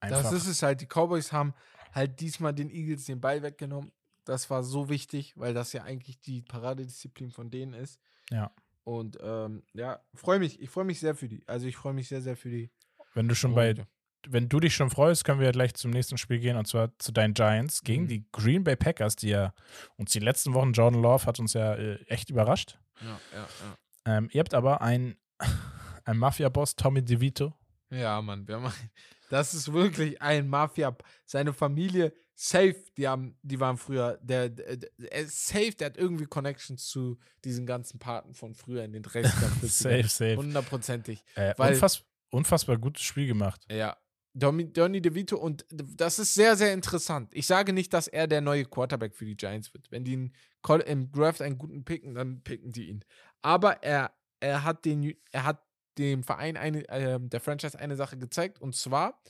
[0.00, 0.80] Das ist es halt.
[0.80, 1.54] Die Cowboys haben
[1.92, 3.90] halt diesmal den Eagles den Ball weggenommen.
[4.26, 7.98] Das war so wichtig, weil das ja eigentlich die Paradedisziplin von denen ist.
[8.30, 8.50] Ja.
[8.84, 10.60] Und ähm, ja, freue mich.
[10.60, 11.42] Ich freue mich sehr für die.
[11.48, 12.70] Also ich freue mich sehr, sehr für die.
[13.14, 13.86] wenn du schon bei, Und,
[14.28, 16.96] wenn du dich schon freust, können wir ja gleich zum nächsten Spiel gehen und zwar
[16.98, 18.08] zu deinen Giants gegen Mhm.
[18.08, 19.54] die Green Bay Packers, die ja
[19.96, 22.78] uns die letzten Wochen, Jordan Love hat uns ja äh, echt überrascht.
[23.00, 24.18] ja, ja, ja.
[24.18, 25.16] Ähm, ihr habt aber ein,
[26.04, 27.54] ein Mafia-Boss, Tommy DeVito.
[27.90, 28.72] Ja, Mann, wir haben,
[29.30, 30.96] das ist wirklich ein Mafia.
[31.24, 36.26] Seine Familie, safe, die haben, die waren früher, der, der, der safe, der hat irgendwie
[36.26, 39.24] Connections zu diesen ganzen Paten von früher in den 30er,
[39.62, 39.66] 40er.
[39.68, 40.36] safe, safe.
[40.36, 41.22] Hundertprozentig.
[41.34, 43.64] Äh, Weil- unfass, unfassbar gutes Spiel gemacht.
[43.70, 43.96] Ja.
[44.34, 47.30] Domi- Donny DeVito und das ist sehr, sehr interessant.
[47.32, 49.90] Ich sage nicht, dass er der neue Quarterback für die Giants wird.
[49.90, 50.30] Wenn die
[50.62, 53.02] Col- im Draft einen guten picken, dann picken die ihn.
[53.40, 55.62] Aber er, er hat den, er hat
[55.98, 59.22] dem Verein eine, äh, der Franchise eine Sache gezeigt und zwar,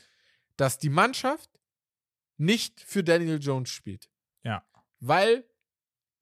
[0.57, 1.51] dass die Mannschaft
[2.39, 4.11] nicht für Daniel Jones spielt.
[4.43, 4.67] Ja.
[5.01, 5.45] Weil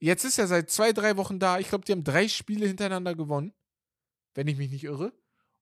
[0.00, 1.58] jetzt ist er seit zwei, drei Wochen da.
[1.58, 3.52] Ich glaube, die haben drei Spiele hintereinander gewonnen,
[4.34, 5.12] wenn ich mich nicht irre.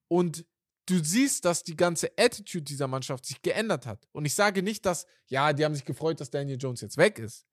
[0.08, 0.44] Und
[0.86, 4.06] du siehst, dass die ganze Attitude dieser Mannschaft sich geändert hat.
[4.12, 7.18] Und ich sage nicht, dass, ja, die haben sich gefreut, dass Daniel Jones jetzt weg
[7.18, 7.46] ist.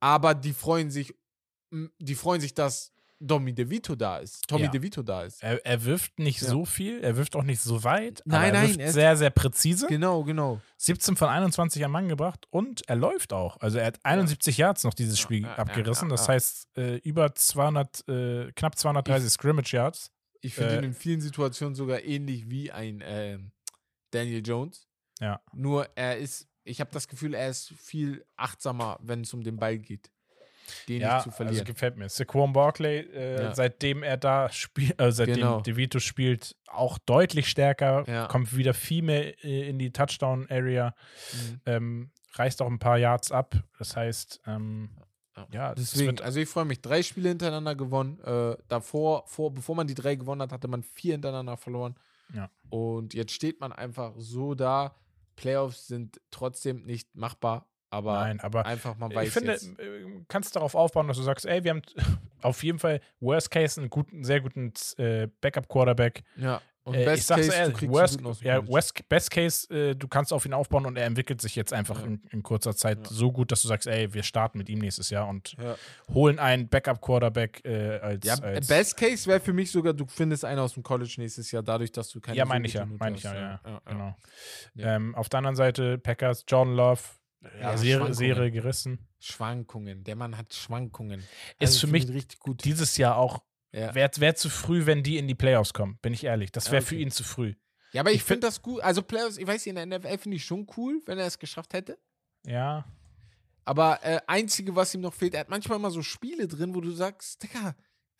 [0.00, 1.14] Aber die freuen sich,
[1.70, 2.92] die freuen sich, dass
[3.26, 4.46] Tommy DeVito da ist.
[4.46, 4.70] Tommy Ja.
[4.70, 5.42] DeVito da ist.
[5.42, 6.48] Er, er wirft nicht Ja.
[6.48, 8.22] so viel, er wirft auch nicht so weit.
[8.24, 9.86] Nein, aber er nein, wirft er sehr, sehr präzise.
[9.86, 10.60] Genau, genau.
[10.78, 13.56] 17 von 21 am Mann gebracht und er läuft auch.
[13.60, 16.08] Also er hat 71 Yards noch dieses Ja, Spiel ja, ja, abgerissen.
[16.08, 16.34] ja, das ja.
[16.34, 20.10] heißt, äh, über 200, äh, knapp 230 Scrimmage Yards.
[20.42, 23.52] Ich finde Äh, ihn in vielen Situationen sogar ähnlich wie ein ähm,
[24.10, 24.86] Daniel Jones.
[25.20, 25.40] Ja.
[25.54, 29.56] Nur er ist, ich habe das Gefühl, er ist viel achtsamer, wenn es um den
[29.56, 30.10] Ball geht.
[30.88, 31.64] Den Ja, nicht zu also verlieren.
[31.64, 32.08] gefällt mir.
[32.08, 33.54] Saquon Barkley, äh, Ja.
[33.54, 35.60] seitdem er da spielt, äh, seitdem Genau.
[35.60, 38.26] DeVito spielt, auch deutlich stärker, Ja.
[38.26, 40.94] kommt wieder viel mehr äh, in die Touchdown-Area,
[41.32, 41.60] Mhm.
[41.66, 43.54] ähm, reißt auch ein paar Yards ab.
[43.78, 44.90] Das heißt, ähm,
[45.52, 46.80] ja, das Deswegen, also ich freue mich.
[46.80, 48.18] Drei Spiele hintereinander gewonnen.
[48.20, 51.94] Äh, davor, vor, bevor man die drei gewonnen hat, hatte man vier hintereinander verloren.
[52.34, 52.50] Ja.
[52.70, 54.94] Und jetzt steht man einfach so da.
[55.36, 59.66] Playoffs sind trotzdem nicht machbar, aber Nein, aber einfach man weiß ich finde, jetzt.
[59.78, 61.82] äh, kannst darauf aufbauen, dass du sagst, ey, wir haben
[62.42, 66.22] auf jeden Fall Worst Case einen guten, sehr guten äh, Backup-Quarterback.
[66.36, 66.60] Ja.
[66.84, 70.32] Und Äh, ich Best sag's Case, ehrlich, worst, ja, worst, Best Case, äh, du kannst
[70.32, 72.04] auf ihn aufbauen und er entwickelt sich jetzt einfach Ja.
[72.06, 73.12] in, in kurzer Zeit Ja.
[73.12, 75.56] so gut, dass du sagst, ey, wir starten mit ihm nächstes Jahr und
[76.14, 80.60] holen einen Backup-Quarterback äh, als, als Best Case wäre für mich sogar, du findest einen
[80.60, 83.24] aus dem College nächstes Jahr, dadurch, dass du keine Ja, meine ich ja, meine ich
[83.24, 83.34] ja,
[83.64, 84.14] ja, genau.
[84.78, 87.00] Ähm, auf der anderen Seite Packers, Jordan Love,
[87.60, 88.14] ja, Serie.
[88.14, 89.06] Serie gerissen.
[89.18, 90.04] Schwankungen.
[90.04, 91.20] Der Mann hat Schwankungen.
[91.58, 92.64] Ist Also für ich mich richtig gut.
[92.64, 93.42] Dieses Jahr auch,
[93.72, 93.94] ja.
[93.94, 96.52] wäre wär zu früh, wenn die in die Playoffs kommen, bin ich ehrlich.
[96.52, 97.02] Das wäre Ja, für okay.
[97.02, 97.54] ihn zu früh.
[97.92, 98.80] ja, aber ich, ich find- finde das gut.
[98.82, 101.72] Also Playoffs, ich weiß in der NFL finde ich schon cool, wenn er es geschafft
[101.74, 101.98] hätte.
[102.46, 102.84] Ja,
[103.64, 106.80] Aber äh, einzige, was ihm noch fehlt, er hat manchmal mal so Spiele drin, wo
[106.80, 107.74] du sagst, Digga,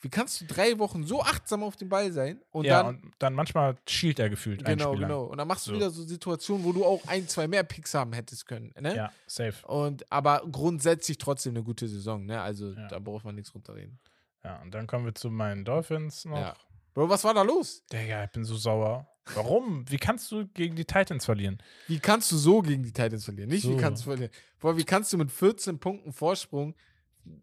[0.07, 2.41] wie kannst du drei Wochen so achtsam auf dem Ball sein?
[2.53, 5.25] Und ja, dann, und dann manchmal schielt er gefühlt genau, genau.
[5.25, 5.77] Und dann machst du So.
[5.77, 8.73] wieder so Situationen, wo du auch ein, zwei mehr Picks haben hättest können.
[8.81, 8.95] Ne?
[8.95, 9.67] Ja, safe.
[9.67, 12.41] Und aber grundsätzlich trotzdem eine gute Saison, ne?
[12.41, 12.87] Also Ja.
[12.89, 13.99] da braucht man nichts runterreden.
[14.45, 16.39] Ja, und dann kommen wir zu meinen Dolphins noch.
[16.39, 16.55] Ja.
[16.95, 17.83] Bro, was war da los?
[17.93, 19.07] Digga, ich bin so sauer.
[19.35, 19.85] Warum?
[19.91, 21.59] Wie kannst du gegen die Titans verlieren?
[21.89, 23.51] Wie kannst du so gegen die Titans verlieren?
[23.51, 23.77] Nicht, wie So.
[23.77, 24.31] kannst du verlieren?
[24.61, 26.77] Boah, wie kannst du mit 14 Punkten Vorsprung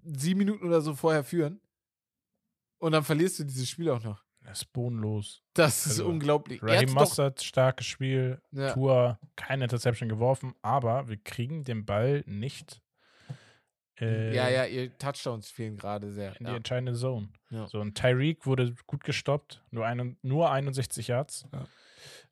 [0.05, 1.59] sieben Minuten oder so vorher führen?
[2.83, 4.21] Und dann verlierst du dieses Spiel auch noch.
[4.41, 5.41] Das ist bodenlos.
[5.53, 6.61] Das ist Also, unglaublich.
[6.61, 8.41] Raheem Mostert, starkes Spiel.
[8.51, 8.73] Ja.
[8.73, 12.81] Tour, keine Interception geworfen, aber wir kriegen den Ball nicht
[14.01, 16.31] äh, ja, ja, ihr Touchdowns fehlen gerade sehr.
[16.39, 16.57] in die Ja.
[16.57, 17.29] entscheidende Zone.
[17.51, 17.67] Ja.
[17.67, 21.45] So, und Tyreek wurde gut gestoppt, nur, ein, nur 61 Yards.
[21.53, 21.65] Ja.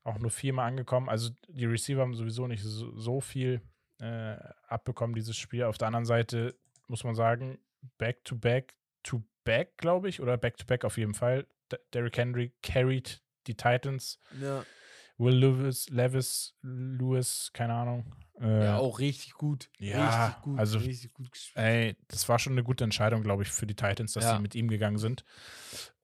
[0.04, 1.08] Auch nur viermal angekommen.
[1.08, 3.62] Also die Receiver haben sowieso nicht so, so viel
[4.00, 4.36] äh,
[4.68, 5.64] abbekommen, dieses Spiel.
[5.64, 6.56] Auf der anderen Seite
[6.88, 7.60] muss man sagen,
[8.00, 8.74] Back-to-Back,
[9.04, 11.48] to back, glaube ich, oder Back-to-Back auf jeden Fall.
[11.72, 14.20] D Derrick Henry carried die Titans.
[14.40, 14.64] Ja.
[15.18, 18.16] Will Lewis, Levis, Lewis, keine Ahnung.
[18.40, 19.70] Äh, ja, auch richtig gut.
[19.78, 20.60] ja, richtig gut.
[20.60, 21.64] also- richtig gut gespielt.
[21.66, 24.36] Ey, das war schon eine gute Entscheidung, glaube ich, für die Titans, dass Ja.
[24.38, 25.24] sie mit ihm gegangen sind.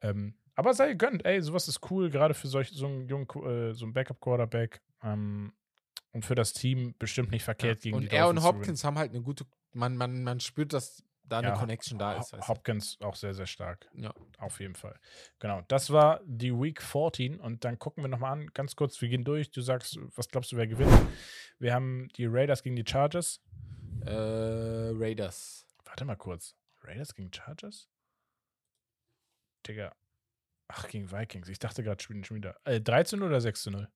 [0.01, 3.73] Ähm, aber sei gönnt, ey, sowas ist cool, gerade für solch, so einen jungen, äh,
[3.73, 4.81] so einen Backup-Quarterback.
[5.03, 5.53] Ähm,
[6.11, 8.83] und für das Team bestimmt nicht verkehrt gegen und die er und Dolphins zu Hopkins
[8.83, 12.33] haben halt eine gute, man, man, man spürt, dass da eine Ja, Connection da ist.
[12.47, 13.89] Hopkins auch sehr, sehr stark.
[13.93, 14.13] Ja.
[14.37, 14.99] Auf jeden Fall.
[15.39, 19.09] Genau, das war die Week 14 und dann gucken wir nochmal an, ganz kurz, wir
[19.09, 19.51] gehen durch.
[19.51, 20.93] Du sagst, was glaubst du, wer gewinnt?
[21.59, 23.41] Wir haben die Raiders gegen die Chargers.
[24.05, 25.65] Äh, Raiders.
[25.85, 26.55] Warte mal kurz.
[26.83, 27.89] Raiders gegen Chargers?
[29.67, 29.95] Digga.
[30.69, 31.49] Ach, gegen Vikings.
[31.49, 32.57] Ich dachte gerade spielen schon wieder.
[32.63, 33.89] Äh, 3 zu 0 oder 6 zu 0?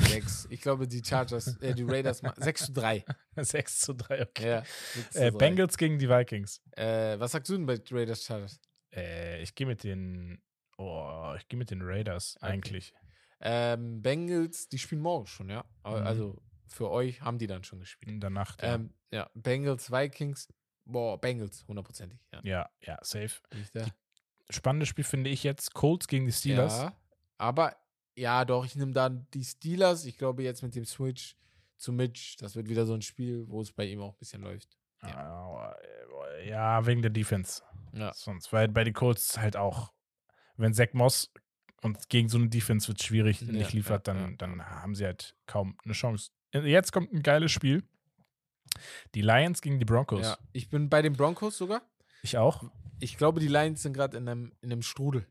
[0.00, 0.46] 6.
[0.50, 3.04] ich glaube, die Chargers, äh, die Raiders, ma- 6 zu 3.
[3.36, 4.48] 6 zu 3, okay.
[4.48, 4.62] Ja.
[4.94, 5.38] 6 zu Äh, 3.
[5.38, 6.60] Bengals gegen die Vikings.
[6.72, 8.60] Äh, was sagst du denn bei Raiders Chargers?
[8.94, 10.40] Äh, ich gehe mit den.
[10.76, 12.46] Oh, ich gehe mit den Raiders Okay.
[12.52, 12.94] eigentlich.
[13.40, 15.64] Ähm, Bengals, die spielen morgen schon, ja.
[15.84, 15.92] Mhm.
[15.92, 18.10] Also für euch haben die dann schon gespielt.
[18.10, 18.62] In der Nacht.
[18.62, 20.48] Ja, Ähm, ja, Bengals, Vikings.
[20.84, 22.18] Boah, Bengals, hundertprozentig.
[22.32, 22.40] Ja.
[22.44, 23.40] ja, ja, safe.
[24.50, 25.74] Spannendes Spiel finde ich jetzt.
[25.74, 26.78] Colts gegen die Steelers.
[26.78, 26.96] Ja.
[27.36, 27.76] Aber
[28.18, 30.04] ja, doch, ich nehme dann die Steelers.
[30.04, 31.36] Ich glaube, jetzt mit dem Switch
[31.76, 34.42] zu Mitch, das wird wieder so ein Spiel, wo es bei ihm auch ein bisschen
[34.42, 34.76] läuft.
[35.02, 35.76] Ja,
[36.44, 37.62] ja wegen der Defense.
[37.92, 38.12] Ja.
[38.12, 39.92] Sonst, weil bei den Colts halt auch,
[40.56, 41.32] wenn Zach Moss
[41.82, 45.36] und gegen so eine Defense wird schwierig Ja, nicht liefert, dann, dann haben sie halt
[45.46, 46.30] kaum eine Chance.
[46.52, 47.84] Jetzt kommt ein geiles Spiel.
[49.14, 50.22] Die Lions gegen die Broncos.
[50.22, 51.82] Ja, ich bin bei den Broncos sogar.
[52.22, 52.64] Ich auch.
[52.98, 55.26] Ich glaube, die Lions sind gerade in einem, in einem Strudel.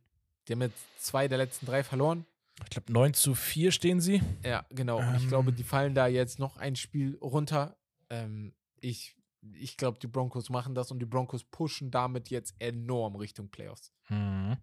[0.48, 2.26] Die haben jetzt zwei der letzten drei verloren.
[2.64, 4.22] Ich glaube, 9 zu 4 stehen sie.
[4.44, 5.00] Ja, genau.
[5.00, 5.16] Ähm.
[5.18, 7.78] ich glaube, die fallen da jetzt noch ein Spiel runter.
[8.10, 9.16] Ähm, ich
[9.54, 13.94] ich glaube, die Broncos machen das und die Broncos pushen damit jetzt enorm Richtung Playoffs.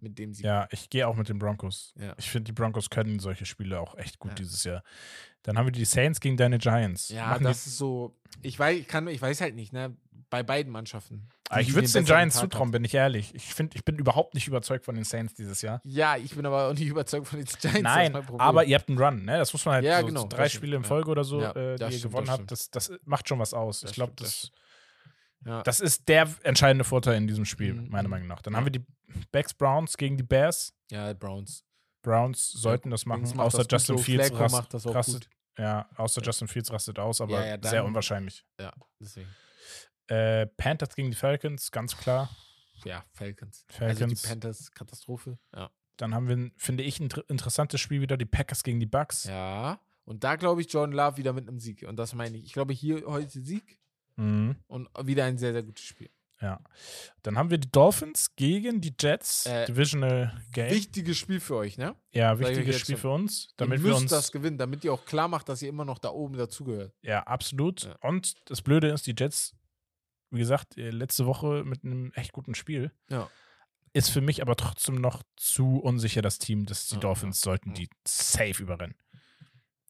[0.01, 0.43] Mit dem sie.
[0.43, 1.93] Ja, ich gehe auch mit den Broncos.
[1.99, 2.13] Ja.
[2.17, 4.35] Ich finde, die Broncos können solche Spiele auch echt gut Ja.
[4.35, 4.83] dieses Jahr.
[5.43, 7.09] Dann haben wir die Saints gegen deine Giants.
[7.09, 8.15] Ja, Machen das ist so.
[8.41, 9.95] Ich weiß, ich kann, ich weiß halt nicht, ne?
[10.29, 11.29] Bei beiden Mannschaften.
[11.49, 12.51] Ah, ich würde es den Giants Tag hat.
[12.51, 13.33] zutrauen, bin ich ehrlich.
[13.35, 15.79] Ich finde, ich bin überhaupt nicht überzeugt von den Saints dieses Jahr.
[15.83, 17.81] Ja, ich bin aber auch nicht überzeugt von den Giants.
[17.81, 19.37] Nein, aber ihr habt einen Run, ne?
[19.37, 20.87] Das muss man halt Ja, so, genau, drei stimmt, Spiele in ja.
[20.87, 22.51] Folge oder so, Ja, äh, das die ihr stimmt, gewonnen das habt.
[22.51, 23.81] Das, das macht schon was aus.
[23.81, 24.51] Das ich glaube, das
[25.63, 25.85] das, ja.
[25.85, 27.89] ist der entscheidende Vorteil in diesem Spiel, Mhm.
[27.89, 28.41] meiner Meinung nach.
[28.41, 28.57] Dann Ja.
[28.57, 28.83] haben wir die
[29.31, 30.73] Backs Browns gegen die Bears.
[30.91, 31.63] ja, Browns.
[32.01, 33.97] Browns sollten das machen, macht außer Justin.
[33.99, 35.59] Fields Flacco rast, macht das auch rastet, gut.
[35.59, 38.43] ja, außer Justin Fields rastet aus, aber Ja, ja, sehr unwahrscheinlich.
[38.59, 39.27] Ja, deswegen.
[40.07, 42.29] Äh, Panthers gegen die Falcons, ganz klar.
[42.83, 43.65] Ja, Falcons.
[43.69, 44.01] Falcons.
[44.01, 45.37] Also die Panthers, Katastrophe.
[45.55, 45.69] Ja.
[45.97, 49.23] Dann haben wir, finde ich, ein inter- interessantes Spiel wieder, die Packers gegen die Bucks.
[49.23, 49.79] Ja.
[50.03, 51.83] Und da glaube ich Jordan Love wieder mit einem Sieg.
[51.87, 52.45] Und das meine ich.
[52.45, 53.79] Ich glaube hier heute Sieg
[54.17, 54.55] Mhm.
[54.67, 56.09] und wieder ein sehr, sehr gutes Spiel.
[56.41, 56.59] Ja.
[57.23, 59.45] Dann haben wir die Dolphins gegen die Jets.
[59.45, 60.69] Äh, Divisional Game.
[60.69, 61.95] Wichtiges Spiel für euch, ne?
[62.11, 64.11] ja, wichtiges Spiel für uns, damit ihr wir müsst uns.
[64.11, 66.93] das gewinnen, damit ihr auch klar macht, dass ihr immer noch da oben dazugehört.
[67.01, 67.83] ja, absolut.
[67.85, 67.95] Ja.
[68.01, 69.55] Und das Blöde ist, die Jets,
[70.31, 72.91] wie gesagt, äh, letzte Woche mit einem echt guten Spiel.
[73.09, 73.29] Ja.
[73.93, 77.73] Ist für mich aber trotzdem noch zu unsicher das Team, dass die Ja, Dolphins sollten
[77.73, 78.97] die safe überrennen.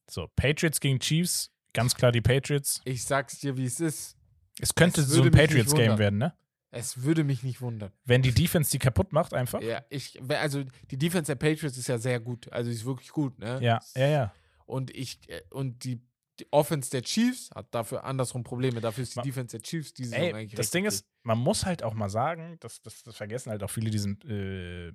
[0.09, 2.81] So, Patriots gegen Chiefs, ganz klar die Patriots.
[2.86, 4.17] Ich sag's dir, wie es ist.
[4.59, 6.33] Es könnte Es so ein Patriots-Game werden, ne?
[6.71, 7.91] Es würde mich nicht wundern.
[8.03, 9.61] Wenn die Defense die kaputt macht, einfach.
[9.61, 12.51] Ja, ich, also die Defense der Patriots ist ja sehr gut.
[12.51, 13.59] Also die ist wirklich gut, ne?
[13.61, 14.33] Ja, ja, ja.
[14.65, 16.01] Und ich, äh, und die,
[16.39, 18.81] die Offense der Chiefs hat dafür andersrum Probleme.
[18.81, 21.65] Dafür ist die Ma- Defense der Chiefs diese Ey, eigentlich das Ding ist, man muss
[21.65, 24.91] halt auch mal sagen, das, das, das vergessen halt auch viele diesen, äh, äh,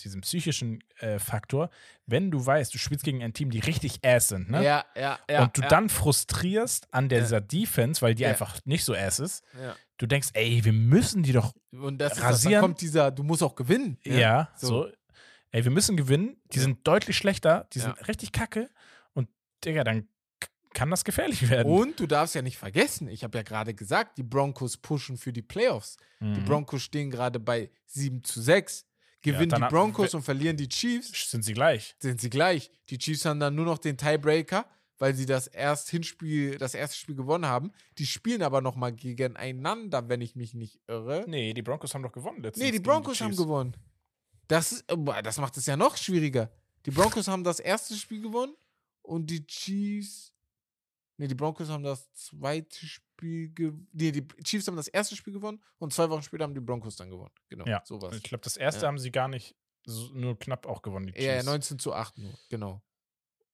[0.00, 1.70] diesen psychischen äh, Faktor.
[2.06, 4.64] Wenn du weißt, du spielst gegen ein Team, die richtig ass sind, ne?
[4.64, 5.44] Ja, ja, ja.
[5.44, 8.30] und du ja, dann frustrierst an dieser Defense, weil die Ja.
[8.30, 9.76] einfach nicht so ass ist, Ja.
[9.98, 12.52] du denkst, ey, wir müssen die doch, Und das ist das, Rasieren.
[12.54, 13.98] dann kommt dieser, du musst auch gewinnen.
[14.04, 14.20] ne?
[14.20, 14.66] ja, so.
[14.86, 14.92] so.
[15.52, 16.62] ey, wir müssen gewinnen, die Ja.
[16.64, 18.04] sind deutlich schlechter, die sind Ja.
[18.06, 18.68] richtig kacke
[19.12, 19.28] und,
[19.64, 20.08] Digga, dann
[20.74, 21.72] kann das gefährlich werden.
[21.72, 25.32] Und du darfst ja nicht vergessen, ich habe ja gerade gesagt, die Broncos pushen für
[25.32, 25.96] die Playoffs.
[26.20, 26.44] Die Mhm.
[26.44, 28.86] Broncos stehen gerade bei 7 zu 6.
[29.22, 31.94] Gewinnen dann die Broncos und verlieren die Chiefs, sind sie gleich.
[31.98, 32.70] sind sie gleich.
[32.90, 34.66] Die Chiefs haben dann nur noch den Tiebreaker,
[34.98, 37.72] weil sie das erst Hinspiel, das erste Spiel gewonnen haben.
[37.96, 41.24] Die spielen aber noch mal gegeneinander, wenn ich mich nicht irre.
[41.26, 42.62] Nee, die Broncos haben doch gewonnen letztens.
[42.64, 43.42] Nee, die Broncos haben Chiefs.
[43.42, 43.74] gewonnen.
[44.48, 46.50] Das, boah, das macht es ja noch schwieriger.
[46.84, 48.54] Die Broncos haben das erste Spiel gewonnen
[49.00, 50.33] und die Chiefs.
[51.16, 53.86] Nee, die Broncos haben das zweite Spiel gewonnen.
[53.92, 56.96] Nee, die Chiefs haben das erste Spiel gewonnen und zwei Wochen später haben die Broncos
[56.96, 57.32] dann gewonnen.
[57.48, 58.16] Genau, Ja, sowas.
[58.16, 58.88] Ich glaube, das erste Ja.
[58.88, 59.54] haben sie gar nicht
[59.86, 61.46] so, nur knapp auch gewonnen, die Ja, ja, Chiefs.
[61.46, 62.82] 19 zu 8 nur, genau.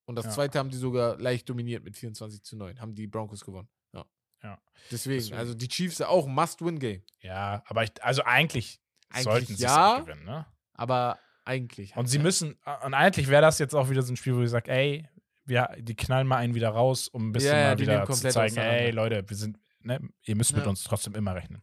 [0.06, 0.30] Und das Ja.
[0.32, 2.80] zweite haben die sogar leicht dominiert mit 24 zu 9.
[2.80, 3.68] Haben die Broncos gewonnen.
[3.92, 4.04] Ja.
[4.42, 4.60] Ja.
[4.90, 5.36] Deswegen, Deswegen.
[5.38, 7.02] also die Chiefs auch Must-Win-Game.
[7.20, 8.80] Ja, aber ich, also eigentlich,
[9.10, 9.98] Eigentlich sollten sie ja.
[9.98, 10.46] es gewinnen, ne?
[10.72, 11.94] Aber eigentlich.
[11.96, 12.22] Und sie ja.
[12.22, 12.54] müssen,
[12.84, 15.08] und eigentlich wäre das jetzt auch wieder so ein Spiel, wo ich sage, ey,
[15.50, 18.28] wir, die knallen mal einen wieder raus, um ein bisschen Ja, ja, mal wieder zu
[18.30, 20.70] zeigen, ey, Leute, wir sind, ne, ihr müsst mit Ja.
[20.70, 21.60] uns trotzdem immer rechnen.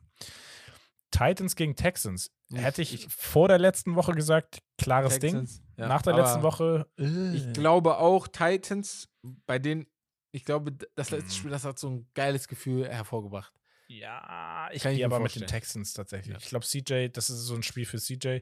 [1.11, 2.29] Titans gegen Texans.
[2.49, 5.65] Ich- Hätte ich, ich- vor der letzten Woche gesagt, klares Texans, Ding.
[5.77, 9.09] ja, Nach der letzten Woche, Ich äh, glaube auch Titans,
[9.45, 9.87] bei denen,
[10.31, 11.31] ich glaube, das letzte Mhm.
[11.31, 13.53] Spiel, das hat so ein geiles Gefühl hervorgebracht.
[13.87, 15.47] Ja, ich Kann ich gehe aber mit den vorstellen.
[15.61, 16.33] Texans tatsächlich.
[16.33, 16.39] Ja.
[16.41, 18.41] Ich glaube, CJ, das ist so ein Spiel für CJ.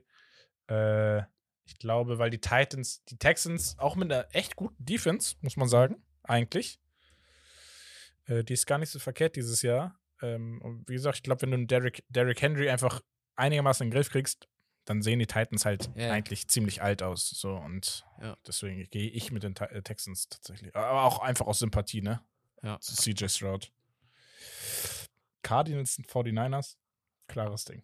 [0.68, 1.22] Äh,
[1.66, 5.68] ich glaube, weil die Titans, die Texans, auch mit einer echt guten Defense, muss man
[5.68, 6.80] sagen, eigentlich.
[8.26, 10.00] Äh, die ist gar nicht so verkehrt dieses Jahr.
[10.22, 13.02] Ähm, und wie gesagt, ich glaube, wenn du einen Derrick, Derrick Henry einfach
[13.36, 14.48] einigermaßen in den Griff kriegst,
[14.86, 16.12] dann sehen die Titans halt Ja.
[16.12, 17.30] eigentlich ziemlich alt aus.
[17.30, 18.38] So und Ja.
[18.48, 20.76] deswegen gehe ich mit den äh, Texans tatsächlich.
[20.76, 22.22] Aber auch einfach aus Sympathie, ne?
[22.64, 22.80] Ja.
[22.80, 23.72] zu CJ Stroud.
[25.44, 26.78] Cardinals und 49ers,
[27.28, 27.84] klares Ding.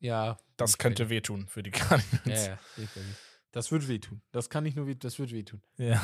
[0.00, 0.38] Ja.
[0.56, 2.24] Das könnte wehtun für die Cardinals.
[2.46, 2.58] Ja, ja.
[2.76, 3.16] sicherlich.
[3.52, 4.20] Das wird wehtun.
[4.32, 5.62] Das kann nicht nur weh, das wird wehtun.
[5.76, 6.00] Ja.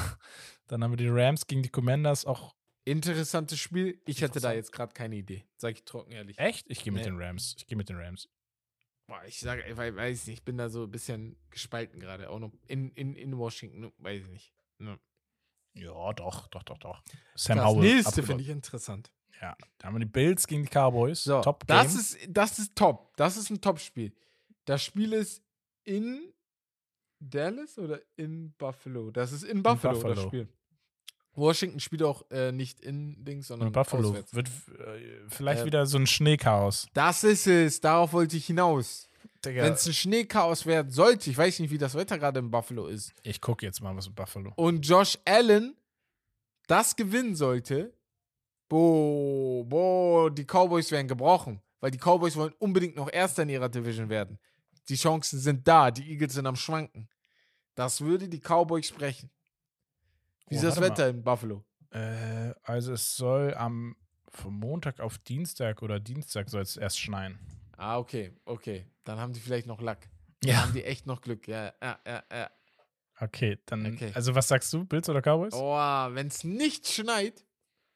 [0.68, 2.54] Dann haben wir die Rams gegen die Commanders auch.
[2.84, 4.00] Interessantes Spiel.
[4.06, 5.44] Ich hätte da jetzt gerade keine Idee.
[5.56, 6.38] Sag ich trocken ehrlich.
[6.38, 6.66] Echt?
[6.70, 7.10] Ich gehe mit Nee.
[7.10, 7.54] den Rams.
[7.58, 8.28] Ich gehe mit den Rams.
[9.06, 12.30] boah, ich sage, ich wei- weiß nicht, ich bin da so ein bisschen gespalten gerade.
[12.30, 14.54] Auch noch in, in, in Washington, weiß ich nicht.
[14.78, 14.96] Ja.
[15.74, 17.02] Ja, doch, doch, doch, doch.
[17.34, 17.82] Sam Das Howell.
[17.94, 18.26] nächste abgelockt.
[18.28, 19.10] finde ich interessant.
[19.42, 21.24] Ja, da haben wir die Bills gegen die Cowboys.
[21.24, 22.00] So, Top das Game.
[22.00, 23.16] ist, das ist top.
[23.16, 24.12] Das ist ein Top-Spiel.
[24.70, 25.42] Das Spiel ist
[25.84, 26.32] in
[27.18, 29.10] Dallas oder in Buffalo?
[29.10, 30.26] Das ist in Buffalo, das Buffalo.
[30.28, 30.48] Spiel.
[31.34, 34.34] Washington spielt auch äh, nicht in Dings, sondern Und Buffalo auswärts.
[34.34, 36.86] wird äh, vielleicht Äh, wieder so ein Schneechaos.
[36.92, 37.80] Das ist es.
[37.80, 39.08] Darauf wollte ich hinaus.
[39.42, 42.86] Wenn es ein Schneechaos werden sollte, ich weiß nicht, wie das Wetter gerade in Buffalo
[42.88, 44.52] ist, ich gucke jetzt mal was in Buffalo.
[44.56, 45.76] und Josh Allen
[46.66, 47.92] das gewinnen sollte,
[48.68, 51.60] boah, boah, die Cowboys werden gebrochen.
[51.80, 54.38] Weil die Cowboys wollen unbedingt noch Erster in ihrer Division werden.
[54.90, 57.08] Die Chancen sind da, die Eagles sind am Schwanken.
[57.76, 59.30] Das würde die Cowboys sprechen.
[60.48, 61.64] Wie Oh, ist das Wetter in Buffalo?
[61.90, 63.96] Äh, also es soll am
[64.32, 67.38] vom Montag auf Dienstag oder Dienstag soll es erst schneien.
[67.76, 68.86] Ah, okay, okay.
[69.04, 70.08] Dann haben die vielleicht noch Lack.
[70.40, 71.46] Dann haben die echt noch Glück.
[71.48, 72.50] Ja, ja, ja, ja.
[73.20, 73.94] Okay, dann.
[73.94, 74.10] Okay.
[74.14, 75.52] Also was sagst du, Bills oder Cowboys?
[75.54, 75.74] Oh,
[76.14, 77.44] wenn es nicht schneit,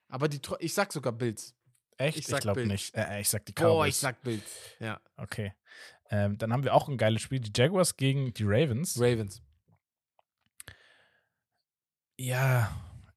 [0.09, 1.55] aber die, ich sag sogar Bills.
[1.97, 2.19] Echt?
[2.19, 2.95] ich Ich, sag glaube nicht.
[2.95, 3.89] Äh, äh, ich sag die Cowboys.
[3.91, 4.45] ich sag Bills.
[4.81, 5.01] Ja.
[5.17, 5.55] okay.
[6.11, 7.41] Ähm, dann haben wir auch ein geiles Spiel.
[7.41, 8.99] Die Jaguars gegen die Ravens.
[9.01, 9.43] Ravens.
[12.17, 12.71] ja,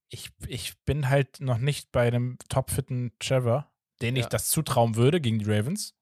[0.10, 4.30] ich, ich bin halt noch nicht bei einem topfitten Trevor, den ich Ja.
[4.30, 5.96] das zutrauen würde gegen die Ravens.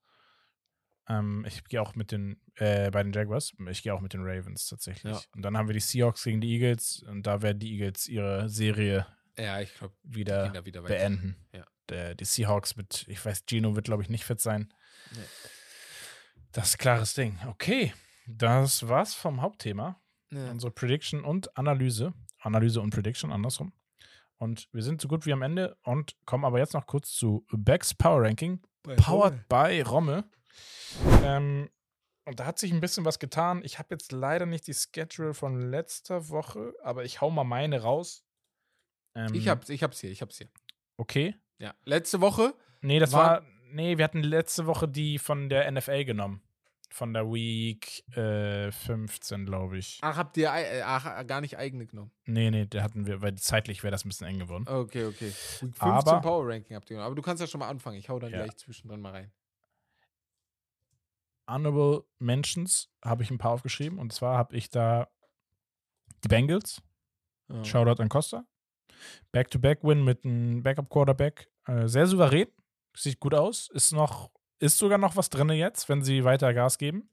[1.07, 4.23] Ähm, ich gehe auch mit den, äh, bei den Jaguars, ich gehe auch mit den
[4.23, 5.13] Ravens tatsächlich.
[5.13, 5.21] Ja.
[5.35, 8.47] Und dann haben wir die Seahawks gegen die Eagles und da werden die Eagles ihre
[8.49, 9.05] Serie
[9.37, 11.35] Ja, ich glaube, wieder wieder beenden.
[11.51, 11.65] Ja.
[11.89, 14.73] Der, die Seahawks mit, ich weiß, Gino wird, glaube ich, nicht fit sein.
[15.11, 15.19] Nee.
[16.55, 17.37] Das ist ein klares Ding.
[17.47, 17.93] Okay,
[18.27, 20.01] das war's vom Hauptthema.
[20.31, 20.49] Ja.
[20.51, 22.13] Unsere Prediction und Analyse.
[22.39, 23.73] Analyse und Prediction, andersrum.
[24.37, 27.45] Und wir sind so gut wie am Ende und kommen aber jetzt noch kurz zu
[27.51, 28.61] Becks Power Ranking,
[28.97, 30.23] powered by Rommel.
[31.23, 31.69] Ähm,
[32.25, 33.61] und da hat sich ein bisschen was getan.
[33.63, 37.81] Ich habe jetzt leider nicht die Schedule von letzter Woche, aber ich hau mal meine
[37.81, 38.25] raus.
[39.15, 40.49] Ähm, Ich hab's, ich hab's hier, ich hab's hier.
[40.97, 41.35] Okay.
[41.57, 41.73] Ja.
[41.83, 42.53] Letzte Woche.
[42.81, 43.45] Nee, das War- war.
[43.71, 46.41] Nee, wir hatten letzte Woche die von der NFL genommen.
[46.91, 49.99] Von der Week äh, 15, glaube ich.
[50.01, 52.11] Ach, habt ihr äh, ach, gar nicht eigene genommen?
[52.25, 54.65] Nee, nee, der hatten wir, weil zeitlich wäre das ein bisschen eng geworden.
[54.67, 55.27] Okay, okay.
[55.27, 57.05] Week 15 Aber- Power Ranking habt ihr genommen.
[57.07, 57.97] Aber du kannst ja schon mal anfangen.
[57.97, 58.43] Ich hau dann Ja.
[58.43, 59.31] gleich zwischendrin mal rein.
[61.47, 63.99] Honorable Mentions habe ich ein paar aufgeschrieben.
[63.99, 65.07] Und zwar habe ich da
[66.23, 66.81] die Bengals.
[67.49, 67.63] Ja.
[67.63, 68.45] Shoutout an Costa.
[69.31, 71.49] Back-to-Back-Win mit einem Backup-Quarterback.
[71.67, 72.47] Äh, sehr souverän.
[72.95, 73.69] Sieht gut aus.
[73.71, 77.09] Ist noch, ist sogar noch was drin jetzt, wenn sie weiter Gas geben.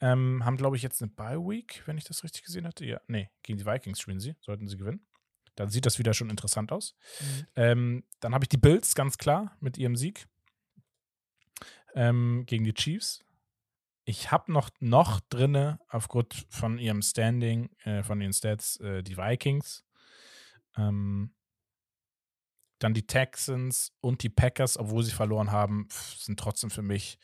[0.00, 2.84] Ähm, haben, glaube ich, jetzt eine Bye-Week, wenn ich das richtig gesehen hatte.
[2.84, 4.36] Ja, nee, gegen die Vikings spielen sie.
[4.40, 5.06] Sollten sie gewinnen.
[5.54, 6.96] Dann sieht das wieder schon interessant aus.
[7.20, 7.46] Mhm.
[7.54, 10.26] Ähm, dann habe ich die Bills, ganz klar, mit ihrem Sieg.
[11.94, 13.24] Ähm, gegen die Chiefs.
[14.04, 19.16] Ich habe noch, noch drinne, aufgrund von ihrem Standing, äh, von ihren Stats, äh, die
[19.16, 19.84] Vikings.
[20.76, 21.33] Ähm,
[22.84, 27.18] dann die Texans und die Packers, obwohl sie verloren haben, sind trotzdem für mich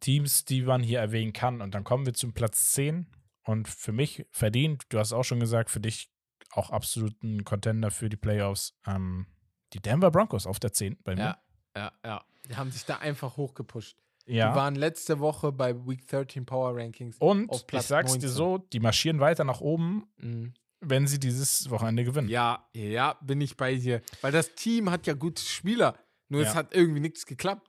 [0.00, 1.60] Teams, die man hier erwähnen kann.
[1.60, 3.06] Und dann kommen wir zum Platz 10.
[3.42, 6.10] Und für mich verdient, du hast auch schon gesagt, für dich
[6.52, 8.78] auch absoluten Contender für die Playoffs.
[8.86, 9.26] Ähm,
[9.72, 11.20] die Denver Broncos auf der 10 bei mir.
[11.22, 11.42] Ja,
[11.76, 12.24] ja, ja.
[12.48, 13.98] Die haben sich da einfach hochgepusht.
[14.26, 14.50] Ja.
[14.50, 17.16] Die waren letzte Woche bei Week 13 Power Rankings.
[17.18, 18.28] Und ich sag's dir 19.
[18.28, 20.54] so, die marschieren weiter nach oben, Mhm.
[20.80, 22.28] Wenn sie dieses Wochenende gewinnen.
[22.28, 24.02] Ja, ja, bin ich bei dir.
[24.20, 25.98] Weil das Team hat ja gute Spieler.
[26.28, 26.54] Nur es Ja.
[26.54, 27.68] hat irgendwie nichts geklappt.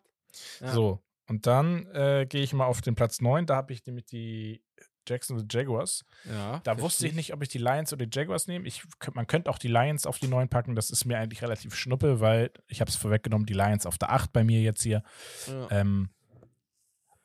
[0.60, 0.72] Ja.
[0.74, 3.46] So, und dann äh, gehe ich mal auf den Platz 9.
[3.46, 4.64] Da habe ich nämlich die
[5.08, 6.06] Jacksonville Jaguars.
[6.26, 8.68] Ja, Da wusste ich nicht, ob ich die Lions oder die Jaguars nehme.
[8.68, 8.84] Ich,
[9.14, 10.76] man könnte auch die Lions auf die 9 packen.
[10.76, 14.12] Das ist mir eigentlich relativ schnuppe, weil ich habe es vorweggenommen, die Lions auf der
[14.12, 15.02] 8 bei mir jetzt hier.
[15.48, 15.68] Ja.
[15.72, 16.10] Ähm,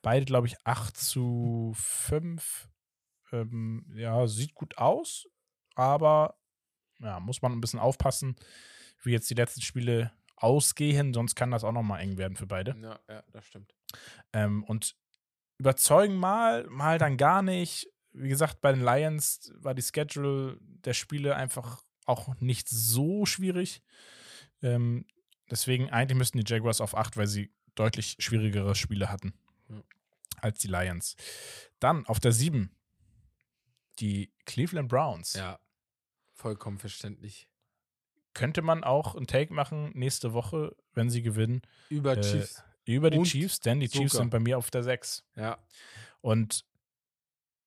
[0.00, 2.68] beide, glaube ich, 8 zu 5.
[3.32, 5.26] Ähm, ja, sieht gut aus,
[5.74, 6.36] aber
[7.00, 8.36] ja, muss man ein bisschen aufpassen,
[9.02, 12.76] wie jetzt die letzten Spiele ausgehen, sonst kann das auch nochmal eng werden für beide.
[12.80, 13.74] ja, ja, das stimmt.
[14.32, 14.96] Ähm, und
[15.58, 17.88] überzeugen mal, mal dann gar nicht.
[18.12, 23.82] Wie gesagt, bei den Lions war die Schedule der Spiele einfach auch nicht so schwierig.
[24.62, 25.06] Ähm,
[25.50, 29.34] deswegen eigentlich müssten die Jaguars auf 8, weil sie deutlich schwierigere Spiele hatten
[29.68, 29.82] Ja.
[30.40, 31.16] als die Lions.
[31.80, 32.70] Dann auf der 7
[34.00, 35.34] die Cleveland Browns.
[35.34, 35.58] Ja,
[36.44, 37.48] vollkommen verständlich.
[38.34, 42.62] Könnte man auch einen Take machen nächste Woche, wenn sie gewinnen, Über Äh, Chiefs.
[42.84, 44.24] über die Und Chiefs, denn die Chiefs sogar.
[44.24, 45.24] sind bei mir auf der 6.
[45.36, 45.56] Ja,
[46.20, 46.64] Und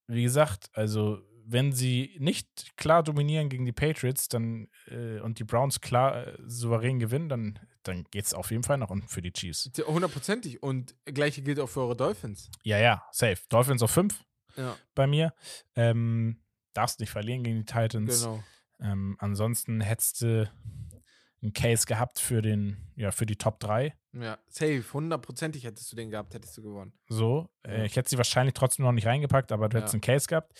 [0.07, 5.43] wie gesagt, also wenn sie nicht klar dominieren gegen die Patriots dann äh, und die
[5.45, 9.21] Browns klar äh, souverän gewinnen, dann dann geht es auf jeden Fall nach unten für
[9.21, 9.71] die Chiefs.
[9.87, 10.61] Hundertprozentig.
[10.61, 12.51] Und gleiche gilt auch für eure Dolphins.
[12.63, 13.37] Ja, ja, safe.
[13.47, 14.25] Dolphins auf 5
[14.57, 15.33] Ja, bei mir.
[15.75, 16.41] Ähm,
[16.73, 18.19] darfst nicht verlieren gegen die Titans.
[18.23, 18.43] genau.
[18.81, 20.49] Ähm, ansonsten hättest du
[21.41, 23.93] einen Case gehabt für den, ja, für die Top 3.
[24.13, 24.83] Ja, safe.
[24.93, 26.93] Hundertprozentig hättest du den gehabt, hättest du gewonnen.
[27.09, 27.47] So.
[27.65, 27.71] Ja.
[27.73, 29.81] Äh, ich hätte sie wahrscheinlich trotzdem noch nicht reingepackt, aber du Ja.
[29.81, 30.53] hättest einen Case gehabt.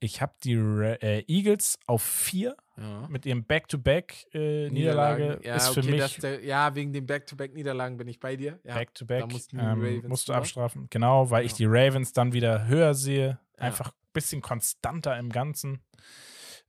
[0.00, 3.08] Ich habe die Ra äh, Eagles auf 4 Ja.
[3.08, 5.40] mit ihrem Back-to-Back-Niederlage.
[5.42, 8.60] Ja, ist für okay, mich das der, ja, wegen den Back-to-Back-Niederlagen bin ich bei dir.
[8.64, 8.74] Ja.
[8.74, 9.30] Back-to-Back.
[9.32, 10.86] mussten die ähm, musst du abstrafen.
[10.90, 11.56] Genau, weil ich Ja.
[11.58, 13.38] die Ravens dann wieder höher sehe.
[13.58, 13.64] Ja.
[13.64, 15.80] Einfach ein bisschen konstanter im Ganzen.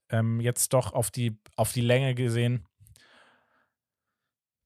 [0.10, 2.66] Ähm, jetzt doch auf die, auf die Länge gesehen.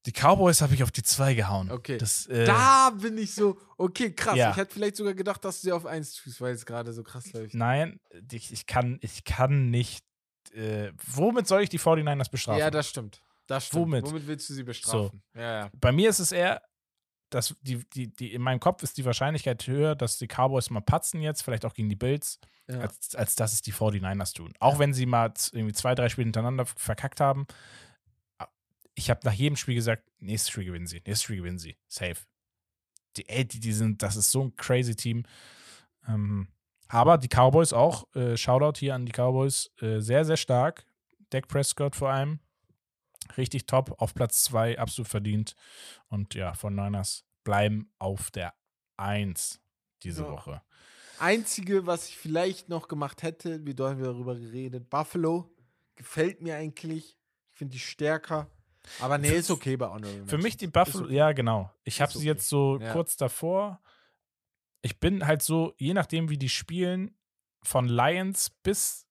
[0.06, 1.72] Die Cowboys habe ich auf die 2 gehauen.
[1.72, 1.98] Okay.
[1.98, 4.38] Das, äh, Da bin ich so, okay, krass.
[4.38, 4.52] Ja.
[4.52, 7.04] Ich hätte vielleicht sogar gedacht, dass du sie auf 1 tust, weil es gerade so
[7.04, 7.54] krass läuft.
[7.54, 8.00] Nein,
[8.32, 10.06] ich, ich, kann, ich kann nicht.
[10.54, 12.60] Äh, womit soll ich die 49ers bestrafen?
[12.60, 13.22] Ja, das stimmt.
[13.46, 13.82] Das stimmt.
[13.82, 14.06] Womit?
[14.06, 15.22] Womit willst du sie bestrafen?
[15.36, 15.72] Ja, ja.
[15.80, 16.62] Bei mir ist es eher,
[17.30, 20.82] dass die, die, die, in meinem Kopf ist die Wahrscheinlichkeit höher, dass die Cowboys mal
[20.82, 22.80] patzen jetzt, vielleicht auch gegen die Bills, ja.
[22.80, 24.54] als, als dass es die 49ers tun.
[24.60, 27.48] Auch wenn sie mal irgendwie zwei, drei Spiele hintereinander verkackt haben.
[28.96, 31.78] Ich habe nach jedem Spiel gesagt, nächstes Spiel gewinnen sie, nächstes Spiel gewinnen sie.
[31.88, 32.18] Safe.
[33.16, 35.24] Die, ey, die, die sind, das ist so ein crazy Team.
[36.08, 36.48] Ähm,
[36.88, 40.86] aber die Cowboys auch, äh, Shoutout hier an die Cowboys, äh, sehr, sehr stark.
[41.30, 42.40] Dak Prescott vor allem.
[43.38, 45.56] Richtig top, auf Platz 2, absolut verdient.
[46.08, 48.54] Und ja, von Niners bleiben auf der
[48.98, 49.62] 1
[50.04, 50.32] diese Ja.
[50.32, 50.62] Woche.
[51.20, 55.54] Einzige, was ich vielleicht noch gemacht hätte, wie haben wir darüber geredet, Buffalo
[55.96, 57.18] gefällt mir eigentlich.
[57.52, 58.50] Ich finde die stärker.
[59.02, 61.16] Aber nee, ist okay bei Honorable Für mich die Buffalo, okay.
[61.16, 61.70] ja, genau.
[61.84, 62.28] Ich habe sie okay.
[62.28, 62.94] jetzt so Ja.
[62.94, 63.82] kurz davor.
[64.82, 67.18] Ich bin halt so, je nachdem, wie die spielen,
[67.62, 69.06] von Lions bis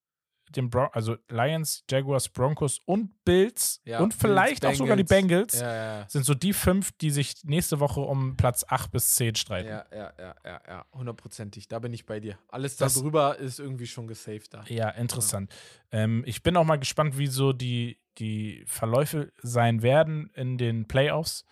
[0.56, 5.04] dem Bron also Lions, Jaguars, Broncos und Bills Ja, und Bills, vielleicht auch sogar die
[5.04, 9.14] Bengals Ja, ja, sind so die fünf, die sich nächste Woche um Platz 8 bis
[9.16, 9.68] 10 streiten.
[9.68, 11.68] ja, ja, ja, ja, ja, hundertprozentig.
[11.68, 12.38] Da bin ich bei dir.
[12.48, 14.64] Alles Das- darüber ist irgendwie schon gesaved da.
[14.68, 15.52] Ja, interessant.
[15.92, 20.86] Ähm, ich bin auch mal gespannt, wie so die, die Verläufe sein werden in den
[20.88, 21.44] Playoffs.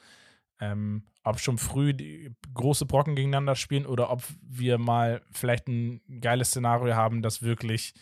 [0.60, 6.00] Ähm, ob schon früh die große Brocken gegeneinander spielen oder ob wir mal vielleicht ein
[6.20, 7.94] geiles Szenario haben, dass wirklich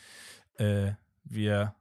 [0.59, 0.93] äh,
[1.25, 1.75] wir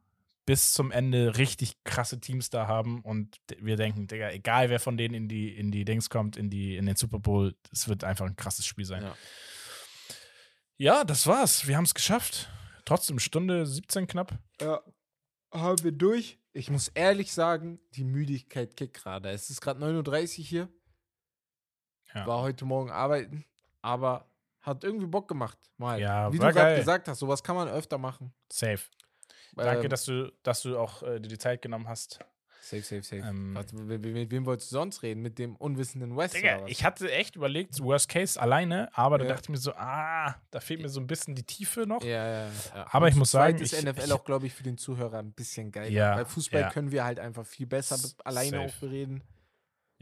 [0.45, 4.97] bis zum Ende richtig krasse Teams da haben und wir denken, Digga, egal wer von
[4.97, 8.03] denen in die, in die Dings kommt, in, die, in den Super Bowl, es wird
[8.03, 9.03] einfach ein krasses Spiel sein.
[9.03, 9.15] Ja.
[10.77, 11.67] Ja, das war's.
[11.67, 12.49] Wir haben es geschafft.
[12.83, 14.37] Trotzdem Stunde 17 knapp.
[14.59, 14.81] Ja,
[15.51, 16.39] haben wir durch.
[16.51, 19.29] Ich muss ehrlich sagen, die Müdigkeit kickt gerade.
[19.29, 20.69] Es ist gerade 9.30 Uhr hier.
[22.13, 22.27] Ja.
[22.27, 23.45] War heute Morgen arbeiten,
[23.81, 24.29] aber
[24.63, 25.57] hat irgendwie Bock gemacht.
[25.77, 25.99] Mal.
[26.01, 28.33] Ja, Wie du gerade gesagt hast, sowas kann man öfter machen.
[28.51, 28.79] Safe.
[29.55, 32.19] Danke, Ähm, dass du, dass du auch äh, dir die Zeit genommen hast.
[32.61, 33.17] Safe, safe, safe.
[33.17, 35.21] Ähm, Warte, mit, mit, wem wolltest du sonst reden?
[35.21, 36.71] Mit dem unwissenden West Digga, was?
[36.71, 39.31] ich hatte echt überlegt, Worst Case alleine, aber da Ja.
[39.31, 42.01] dachte ich mir so, ah, da fehlt mir so ein bisschen die Tiefe noch.
[42.01, 42.87] ja, ja, ja.
[42.89, 44.77] Aber ich Und muss zu sagen, ist ich- NFL ich- auch, glaube ich, für den
[44.77, 45.91] Zuhörer ein bisschen geil.
[45.91, 46.69] Ja, Bei Fußball ja.
[46.69, 48.69] können wir halt einfach viel besser alleine safe.
[48.69, 49.21] auch bereden.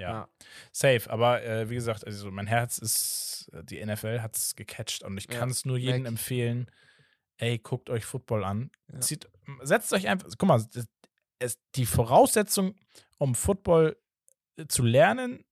[0.09, 0.29] Ja,
[0.71, 1.09] safe.
[1.09, 5.17] Aber äh, wie gesagt, also mein Herz ist, äh, die NFL hat es gecatcht und
[5.17, 6.69] ich Ja, kann es nur jedem empfehlen.
[7.37, 8.71] Ey, guckt euch Football an.
[8.91, 8.99] Ja.
[8.99, 9.27] Zieht,
[9.63, 10.63] setzt euch einfach, guck mal,
[11.39, 12.75] es, die Voraussetzung,
[13.17, 13.97] um Football
[14.57, 15.43] äh, zu lernen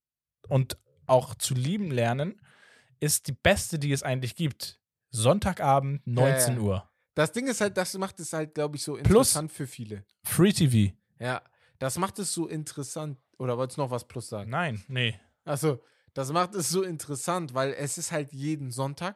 [0.48, 0.78] und
[1.08, 2.40] auch zu lieben lernen,
[3.00, 4.80] ist die beste, die es eigentlich gibt.
[5.10, 6.14] Sonntagabend, ja.
[6.14, 6.88] 19 Uhr.
[7.16, 10.06] Das Ding ist halt, das macht es halt, glaube ich, so Plus- interessant für viele.
[10.24, 10.94] Free TV.
[11.20, 11.42] Ja,
[11.80, 13.18] das macht es so interessant.
[13.40, 14.52] Oder wolltest du noch was plus sagen?
[14.52, 15.20] Nein, nee.
[15.46, 15.80] Also,
[16.14, 19.16] das macht es so interessant, weil es ist halt jeden Sonntag.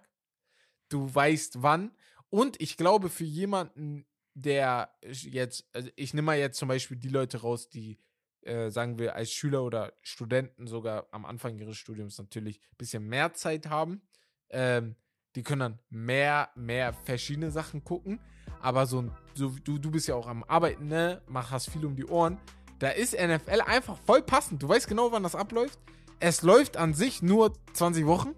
[0.89, 1.91] Du weißt wann.
[2.29, 7.09] Und ich glaube, für jemanden, der jetzt, also ich nehme mal jetzt zum Beispiel die
[7.09, 7.99] Leute raus, die,
[8.41, 13.05] äh, sagen wir, als Schüler oder Studenten sogar am Anfang ihres Studiums natürlich ein bisschen
[13.05, 14.01] mehr Zeit haben.
[14.49, 14.95] Ähm,
[15.35, 18.19] die können dann mehr, mehr verschiedene Sachen gucken.
[18.61, 21.21] Aber so, so du, du bist ja auch am Arbeiten, ne?
[21.27, 22.39] Mach, hast viel um die Ohren.
[22.83, 24.61] Da ist NFL einfach voll passend.
[24.61, 25.79] Du weißt genau, wann das abläuft.
[26.19, 28.35] Es läuft an sich nur 20 Wochen.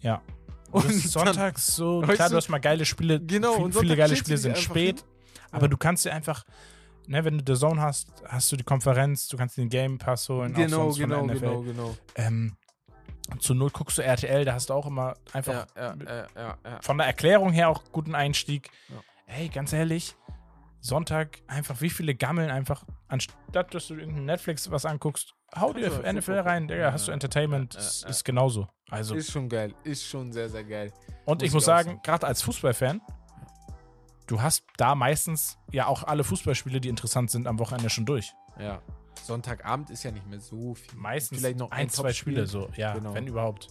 [0.00, 0.20] Ja.
[0.70, 3.20] Und Und sonntags so, klar, du, hast mal geile Spiele.
[3.20, 5.00] genau, viel, und viele geile Spiele sind spät.
[5.00, 5.08] hin.
[5.52, 5.68] Aber Ja.
[5.68, 6.44] du kannst dir einfach,
[7.06, 10.28] ne, wenn du The Zone hast, hast du die Konferenz, du kannst den Game Pass
[10.28, 10.52] holen.
[10.52, 11.96] auch Genau, genau, genau, genau.
[12.16, 12.56] Ähm,
[13.30, 15.94] und zur Not guckst du RTL, da hast du auch immer einfach Ja,
[16.36, 18.70] ja, von der Erklärung her auch guten Einstieg.
[19.24, 20.14] Hey, ganz ehrlich,
[20.84, 25.88] Sonntag einfach wie viele Gammeln einfach, anstatt dass du irgendein Netflix was anguckst, hau dir
[25.88, 26.68] NFL Football rein.
[26.68, 28.08] Digga, Ja, hast du Entertainment, ja, ist, ja.
[28.10, 28.68] ist genauso.
[28.90, 29.74] Also, Ist schon geil.
[29.82, 30.92] Ist schon sehr, sehr geil.
[31.24, 33.00] und muss ich muss sagen, gerade als Fußballfan,
[34.26, 38.34] du hast da meistens ja auch alle Fußballspiele, die interessant sind, am Wochenende schon durch.
[38.58, 38.82] Ja.
[39.22, 40.98] Sonntagabend ist ja nicht mehr so viel.
[40.98, 42.32] Meistens Vielleicht noch ein, zwei Topspiel.
[42.34, 43.14] Spiele so, ja, Genau.
[43.14, 43.68] wenn überhaupt.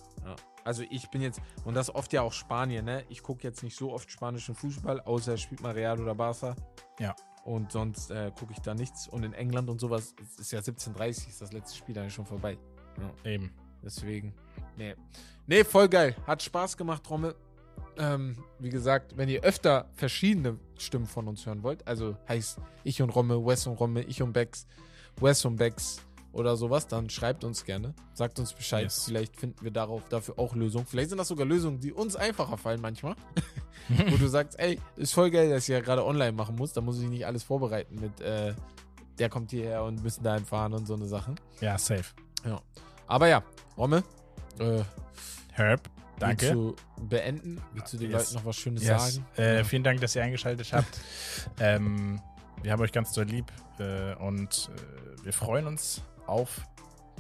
[0.64, 0.66] Ja.
[0.66, 3.04] Also ich bin jetzt, und das oft ja auch Spanien, ne?
[3.10, 6.56] Ich gucke jetzt nicht so oft spanischen Fußball, außer spielt mal Real oder Barca.
[7.00, 7.16] Ja.
[7.46, 9.08] Und sonst äh, gucke ich da nichts.
[9.08, 12.26] Und in England und sowas es ist ja 17.30 ist das letzte Spiel dann schon
[12.26, 12.58] vorbei.
[13.26, 13.52] Eben.
[13.84, 14.34] Deswegen.
[14.78, 14.96] Nee.
[15.46, 16.16] Nee, voll geil.
[16.26, 17.36] Hat Spaß gemacht, Trommel.
[17.98, 23.02] Ähm, wie gesagt, wenn ihr öfter verschiedene Stimmen von uns hören wollt, also heißt ich
[23.02, 24.66] und Romme, Wes und Romme, ich und Bex,
[25.20, 26.02] Wes und Bex
[26.34, 27.94] oder sowas, dann schreibt uns gerne.
[28.14, 28.84] Sagt uns Bescheid.
[28.84, 29.06] Yes.
[29.06, 30.86] Vielleicht finden wir darauf dafür auch Lösungen.
[30.86, 33.16] Vielleicht sind das sogar Lösungen, die uns einfacher fallen manchmal.
[33.90, 36.74] Wo du sagst, ey, ist voll geil, dass ich ja gerade online machen muss.
[36.74, 38.54] Da muss ich nicht alles vorbereiten mit, äh,
[39.20, 41.36] der kommt hierher und müssen dahin fahren und so eine Sachen.
[41.62, 42.06] Ja, safe.
[43.08, 43.44] Aber ja,
[43.78, 44.04] Romme,
[44.60, 44.82] äh,
[45.52, 45.82] Herb,
[46.18, 46.42] danke.
[46.48, 46.76] Willst du
[47.10, 47.62] beenden?
[47.74, 48.24] Willst du den Yes.
[48.24, 49.16] Leuten noch was Schönes Yes.
[49.16, 49.26] sagen?
[49.38, 49.64] Äh, Ja.
[49.66, 51.00] Vielen Dank, dass ihr eingeschaltet habt.
[51.60, 52.20] ähm,
[52.64, 56.62] wir haben euch ganz doll lieb äh, und äh, wir freuen uns auf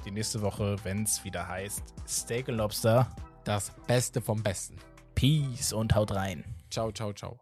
[0.05, 3.07] die nächste Woche, wenn es wieder heißt Steak and Lobster.
[3.43, 4.77] Das Beste vom Besten.
[5.15, 6.43] Peace und haut rein.
[6.69, 7.39] Ciao, ciao, ciao.